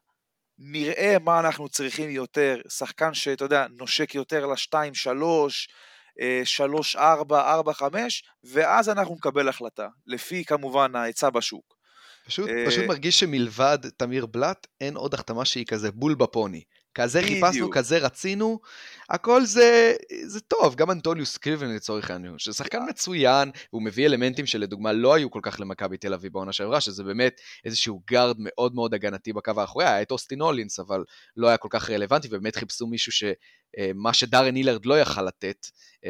נראה 0.58 1.18
מה 1.24 1.40
אנחנו 1.40 1.70
צריכים 1.70 2.10
יותר, 2.10 2.62
שחקן 2.70 3.14
שאתה 3.14 3.46
יודע, 3.46 3.66
נושק 3.70 4.16
יותר 4.16 4.46
לשתיים, 4.46 4.94
שלוש, 4.94 5.70
אה, 6.22 6.42
שלוש, 6.44 6.96
ארבע, 6.96 7.54
ארבע, 7.54 7.74
חמש, 7.74 8.24
ואז 8.44 8.90
אנחנו 8.90 9.16
נקבל 9.16 9.50
החלטה, 9.50 9.88
לפי 10.08 10.46
כמובן 10.46 10.96
ההיצע 10.96 11.30
בשוק. 11.30 11.76
פשוט, 12.26 12.50
אה, 12.50 12.64
פשוט 12.68 12.86
מרגיש 12.88 13.20
שמלבד 13.20 13.78
תמיר 13.98 14.26
בלאט, 14.26 14.68
אין 14.82 14.96
עוד 14.96 15.14
החתמה 15.14 15.46
שהיא 15.46 15.66
כזה 15.66 15.92
בול 15.92 16.16
בפוני. 16.16 16.64
כזה 16.96 17.22
בדיוק. 17.22 17.46
חיפשנו, 17.46 17.70
כזה 17.70 17.98
רצינו, 17.98 18.60
הכל 19.10 19.46
זה, 19.46 19.96
זה 20.26 20.40
טוב, 20.40 20.76
גם 20.76 20.92
אנטוניוס 20.92 21.38
קליבלנד 21.38 21.76
לצורך 21.76 22.12
העניין, 22.12 22.34
ששחקן 22.38 22.78
אה. 22.78 22.86
מצוין, 22.86 23.52
והוא 23.74 23.82
מביא 23.82 24.06
אלמנטים 24.06 24.46
שלדוגמה 24.46 24.94
לא 24.94 25.14
היו 25.14 25.32
כל 25.32 25.40
כך 25.44 25.60
למכבי 25.60 25.98
תל 25.98 26.14
אביב 26.14 26.34
בעונה 26.34 26.54
שעברה, 26.54 26.82
שזה 26.82 27.04
באמת 27.04 27.42
איזשהו 27.66 28.02
גארד 28.10 28.36
מאוד 28.40 28.76
מאוד 28.76 28.94
הגנתי 28.94 29.34
בקו 29.34 29.52
האחורי, 29.58 29.86
היה 29.86 30.02
את 30.02 30.12
אוסטין 30.12 30.42
הולינס, 30.42 30.80
אבל 30.80 31.04
לא 31.38 31.48
היה 31.48 31.58
כל 31.58 31.70
כך 31.72 31.90
רלוונטי, 31.90 32.28
ובאמת 32.28 32.56
חיפשו 32.56 32.88
מישהו 32.88 33.12
ש... 33.12 33.24
אה, 33.78 33.92
מה 33.96 34.14
שדארן 34.14 34.56
הילרד 34.56 34.86
לא 34.86 35.00
יכל 35.00 35.22
לתת, 35.22 35.68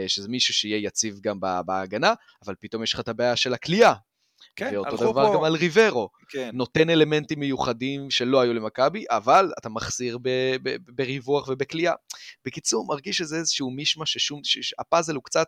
שזה 0.08 0.30
מישהו 0.30 0.54
שיהיה 0.54 0.78
יציב 0.88 1.20
גם 1.22 1.40
בהגנה, 1.66 2.14
אבל 2.46 2.56
פתאום 2.60 2.84
יש 2.84 2.94
לך 2.94 3.00
את 3.00 3.08
הבעיה 3.08 3.36
של 3.36 3.54
הכלייה, 3.54 3.94
כן, 4.56 4.72
ואותו 4.74 4.98
דבר 4.98 5.28
פה... 5.28 5.34
גם 5.36 5.44
על 5.44 5.56
ריברו. 5.56 6.10
כן. 6.30 6.50
נותן 6.54 6.90
אלמנטים 6.90 7.40
מיוחדים 7.40 8.12
שלא 8.12 8.42
היו 8.42 8.54
למכבי, 8.54 9.06
אבל 9.10 9.52
אתה 9.60 9.70
מחסיר 9.70 10.18
בריווח 10.96 11.48
ובכלייה. 11.48 11.94
בקיצור, 12.46 12.88
מרגיש 12.88 13.18
שזה 13.18 13.36
איזשהו 13.36 13.70
מישמע 13.70 14.06
ששום, 14.06 14.42
שהפאזל 14.44 15.16
הוא 15.16 15.24
קצת, 15.24 15.48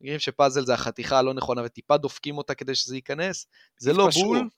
נראים 0.00 0.18
שפאזל 0.18 0.64
זה 0.64 0.74
החתיכה 0.74 1.18
הלא 1.18 1.34
נכונה 1.34 1.62
וטיפה 1.64 1.96
דופקים 1.96 2.38
אותה 2.38 2.54
כדי 2.54 2.74
שזה 2.74 2.96
ייכנס. 2.96 3.46
זה 3.78 3.92
לא 3.92 4.08
בול, 4.14 4.48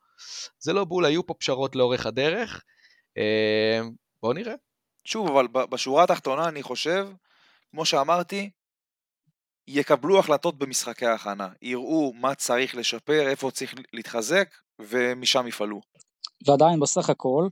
זה 0.59 0.72
לא 0.72 0.84
בול, 0.84 1.05
היו 1.05 1.26
פה 1.26 1.34
פשרות 1.34 1.76
לאורך 1.76 2.07
הדרך. 2.07 2.62
אה, 3.18 3.80
בואו 4.22 4.32
נראה. 4.32 4.55
שוב, 5.05 5.28
אבל 5.28 5.47
בשורה 5.47 6.05
התחתונה 6.05 6.49
אני 6.49 6.62
חושב, 6.62 7.09
כמו 7.70 7.84
שאמרתי, 7.84 8.51
יקבלו 9.68 10.18
החלטות 10.18 10.58
במשחקי 10.58 11.06
ההכנה, 11.06 11.48
יראו 11.62 12.12
מה 12.14 12.34
צריך 12.34 12.74
לשפר, 12.74 13.28
איפה 13.28 13.50
צריך 13.50 13.74
להתחזק, 13.92 14.54
ומשם 14.78 15.46
יפעלו. 15.46 15.80
ועדיין 16.46 16.80
בסך 16.80 17.10
הכל, 17.10 17.48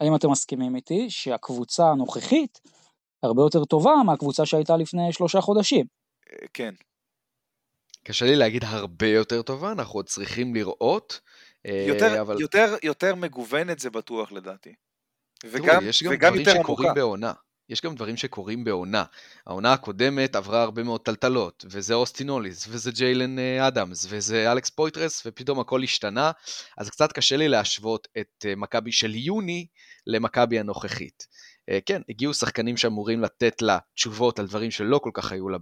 האם 0.00 0.14
אתם 0.16 0.30
מסכימים 0.30 0.76
איתי 0.76 1.10
שהקבוצה 1.10 1.84
הנוכחית 1.84 2.60
הרבה 3.22 3.42
יותר 3.42 3.64
טובה 3.64 3.92
מהקבוצה 4.06 4.46
שהייתה 4.46 4.76
לפני 4.76 5.12
שלושה 5.12 5.40
חודשים? 5.40 5.86
אה, 6.32 6.46
כן. 6.54 6.74
קשה 8.04 8.24
לי 8.24 8.36
להגיד 8.36 8.64
הרבה 8.64 9.08
יותר 9.08 9.42
טובה, 9.42 9.72
אנחנו 9.72 9.98
עוד 9.98 10.06
צריכים 10.06 10.54
לראות. 10.54 11.20
אה, 11.66 11.84
יותר, 11.88 12.20
אבל... 12.20 12.40
יותר, 12.40 12.76
יותר 12.82 13.14
מגוונת 13.14 13.78
זה 13.78 13.90
בטוח 13.90 14.32
לדעתי. 14.32 14.74
וגם, 15.44 15.78
תראו, 15.78 15.82
יש 15.82 16.02
גם 16.02 16.12
וגם 16.12 16.38
דברים 16.38 16.62
שקורים 16.62 16.94
בעונה. 16.94 17.32
יש 17.72 17.82
גם 17.82 17.94
דברים 17.94 18.16
שקורים 18.16 18.64
בעונה. 18.64 19.04
העונה 19.46 19.72
הקודמת 19.72 20.36
עברה 20.36 20.62
הרבה 20.62 20.82
מאוד 20.82 21.00
טלטלות, 21.00 21.64
וזה 21.68 21.94
אוסטין 21.94 22.28
הוליס, 22.28 22.66
וזה 22.68 22.90
ג'יילן 22.90 23.38
אה, 23.38 23.68
אדמס, 23.68 24.06
וזה 24.08 24.52
אלכס 24.52 24.70
פויטרס, 24.70 25.22
ופתאום 25.26 25.60
הכל 25.60 25.82
השתנה, 25.82 26.30
אז 26.78 26.90
קצת 26.90 27.12
קשה 27.12 27.36
לי 27.36 27.48
להשוות 27.48 28.08
את 28.18 28.46
אה, 28.48 28.56
מכבי 28.56 28.92
של 28.92 29.14
יוני 29.14 29.66
למכבי 30.06 30.58
הנוכחית. 30.58 31.26
אה, 31.68 31.78
כן, 31.86 32.02
הגיעו 32.08 32.34
שחקנים 32.34 32.76
שאמורים 32.76 33.20
לתת 33.20 33.62
לה 33.62 33.78
תשובות 33.94 34.38
על 34.38 34.46
דברים 34.46 34.70
שלא 34.70 34.98
כל 34.98 35.10
כך 35.14 35.32
היו 35.32 35.48
לה 35.48 35.58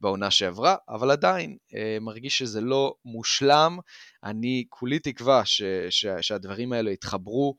בעונה 0.00 0.30
שעברה, 0.30 0.76
אבל 0.88 1.10
עדיין 1.10 1.56
מרגיש 2.00 2.38
שזה 2.38 2.60
לא 2.60 2.94
מושלם. 3.04 3.78
אני 4.24 4.64
כולי 4.68 4.98
תקווה 4.98 5.44
ש, 5.44 5.62
ש, 5.90 6.06
שהדברים 6.20 6.72
האלה 6.72 6.90
יתחברו. 6.90 7.56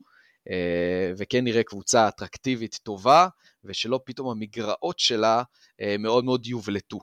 וכן 1.18 1.44
נראה 1.44 1.62
קבוצה 1.62 2.08
אטרקטיבית 2.08 2.78
טובה, 2.82 3.28
ושלא 3.64 4.00
פתאום 4.04 4.30
המגרעות 4.30 4.98
שלה 4.98 5.42
אה, 5.80 5.96
מאוד 5.98 6.24
מאוד 6.24 6.46
יובלטו. 6.46 6.98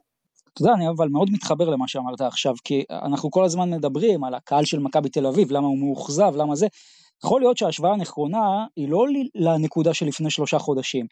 אתה 0.54 0.62
יודע, 0.62 0.74
אני 0.74 0.90
אבל 0.90 1.08
מאוד 1.08 1.30
מתחבר 1.32 1.70
למה 1.70 1.88
שאמרת 1.88 2.22
עכשיו, 2.22 2.54
כי 2.64 2.84
אנחנו 2.92 3.32
כל 3.32 3.46
הזמן 3.46 3.70
מדברים 3.70 4.24
על 4.24 4.34
הקהל 4.34 4.66
של 4.66 4.80
מכבי 4.80 5.10
תל 5.10 5.28
אביב, 5.28 5.52
למה 5.52 5.68
הוא 5.68 5.78
מאוכזב, 5.78 6.34
למה 6.36 6.56
זה. 6.56 6.68
יכול 7.24 7.42
להיות 7.42 7.58
שההשוואה 7.58 7.94
הנכונה 7.94 8.66
היא 8.76 8.90
לא 8.90 9.06
לנקודה 9.36 9.94
של 9.94 10.06
לפני 10.06 10.30
שלושה 10.32 10.60
חודשים, 10.60 11.06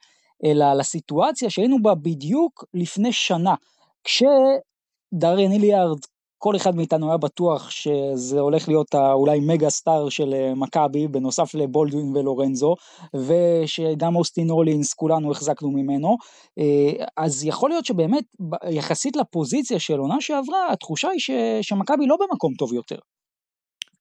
אלא 0.43 0.73
לסיטואציה 0.73 1.49
שהיינו 1.49 1.77
בה 1.81 1.95
בדיוק 1.95 2.65
לפני 2.73 3.13
שנה, 3.13 3.55
כשדריאן 4.03 5.51
איליארד 5.51 5.99
כל 6.37 6.55
אחד 6.55 6.75
מאיתנו 6.75 7.07
היה 7.09 7.17
בטוח 7.17 7.69
שזה 7.69 8.39
הולך 8.39 8.67
להיות 8.67 8.95
אולי 8.95 9.39
מגה 9.39 9.69
סטאר 9.69 10.09
של 10.09 10.33
אה, 10.33 10.55
מכבי, 10.55 11.07
בנוסף 11.07 11.55
לבולדווין 11.55 12.15
ולורנזו, 12.15 12.75
ושגם 13.15 14.15
אוסטין 14.15 14.49
הולינס 14.49 14.93
כולנו 14.93 15.31
החזקנו 15.31 15.71
ממנו, 15.71 16.17
אה, 16.59 17.05
אז 17.17 17.45
יכול 17.45 17.69
להיות 17.69 17.85
שבאמת 17.85 18.23
יחסית 18.69 19.15
לפוזיציה 19.15 19.79
של 19.79 19.97
עונה 19.97 20.21
שעברה, 20.21 20.71
התחושה 20.71 21.09
היא 21.09 21.19
ש... 21.19 21.31
שמכבי 21.61 22.07
לא 22.07 22.17
במקום 22.19 22.53
טוב 22.53 22.73
יותר. 22.73 22.97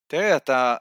תראה, 0.07 0.37
אתה... 0.37 0.77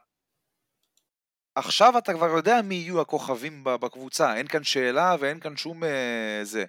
עכשיו 1.55 1.97
אתה 1.97 2.13
כבר 2.13 2.27
יודע 2.27 2.61
מי 2.61 2.75
יהיו 2.75 3.01
הכוכבים 3.01 3.63
בקבוצה, 3.63 4.35
אין 4.35 4.47
כאן 4.47 4.63
שאלה 4.63 5.15
ואין 5.19 5.39
כאן 5.39 5.57
שום... 5.57 5.83
אה, 5.83 6.39
זה. 6.43 6.65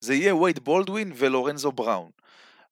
זה 0.00 0.14
יהיה 0.14 0.36
וייד 0.36 0.58
בולדווין 0.58 1.12
ולורנזו 1.16 1.72
בראון. 1.72 2.10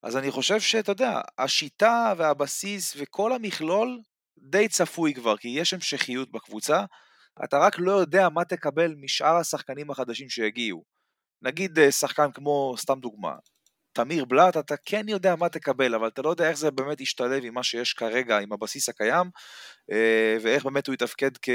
אז 0.02 0.16
אני 0.16 0.30
חושב 0.30 0.60
שאתה 0.60 0.92
יודע, 0.92 1.20
השיטה 1.38 2.12
והבסיס 2.16 2.94
וכל 2.98 3.32
המכלול 3.32 4.00
די 4.38 4.68
צפוי 4.68 5.14
כבר, 5.14 5.36
כי 5.36 5.48
יש 5.48 5.74
המשכיות 5.74 6.32
בקבוצה, 6.32 6.84
אתה 7.44 7.58
רק 7.58 7.78
לא 7.78 7.92
יודע 7.92 8.28
מה 8.28 8.44
תקבל 8.44 8.94
משאר 8.98 9.36
השחקנים 9.36 9.90
החדשים 9.90 10.28
שהגיעו. 10.28 10.84
נגיד 11.42 11.78
אה, 11.78 11.92
שחקן 11.92 12.32
כמו, 12.32 12.74
סתם 12.78 13.00
דוגמה, 13.00 13.34
תמיר 13.92 14.24
בלאט, 14.24 14.56
אתה 14.56 14.74
כן 14.86 15.08
יודע 15.08 15.36
מה 15.36 15.48
תקבל, 15.48 15.94
אבל 15.94 16.08
אתה 16.08 16.22
לא 16.22 16.30
יודע 16.30 16.48
איך 16.48 16.58
זה 16.58 16.70
באמת 16.70 17.00
ישתלב 17.00 17.44
עם 17.44 17.54
מה 17.54 17.62
שיש 17.62 17.92
כרגע, 17.92 18.38
עם 18.38 18.52
הבסיס 18.52 18.88
הקיים, 18.88 19.30
אה, 19.92 20.36
ואיך 20.42 20.64
באמת 20.64 20.86
הוא 20.86 20.94
יתפקד 20.94 21.30
כ... 21.42 21.48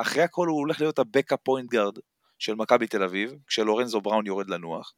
אחרי 0.00 0.22
הכל 0.22 0.48
הוא 0.48 0.58
הולך 0.58 0.80
להיות 0.80 0.98
ה 0.98 1.04
backup 1.04 1.38
point 1.44 1.70
guard 1.70 1.98
של 2.38 2.54
מכבי 2.54 2.86
תל 2.86 3.02
אביב, 3.02 3.32
כשלורנזו 3.46 4.00
בראון 4.00 4.26
יורד 4.26 4.50
לנוח. 4.50 4.92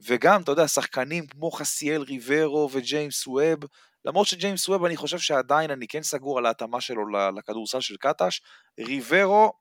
וגם, 0.00 0.42
אתה 0.42 0.52
יודע, 0.52 0.68
שחקנים 0.68 1.26
כמו 1.26 1.50
חסיאל 1.50 2.02
ריברו 2.02 2.68
וג'יימס 2.72 3.26
ווב, 3.26 3.58
למרות 4.04 4.26
שג'יימס 4.26 4.68
ווב 4.68 4.84
אני 4.84 4.96
חושב 4.96 5.18
שעדיין 5.18 5.70
אני 5.70 5.86
כן 5.86 6.02
סגור 6.02 6.38
על 6.38 6.46
ההתאמה 6.46 6.80
שלו 6.80 7.02
לכדורסל 7.36 7.80
של 7.80 7.96
קטש, 7.96 8.40
ריברו, 8.80 9.52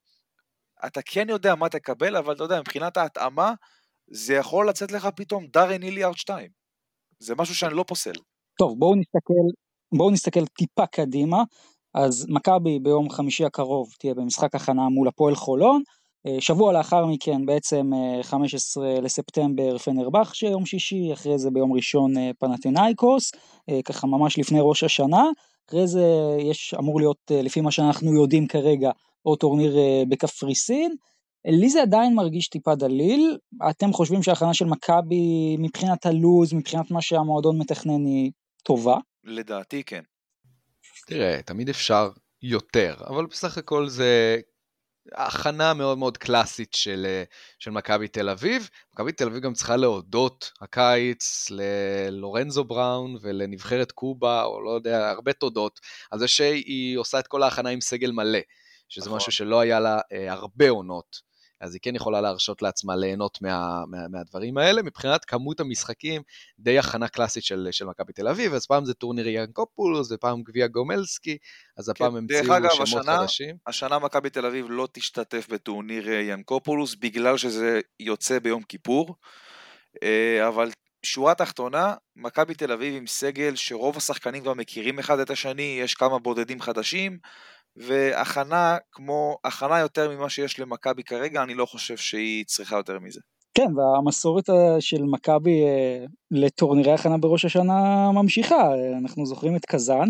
אתה 0.86 1.02
כן 1.02 1.30
יודע 1.30 1.56
מה 1.56 1.70
תקבל, 1.70 2.18
אבל 2.18 2.34
אתה 2.34 2.44
יודע, 2.44 2.60
מבחינת 2.60 2.98
ההתאמה, 2.98 3.54
זה 4.12 4.34
יכול 4.34 4.70
לצאת 4.70 4.92
לך 4.92 5.08
פתאום 5.16 5.48
דארן 5.48 5.84
איליארד 5.84 6.18
2. 6.18 6.50
זה 7.20 7.36
משהו 7.36 7.56
שאני 7.56 7.74
לא 7.74 7.86
פוסל. 7.88 8.14
טוב, 8.60 8.80
בואו 8.80 8.96
נסתכל, 8.96 9.58
בואו 9.98 10.12
נסתכל 10.12 10.46
טיפה 10.46 10.88
קדימה. 10.88 11.38
אז 11.94 12.26
מכבי 12.30 12.80
ביום 12.80 13.10
חמישי 13.10 13.46
הקרוב 13.46 13.90
תהיה 14.00 14.14
במשחק 14.14 14.56
הכנה 14.56 14.82
מול 14.90 15.08
הפועל 15.08 15.36
חולון. 15.36 15.84
אה, 16.28 16.36
שבוע 16.40 16.74
לאחר 16.74 17.06
מכן, 17.06 17.46
בעצם 17.46 17.90
15 18.22 18.88
אה, 18.88 19.02
לספטמבר 19.02 19.78
פנרבח 19.78 20.34
שיום 20.34 20.66
שישי, 20.66 21.14
אחרי 21.14 21.40
זה 21.40 21.52
ביום 21.52 21.74
ראשון 21.74 22.18
אה, 22.18 22.32
פנתנאיקוס, 22.40 23.32
ככה 23.86 24.08
ממש 24.08 24.40
לפני 24.40 24.60
ראש 24.62 24.84
השנה. 24.84 25.24
אחרי 25.70 25.88
זה 25.88 26.06
יש 26.40 26.74
אמור 26.80 27.00
להיות, 27.00 27.32
לפי 27.32 27.62
מה 27.62 27.72
שאנחנו 27.72 28.14
יודעים 28.14 28.48
כרגע, 28.48 28.92
עוד 29.22 29.40
טורניר 29.40 29.78
בקפריסין. 30.10 30.96
לי 31.46 31.70
זה 31.70 31.82
עדיין 31.82 32.16
מרגיש 32.16 32.48
טיפה 32.48 32.76
דליל, 32.76 33.38
אתם 33.70 33.94
חושבים 33.94 34.24
שההכנה 34.24 34.54
של 34.54 34.66
מכבי 34.66 35.58
מבחינת 35.60 36.06
הלוז, 36.06 36.54
מבחינת 36.54 36.92
מה 36.92 37.02
שהמועדון 37.02 37.58
מתכנן 37.58 38.06
היא 38.06 38.32
טובה? 38.64 38.98
לדעתי 39.24 39.84
כן. 39.84 40.02
תראה, 41.08 41.42
תמיד 41.46 41.70
אפשר 41.70 42.10
יותר, 42.42 42.96
אבל 43.08 43.26
בסך 43.26 43.58
הכל 43.58 43.88
זה 43.88 44.40
הכנה 45.12 45.74
מאוד 45.74 45.98
מאוד 45.98 46.18
קלאסית 46.18 46.74
של, 46.74 47.24
של 47.60 47.72
מכבי 47.72 48.08
תל 48.08 48.30
אביב. 48.30 48.70
מכבי 48.94 49.12
תל 49.12 49.28
אביב 49.28 49.40
גם 49.40 49.54
צריכה 49.54 49.76
להודות 49.76 50.52
הקיץ 50.62 51.48
ללורנזו 51.50 52.64
בראון 52.64 53.16
ולנבחרת 53.22 53.92
קובה, 53.92 54.44
או 54.44 54.62
לא 54.62 54.70
יודע, 54.70 55.10
הרבה 55.10 55.34
תודות, 55.34 55.80
על 56.12 56.20
זה 56.20 56.28
שהיא 56.28 56.98
עושה 56.98 57.20
את 57.20 57.28
כל 57.28 57.44
ההכנה 57.44 57.70
עם 57.70 57.82
סגל 57.82 58.12
מלא, 58.12 58.40
שזה 58.90 59.06
נכון. 59.06 59.18
משהו 59.18 59.32
שלא 59.32 59.60
היה 59.60 59.80
לה 59.80 60.00
אה, 60.12 60.34
הרבה 60.34 60.70
עונות. 60.70 61.33
אז 61.64 61.74
היא 61.74 61.80
כן 61.82 61.96
יכולה 61.96 62.22
להרשות 62.22 62.62
לעצמה 62.62 62.96
ליהנות 62.96 63.42
מה, 63.42 63.84
מה, 63.88 64.08
מהדברים 64.08 64.58
האלה. 64.58 64.82
מבחינת 64.82 65.26
כמות 65.26 65.60
המשחקים, 65.60 66.22
די 66.60 66.80
הכנה 66.80 67.08
קלאסית 67.08 67.44
של, 67.44 67.68
של 67.72 67.86
מכבי 67.86 68.14
תל 68.14 68.28
אביב, 68.28 68.54
אז 68.54 68.66
פעם 68.66 68.86
זה 68.86 68.94
טורניר 68.94 69.28
ינקופולוס, 69.28 70.12
ופעם 70.12 70.44
גביע 70.44 70.68
גומלסקי, 70.68 71.38
אז 71.78 71.90
הפעם 71.90 72.12
כן, 72.12 72.18
המציאו 72.18 72.46
שמות 72.46 72.82
השנה, 72.82 73.18
חדשים. 73.18 73.56
השנה 73.68 74.00
מכבי 74.00 74.30
תל 74.30 74.46
אביב 74.46 74.66
לא 74.70 74.88
תשתתף 74.92 75.48
בטורניר 75.50 76.10
ינקופולוס, 76.10 76.96
בגלל 76.96 77.38
שזה 77.38 77.80
יוצא 78.00 78.40
ביום 78.40 78.64
כיפור, 78.64 79.16
אה, 80.04 80.48
אבל 80.48 80.70
שורה 81.06 81.36
תחתונה, 81.36 81.94
מכבי 82.16 82.54
תל 82.54 82.72
אביב 82.72 82.96
עם 82.96 83.08
סגל 83.08 83.56
שרוב 83.56 83.98
השחקנים 83.98 84.42
כבר 84.42 84.54
מכירים 84.54 85.00
אחד 85.00 85.20
את 85.20 85.30
השני, 85.30 85.78
יש 85.82 85.96
כמה 85.96 86.20
בודדים 86.20 86.62
חדשים, 86.62 87.18
והכנה 87.76 88.78
כמו, 88.92 89.38
הכנה 89.44 89.80
יותר 89.80 90.10
ממה 90.10 90.30
שיש 90.30 90.60
למכבי 90.60 91.04
כרגע, 91.04 91.44
אני 91.44 91.54
לא 91.54 91.66
חושב 91.66 91.98
שהיא 91.98 92.46
צריכה 92.46 92.76
יותר 92.76 93.00
מזה. 93.00 93.20
כן, 93.54 93.68
והמסורת 93.78 94.50
אה, 94.50 94.76
של 94.82 95.04
מכבי 95.04 95.64
אה, 95.64 96.06
לטורנירי 96.32 96.92
הכנה 96.92 97.18
בראש 97.18 97.46
השנה 97.46 98.12
ממשיכה, 98.12 98.70
אנחנו 99.02 99.26
זוכרים 99.26 99.56
את 99.56 99.66
קזאן, 99.66 100.08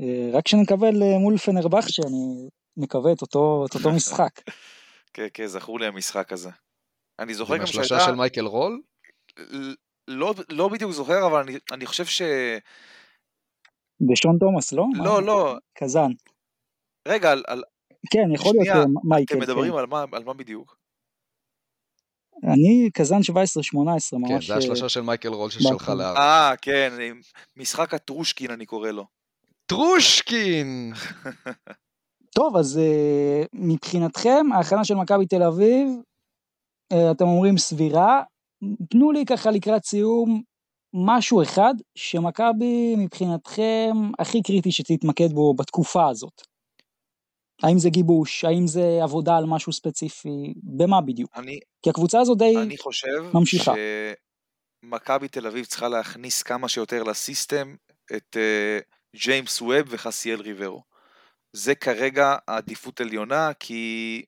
אה, 0.00 0.30
רק 0.32 0.48
שנקבל 0.48 0.94
מול 1.20 1.36
פנרבך 1.36 1.88
שאני 1.88 2.48
מקווה 2.76 3.12
את 3.12 3.22
אותו, 3.22 3.64
את 3.68 3.74
אותו 3.74 3.92
משחק. 3.92 4.40
כן, 5.14 5.26
כן, 5.34 5.46
זכור 5.46 5.80
לי 5.80 5.86
המשחק 5.86 6.32
הזה. 6.32 6.50
אני 7.18 7.34
זוכר 7.34 7.56
גם 7.56 7.66
שהייתה... 7.66 7.78
עם 7.78 7.84
השלושה 7.84 8.06
של 8.06 8.14
מייקל 8.14 8.46
רול? 8.46 8.80
לא, 10.08 10.34
לא 10.48 10.68
בדיוק 10.68 10.92
זוכר, 10.92 11.26
אבל 11.26 11.40
אני, 11.40 11.58
אני 11.72 11.86
חושב 11.86 12.04
ש... 12.04 12.22
בשון 14.12 14.36
תומאס, 14.40 14.72
לא? 14.72 14.84
לא, 15.04 15.22
לא. 15.22 15.56
קזאן. 15.78 16.10
רגע, 17.08 17.32
על... 17.32 17.42
על... 17.46 17.62
כן, 18.10 18.34
יכול 18.34 18.52
להיות 18.54 18.76
אה, 18.76 18.84
מייקל. 19.04 19.34
אתם 19.34 19.42
מדברים 19.42 19.72
כן. 19.72 19.78
על, 19.78 19.86
מה, 19.86 20.04
על 20.12 20.24
מה 20.24 20.34
בדיוק? 20.34 20.78
אני 22.44 22.90
קזאן 22.94 23.18
17-18, 23.18 23.32
ממש... 23.32 24.02
כן, 24.28 24.40
זה 24.46 24.52
אה, 24.52 24.58
השלושה 24.58 24.88
של 24.88 25.00
מייקל 25.00 25.28
רול 25.28 25.50
ששלחה 25.50 25.94
לארץ. 25.94 26.16
אה, 26.16 26.52
כן, 26.62 26.92
משחק 27.56 27.94
הטרושקין 27.94 28.50
אני 28.50 28.66
קורא 28.66 28.90
לו. 28.90 29.04
טרושקין! 29.66 30.92
טוב, 32.36 32.56
אז 32.56 32.80
uh, 32.80 33.46
מבחינתכם, 33.52 34.46
ההכנה 34.54 34.84
של 34.84 34.94
מכבי 34.94 35.26
תל 35.26 35.42
אביב, 35.42 35.88
אתם 37.10 37.24
אומרים 37.24 37.58
סבירה, 37.58 38.22
תנו 38.90 39.12
לי 39.12 39.24
ככה 39.24 39.50
לקראת 39.50 39.84
סיום 39.84 40.42
משהו 40.94 41.42
אחד 41.42 41.74
שמכבי 41.94 42.96
מבחינתכם 42.96 43.92
הכי 44.18 44.42
קריטי 44.42 44.72
שתתמקד 44.72 45.32
בו 45.32 45.54
בתקופה 45.54 46.08
הזאת. 46.08 46.42
האם 47.62 47.78
זה 47.78 47.90
גיבוש, 47.90 48.44
האם 48.44 48.66
זה 48.66 48.98
עבודה 49.02 49.36
על 49.36 49.44
משהו 49.46 49.72
ספציפי, 49.72 50.54
במה 50.62 51.00
בדיוק? 51.00 51.30
אני, 51.36 51.60
כי 51.82 51.90
הקבוצה 51.90 52.20
הזו 52.20 52.34
די 52.34 52.56
אני 52.62 52.78
חושב 52.78 53.22
ממשיכה. 53.34 53.74
שמכבי 54.84 55.28
תל 55.28 55.46
אביב 55.46 55.64
צריכה 55.64 55.88
להכניס 55.88 56.42
כמה 56.42 56.68
שיותר 56.68 57.02
לסיסטם 57.02 57.76
את 58.16 58.36
uh, 58.36 58.82
ג'יימס 59.16 59.62
ווב 59.62 59.86
וחסיאל 59.88 60.40
ריברו. 60.40 60.82
זה 61.52 61.74
כרגע 61.74 62.36
העדיפות 62.48 63.00
עליונה, 63.00 63.52
כי 63.60 64.24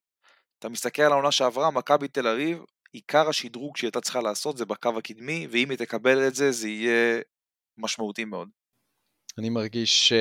אתה 0.58 0.68
מסתכל 0.68 1.02
על 1.02 1.12
העונה 1.12 1.32
שעברה, 1.32 1.70
מכבי 1.70 2.08
תל 2.08 2.26
אביב, 2.26 2.58
עיקר 2.92 3.28
השדרוג 3.28 3.76
שהיא 3.76 3.88
הייתה 3.88 4.00
צריכה 4.00 4.20
לעשות 4.20 4.56
זה 4.56 4.64
בקו 4.64 4.98
הקדמי, 4.98 5.46
ואם 5.50 5.70
היא 5.70 5.78
תקבל 5.78 6.26
את 6.26 6.34
זה, 6.34 6.52
זה 6.52 6.68
יהיה 6.68 7.20
משמעותי 7.78 8.24
מאוד. 8.24 8.48
אני 9.38 9.50
מרגיש 9.50 10.12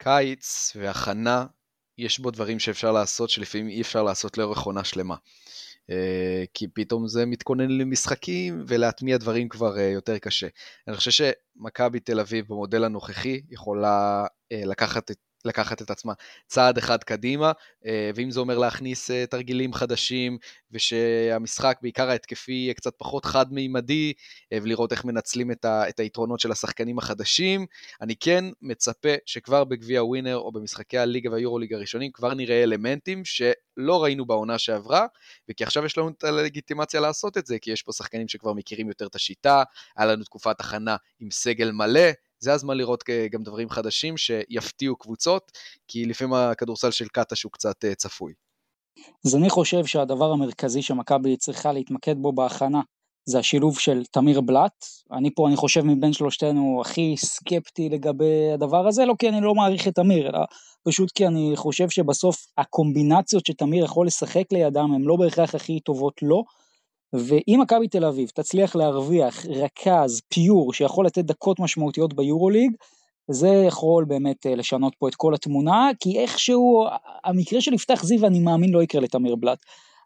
שקיץ 0.00 0.76
והכנה 0.76 1.46
יש 1.98 2.18
בו 2.18 2.30
דברים 2.30 2.58
שאפשר 2.58 2.92
לעשות 2.92 3.30
שלפעמים 3.30 3.68
אי 3.68 3.80
אפשר 3.80 4.02
לעשות 4.02 4.38
לאורך 4.38 4.60
עונה 4.60 4.84
שלמה. 4.84 5.16
אה, 5.90 6.44
כי 6.54 6.68
פתאום 6.68 7.08
זה 7.08 7.26
מתכונן 7.26 7.70
למשחקים 7.70 8.64
ולהטמיע 8.66 9.16
דברים 9.16 9.48
כבר 9.48 9.78
אה, 9.78 9.82
יותר 9.82 10.18
קשה. 10.18 10.48
אני 10.88 10.96
חושב 10.96 11.10
שמכבי 11.10 12.00
תל 12.00 12.20
אביב 12.20 12.46
במודל 12.48 12.84
הנוכחי 12.84 13.40
יכולה 13.50 14.26
אה, 14.52 14.62
לקחת 14.64 15.10
את 15.10 15.18
לקחת 15.48 15.82
את 15.82 15.90
עצמה 15.90 16.12
צעד 16.46 16.78
אחד 16.78 17.04
קדימה, 17.04 17.52
אה, 17.86 18.10
ואם 18.14 18.30
זה 18.30 18.40
אומר 18.40 18.58
להכניס 18.58 19.10
אה, 19.10 19.26
תרגילים 19.26 19.72
חדשים, 19.72 20.38
ושהמשחק, 20.72 21.78
בעיקר 21.82 22.10
ההתקפי, 22.10 22.52
יהיה 22.52 22.74
קצת 22.74 22.92
פחות 22.98 23.24
חד-מימדי, 23.24 24.12
אה, 24.52 24.58
ולראות 24.62 24.92
איך 24.92 25.04
מנצלים 25.04 25.50
את, 25.50 25.64
ה, 25.64 25.88
את 25.88 26.00
היתרונות 26.00 26.40
של 26.40 26.52
השחקנים 26.52 26.98
החדשים, 26.98 27.66
אני 28.00 28.16
כן 28.16 28.44
מצפה 28.62 29.14
שכבר 29.26 29.64
בגביע 29.64 30.04
ווינר, 30.04 30.36
או 30.36 30.52
במשחקי 30.52 30.98
הליגה 30.98 31.30
והיורוליג 31.30 31.74
הראשונים, 31.74 32.10
כבר 32.12 32.34
נראה 32.34 32.62
אלמנטים 32.62 33.24
שלא 33.24 34.02
ראינו 34.02 34.26
בעונה 34.26 34.58
שעברה, 34.58 35.06
וכי 35.48 35.64
עכשיו 35.64 35.84
יש 35.84 35.98
לנו 35.98 36.08
את 36.08 36.24
הלגיטימציה 36.24 37.00
לעשות 37.00 37.38
את 37.38 37.46
זה, 37.46 37.58
כי 37.58 37.70
יש 37.70 37.82
פה 37.82 37.92
שחקנים 37.92 38.28
שכבר 38.28 38.52
מכירים 38.52 38.88
יותר 38.88 39.06
את 39.06 39.14
השיטה, 39.14 39.62
היה 39.96 40.06
לנו 40.06 40.24
תקופת 40.24 40.60
הכנה 40.60 40.96
עם 41.20 41.30
סגל 41.30 41.70
מלא, 41.70 42.10
זה 42.40 42.52
הזמן 42.52 42.76
לראות 42.76 43.04
גם 43.30 43.42
דברים 43.42 43.70
חדשים 43.70 44.16
שיפתיעו 44.16 44.96
קבוצות, 44.96 45.52
כי 45.88 46.04
לפעמים 46.04 46.34
הכדורסל 46.34 46.90
של 46.90 47.08
קטש 47.08 47.42
הוא 47.42 47.52
קצת 47.52 47.84
אה, 47.84 47.94
צפוי. 47.94 48.32
אז 49.26 49.36
אני 49.36 49.50
חושב 49.50 49.86
שהדבר 49.86 50.32
המרכזי 50.32 50.82
שמכבי 50.82 51.36
צריכה 51.36 51.72
להתמקד 51.72 52.16
בו 52.18 52.32
בהכנה 52.32 52.80
זה 53.28 53.38
השילוב 53.38 53.78
של 53.78 54.02
תמיר 54.10 54.40
בלאט. 54.40 54.84
אני 55.12 55.30
פה, 55.34 55.48
אני 55.48 55.56
חושב, 55.56 55.82
מבין 55.84 56.12
שלושתנו 56.12 56.80
הכי 56.80 57.14
סקפטי 57.16 57.88
לגבי 57.88 58.52
הדבר 58.54 58.88
הזה, 58.88 59.04
לא 59.04 59.14
כי 59.18 59.28
אני 59.28 59.40
לא 59.40 59.54
מעריך 59.54 59.88
את 59.88 59.94
תמיר, 59.94 60.28
אלא 60.28 60.38
פשוט 60.88 61.10
כי 61.10 61.26
אני 61.26 61.52
חושב 61.56 61.90
שבסוף 61.90 62.46
הקומבינציות 62.58 63.46
שתמיר 63.46 63.84
יכול 63.84 64.06
לשחק 64.06 64.44
לידם 64.52 64.92
הן 64.94 65.02
לא 65.02 65.16
בהכרח 65.16 65.54
הכי 65.54 65.80
טובות 65.80 66.22
לו. 66.22 66.44
ואם 67.12 67.58
מכבי 67.62 67.88
תל 67.88 68.04
אביב 68.04 68.28
תצליח 68.28 68.76
להרוויח 68.76 69.46
רכז 69.46 70.20
פיור 70.28 70.72
שיכול 70.72 71.06
לתת 71.06 71.24
דקות 71.24 71.60
משמעותיות 71.60 72.14
ביורוליג, 72.14 72.70
זה 73.30 73.48
יכול 73.48 74.04
באמת 74.04 74.46
אה, 74.46 74.54
לשנות 74.54 74.94
פה 74.98 75.08
את 75.08 75.14
כל 75.14 75.34
התמונה, 75.34 75.90
כי 76.00 76.18
איכשהו 76.18 76.86
המקרה 77.24 77.60
של 77.60 77.74
יפתח 77.74 78.04
זיו 78.04 78.26
אני 78.26 78.40
מאמין 78.40 78.70
לא 78.70 78.82
יקרה 78.82 79.00
לתמיר 79.00 79.36
בלאט. 79.36 79.58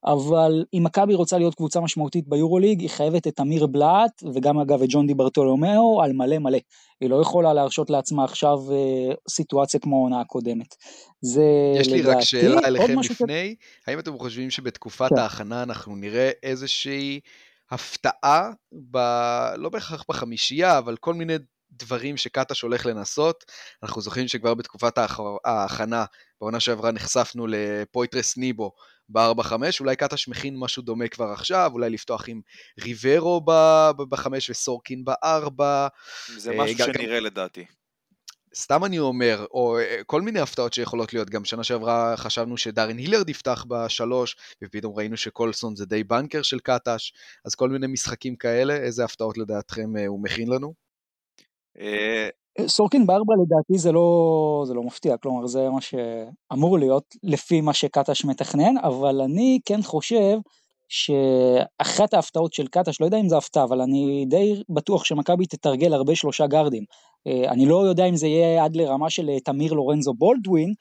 אבל 0.04 0.64
אם 0.74 0.82
מכבי 0.84 1.14
רוצה 1.14 1.38
להיות 1.38 1.54
קבוצה 1.54 1.80
משמעותית 1.80 2.28
ביורוליג, 2.28 2.80
היא 2.80 2.90
חייבת 2.90 3.26
את 3.26 3.40
אמיר 3.40 3.66
בלאט, 3.66 4.22
וגם 4.34 4.58
אגב 4.58 4.82
את 4.82 4.88
ג'ון 4.90 5.06
די 5.06 5.14
ברטולומיאו, 5.14 6.02
על 6.02 6.12
מלא 6.12 6.38
מלא. 6.38 6.58
היא 7.00 7.10
לא 7.10 7.20
יכולה 7.22 7.52
להרשות 7.52 7.90
לעצמה 7.90 8.24
עכשיו 8.24 8.58
אה, 8.72 9.14
סיטואציה 9.30 9.80
כמו 9.80 9.96
העונה 9.96 10.20
הקודמת. 10.20 10.74
זה 11.20 11.44
יש 11.80 11.88
לי 11.88 12.02
לדעתי, 12.02 12.16
רק 12.16 12.22
שאלה 12.22 12.60
אליכם 12.64 13.00
לפני, 13.00 13.54
האם 13.86 13.98
אתם 13.98 14.18
חושבים 14.18 14.50
שבתקופת 14.50 15.08
כן. 15.08 15.18
ההכנה 15.18 15.62
אנחנו 15.62 15.96
נראה 15.96 16.30
איזושהי 16.42 17.20
הפתעה, 17.70 18.50
ב... 18.90 18.98
לא 19.56 19.68
בהכרח 19.68 20.04
בחמישייה, 20.08 20.78
אבל 20.78 20.96
כל 20.96 21.14
מיני 21.14 21.34
דברים 21.72 22.16
שקטש 22.16 22.60
הולך 22.60 22.86
לנסות. 22.86 23.44
אנחנו 23.82 24.00
זוכרים 24.00 24.28
שכבר 24.28 24.54
בתקופת. 24.54 24.98
ההכנה, 25.44 26.04
בעונה 26.40 26.60
שעברה 26.60 26.92
נחשפנו 26.92 27.46
לפויטרס 27.48 28.36
ניבו 28.36 28.72
ב-4-5, 29.08 29.52
אולי 29.80 29.96
קטש 29.96 30.28
מכין 30.28 30.56
משהו 30.58 30.82
דומה 30.82 31.08
כבר 31.08 31.30
עכשיו, 31.30 31.70
אולי 31.74 31.90
לפתוח 31.90 32.28
עם 32.28 32.40
ריברו 32.80 33.40
ב-5 33.40 34.26
וסורקין 34.50 35.04
ב-4. 35.04 35.62
זה 36.36 36.50
אה, 36.52 36.56
משהו 36.56 36.76
גם- 36.78 36.88
שנראה 36.94 37.20
לדעתי. 37.20 37.64
סתם 38.54 38.84
אני 38.84 38.98
אומר, 38.98 39.46
או 39.50 39.78
אה, 39.78 40.00
כל 40.06 40.22
מיני 40.22 40.40
הפתעות 40.40 40.72
שיכולות 40.72 41.12
להיות, 41.14 41.30
גם 41.30 41.44
שנה 41.44 41.64
שעברה 41.64 42.16
חשבנו 42.16 42.56
שדארין 42.56 42.98
הילרד 42.98 43.28
יפתח 43.28 43.64
בשלוש, 43.68 44.36
ופתאום 44.64 44.96
ראינו 44.98 45.16
שקולסון 45.16 45.76
זה 45.76 45.86
די 45.86 46.04
בנקר 46.04 46.42
של 46.42 46.58
קטש, 46.58 47.12
אז 47.44 47.54
כל 47.54 47.68
מיני 47.68 47.86
משחקים 47.86 48.36
כאלה, 48.36 48.76
איזה 48.76 49.04
הפתעות 49.04 49.38
לדעתכם 49.38 49.96
אה, 49.96 50.06
הוא 50.06 50.22
מכין 50.22 50.48
לנו? 50.48 50.74
סורקין 52.66 53.06
בארבע 53.06 53.34
לדעתי 53.42 53.78
זה 53.78 53.92
לא, 53.92 54.62
זה 54.66 54.74
לא 54.74 54.82
מפתיע, 54.82 55.16
כלומר 55.16 55.46
זה 55.46 55.70
מה 55.70 55.78
שאמור 55.80 56.78
להיות 56.78 57.04
לפי 57.22 57.60
מה 57.60 57.72
שקטש 57.74 58.24
מתכנן, 58.24 58.78
אבל 58.82 59.20
אני 59.20 59.58
כן 59.64 59.82
חושב 59.82 60.38
שאחת 60.88 62.14
ההפתעות 62.14 62.52
של 62.52 62.66
קטש, 62.66 63.00
לא 63.00 63.06
יודע 63.06 63.18
אם 63.20 63.28
זה 63.28 63.36
הפתעה, 63.36 63.64
אבל 63.64 63.80
אני 63.80 64.24
די 64.28 64.62
בטוח 64.68 65.04
שמכבי 65.04 65.46
תתרגל 65.46 65.94
הרבה 65.94 66.14
שלושה 66.14 66.46
גארדים. 66.46 66.84
אה, 67.26 67.50
אני 67.50 67.66
לא 67.66 67.86
יודע 67.86 68.04
אם 68.04 68.16
זה 68.16 68.26
יהיה 68.26 68.64
עד 68.64 68.76
לרמה 68.76 69.10
של 69.10 69.28
אה, 69.30 69.40
תמיר 69.40 69.72
לורנזו 69.72 70.14
בולדווין, 70.14 70.72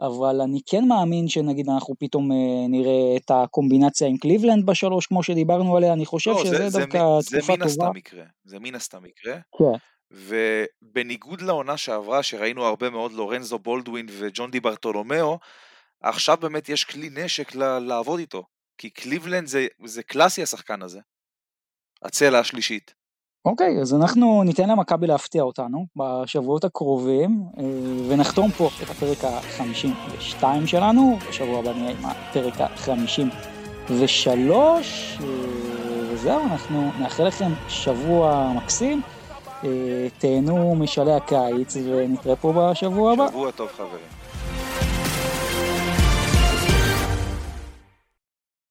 אבל 0.00 0.40
אני 0.40 0.60
כן 0.66 0.88
מאמין 0.88 1.28
שנגיד 1.28 1.68
אנחנו 1.70 1.94
פתאום 1.98 2.32
אה, 2.32 2.36
נראה 2.68 3.16
את 3.16 3.30
הקומבינציה 3.30 4.08
עם 4.08 4.16
קליבלנד 4.16 4.66
בשלוש 4.66 5.06
כמו 5.06 5.22
שדיברנו 5.22 5.76
עליה, 5.76 5.92
אני 5.92 6.06
חושב 6.06 6.30
לא, 6.30 6.44
שזה 6.44 6.56
זה- 6.58 6.68
זה 6.70 6.80
דווקא 6.80 7.20
זה 7.20 7.38
תקופה 7.38 7.56
מן 7.56 7.62
הסתם 7.62 7.84
טובה. 7.86 7.98
יקרה. 7.98 8.24
זה 8.44 8.58
מן 8.58 8.74
הסתם 8.74 8.98
יקרה. 9.06 9.34
כן. 9.58 9.78
ובניגוד 10.10 11.42
לעונה 11.42 11.76
שעברה, 11.76 12.22
שראינו 12.22 12.64
הרבה 12.64 12.90
מאוד 12.90 13.12
לורנזו 13.12 13.58
בולדווין 13.58 14.06
וג'ון 14.10 14.50
די 14.50 14.60
ברטולומיאו, 14.60 15.38
עכשיו 16.02 16.36
באמת 16.36 16.68
יש 16.68 16.84
כלי 16.84 17.10
נשק 17.12 17.54
לעבוד 17.54 18.20
איתו. 18.20 18.44
כי 18.78 18.90
קליבלנד 18.90 19.46
זה, 19.46 19.66
זה 19.84 20.02
קלאסי 20.02 20.42
השחקן 20.42 20.82
הזה. 20.82 21.00
הצלע 22.02 22.38
השלישית. 22.38 22.94
אוקיי, 23.44 23.80
אז 23.80 23.94
אנחנו 23.94 24.42
ניתן 24.42 24.68
למכבי 24.68 25.06
להפתיע 25.06 25.42
אותנו 25.42 25.86
בשבועות 25.96 26.64
הקרובים, 26.64 27.42
אה, 27.58 27.64
ונחתום 28.08 28.50
פה 28.50 28.68
את 28.82 28.90
הפרק 28.90 29.24
ה-52 29.24 30.44
שלנו, 30.66 31.18
בשבוע 31.28 31.58
הבא 31.58 31.72
נהיה 31.72 31.90
עם 31.90 32.06
הפרק 32.06 32.60
ה-53, 32.60 34.52
וזהו, 36.10 36.42
אנחנו 36.42 36.90
נאחל 36.98 37.26
לכם 37.26 37.50
שבוע 37.68 38.52
מקסים, 38.56 39.02
אה, 39.02 39.17
תהנו 40.18 40.74
משלהי 40.78 41.14
הקיץ, 41.14 41.76
ונתראה 41.76 42.36
פה 42.36 42.52
בשבוע 42.72 43.12
הבא. 43.12 43.28
שבוע 43.28 43.50
טוב 43.50 43.68
חברים. 43.76 44.17